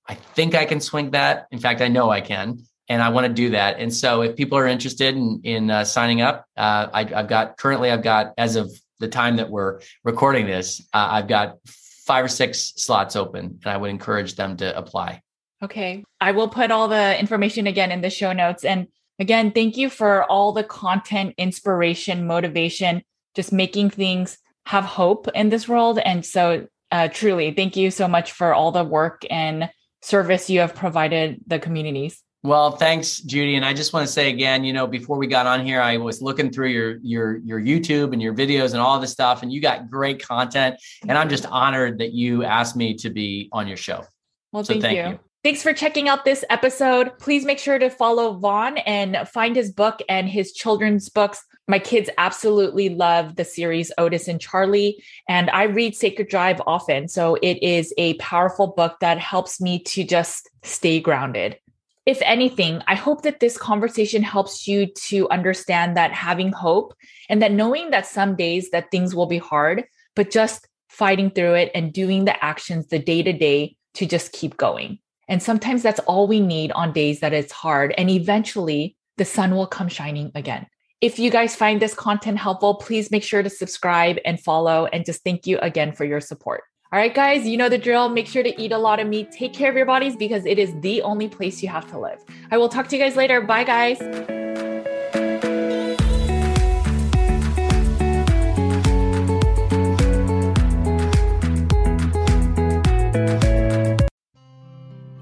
I 0.06 0.16
think 0.16 0.54
I 0.54 0.66
can 0.66 0.82
swing 0.82 1.12
that. 1.12 1.46
In 1.50 1.58
fact, 1.58 1.80
I 1.80 1.88
know 1.88 2.10
I 2.10 2.20
can. 2.20 2.58
And 2.90 3.00
I 3.00 3.08
want 3.08 3.26
to 3.26 3.32
do 3.32 3.48
that. 3.50 3.78
And 3.78 3.94
so 3.94 4.20
if 4.20 4.36
people 4.36 4.58
are 4.58 4.66
interested 4.66 5.16
in, 5.16 5.40
in 5.44 5.70
uh, 5.70 5.84
signing 5.84 6.20
up, 6.20 6.44
uh, 6.58 6.88
I, 6.92 7.04
have 7.04 7.28
got 7.28 7.56
currently, 7.56 7.90
I've 7.90 8.02
got, 8.02 8.34
as 8.36 8.56
of 8.56 8.70
the 8.98 9.08
time 9.08 9.36
that 9.36 9.48
we're 9.48 9.80
recording 10.04 10.44
this, 10.44 10.86
uh, 10.92 11.08
I've 11.10 11.26
got 11.26 11.56
five 11.64 12.22
or 12.22 12.28
six 12.28 12.74
slots 12.76 13.16
open 13.16 13.60
and 13.64 13.72
I 13.72 13.78
would 13.78 13.88
encourage 13.88 14.34
them 14.34 14.58
to 14.58 14.76
apply. 14.76 15.22
Okay. 15.62 16.04
I 16.20 16.32
will 16.32 16.48
put 16.48 16.70
all 16.70 16.88
the 16.88 17.18
information 17.18 17.66
again 17.66 17.92
in 17.92 18.00
the 18.00 18.10
show 18.10 18.32
notes. 18.32 18.64
And 18.64 18.88
again, 19.18 19.52
thank 19.52 19.76
you 19.76 19.90
for 19.90 20.24
all 20.24 20.52
the 20.52 20.64
content, 20.64 21.34
inspiration, 21.36 22.26
motivation, 22.26 23.02
just 23.34 23.52
making 23.52 23.90
things 23.90 24.38
have 24.66 24.84
hope 24.84 25.28
in 25.34 25.50
this 25.50 25.68
world. 25.68 25.98
And 25.98 26.24
so, 26.24 26.66
uh, 26.90 27.08
truly, 27.08 27.52
thank 27.52 27.76
you 27.76 27.90
so 27.90 28.08
much 28.08 28.32
for 28.32 28.54
all 28.54 28.72
the 28.72 28.84
work 28.84 29.22
and 29.30 29.70
service 30.02 30.48
you 30.50 30.60
have 30.60 30.74
provided 30.74 31.40
the 31.46 31.58
communities. 31.58 32.22
Well, 32.42 32.72
thanks, 32.72 33.18
Judy. 33.18 33.56
And 33.56 33.66
I 33.66 33.74
just 33.74 33.92
want 33.92 34.06
to 34.06 34.12
say 34.12 34.30
again, 34.30 34.64
you 34.64 34.72
know, 34.72 34.86
before 34.86 35.18
we 35.18 35.26
got 35.26 35.46
on 35.46 35.64
here, 35.64 35.80
I 35.80 35.98
was 35.98 36.22
looking 36.22 36.50
through 36.50 36.68
your 36.68 36.96
your 37.02 37.36
your 37.38 37.60
YouTube 37.60 38.14
and 38.14 38.22
your 38.22 38.32
videos 38.32 38.72
and 38.72 38.80
all 38.80 38.98
this 38.98 39.12
stuff, 39.12 39.42
and 39.42 39.52
you 39.52 39.60
got 39.60 39.90
great 39.90 40.24
content. 40.26 40.76
And 41.06 41.18
I'm 41.18 41.28
just 41.28 41.44
honored 41.44 41.98
that 41.98 42.12
you 42.12 42.44
asked 42.44 42.76
me 42.76 42.94
to 42.94 43.10
be 43.10 43.50
on 43.52 43.68
your 43.68 43.76
show. 43.76 44.04
Well, 44.52 44.64
so 44.64 44.72
thank, 44.72 44.82
thank 44.82 44.96
you. 44.96 45.12
you. 45.12 45.20
Thanks 45.42 45.62
for 45.62 45.72
checking 45.72 46.06
out 46.06 46.26
this 46.26 46.44
episode. 46.50 47.18
Please 47.18 47.46
make 47.46 47.58
sure 47.58 47.78
to 47.78 47.88
follow 47.88 48.34
Vaughn 48.34 48.76
and 48.76 49.26
find 49.26 49.56
his 49.56 49.72
book 49.72 50.02
and 50.06 50.28
his 50.28 50.52
children's 50.52 51.08
books. 51.08 51.42
My 51.66 51.78
kids 51.78 52.10
absolutely 52.18 52.90
love 52.90 53.36
the 53.36 53.46
series 53.46 53.90
Otis 53.96 54.28
and 54.28 54.38
Charlie, 54.38 55.02
and 55.30 55.48
I 55.48 55.62
read 55.62 55.96
Sacred 55.96 56.28
Drive 56.28 56.60
often. 56.66 57.08
So 57.08 57.36
it 57.36 57.62
is 57.62 57.94
a 57.96 58.18
powerful 58.18 58.74
book 58.76 58.98
that 59.00 59.16
helps 59.16 59.62
me 59.62 59.78
to 59.84 60.04
just 60.04 60.46
stay 60.62 61.00
grounded. 61.00 61.56
If 62.04 62.20
anything, 62.20 62.82
I 62.86 62.94
hope 62.94 63.22
that 63.22 63.40
this 63.40 63.56
conversation 63.56 64.22
helps 64.22 64.68
you 64.68 64.88
to 65.06 65.26
understand 65.30 65.96
that 65.96 66.12
having 66.12 66.52
hope 66.52 66.92
and 67.30 67.40
that 67.40 67.52
knowing 67.52 67.92
that 67.92 68.04
some 68.04 68.36
days 68.36 68.68
that 68.72 68.90
things 68.90 69.14
will 69.14 69.26
be 69.26 69.38
hard, 69.38 69.84
but 70.14 70.30
just 70.30 70.68
fighting 70.90 71.30
through 71.30 71.54
it 71.54 71.70
and 71.74 71.94
doing 71.94 72.26
the 72.26 72.44
actions 72.44 72.88
the 72.88 72.98
day 72.98 73.22
to 73.22 73.32
day 73.32 73.76
to 73.94 74.04
just 74.04 74.32
keep 74.32 74.58
going. 74.58 74.98
And 75.30 75.42
sometimes 75.42 75.82
that's 75.82 76.00
all 76.00 76.26
we 76.26 76.40
need 76.40 76.72
on 76.72 76.92
days 76.92 77.20
that 77.20 77.32
it's 77.32 77.52
hard. 77.52 77.94
And 77.96 78.10
eventually 78.10 78.96
the 79.16 79.24
sun 79.24 79.54
will 79.54 79.66
come 79.66 79.88
shining 79.88 80.32
again. 80.34 80.66
If 81.00 81.18
you 81.18 81.30
guys 81.30 81.56
find 81.56 81.80
this 81.80 81.94
content 81.94 82.36
helpful, 82.36 82.74
please 82.74 83.10
make 83.10 83.22
sure 83.22 83.42
to 83.42 83.48
subscribe 83.48 84.18
and 84.26 84.38
follow. 84.38 84.86
And 84.86 85.06
just 85.06 85.24
thank 85.24 85.46
you 85.46 85.58
again 85.60 85.92
for 85.92 86.04
your 86.04 86.20
support. 86.20 86.64
All 86.92 86.98
right, 86.98 87.14
guys, 87.14 87.46
you 87.46 87.56
know 87.56 87.68
the 87.68 87.78
drill. 87.78 88.08
Make 88.08 88.26
sure 88.26 88.42
to 88.42 88.60
eat 88.60 88.72
a 88.72 88.78
lot 88.78 88.98
of 88.98 89.06
meat. 89.06 89.30
Take 89.30 89.54
care 89.54 89.70
of 89.70 89.76
your 89.76 89.86
bodies 89.86 90.16
because 90.16 90.44
it 90.44 90.58
is 90.58 90.74
the 90.80 91.00
only 91.02 91.28
place 91.28 91.62
you 91.62 91.68
have 91.68 91.88
to 91.92 91.98
live. 91.98 92.18
I 92.50 92.58
will 92.58 92.68
talk 92.68 92.88
to 92.88 92.96
you 92.96 93.02
guys 93.02 93.14
later. 93.14 93.40
Bye, 93.40 93.62
guys. 93.64 94.49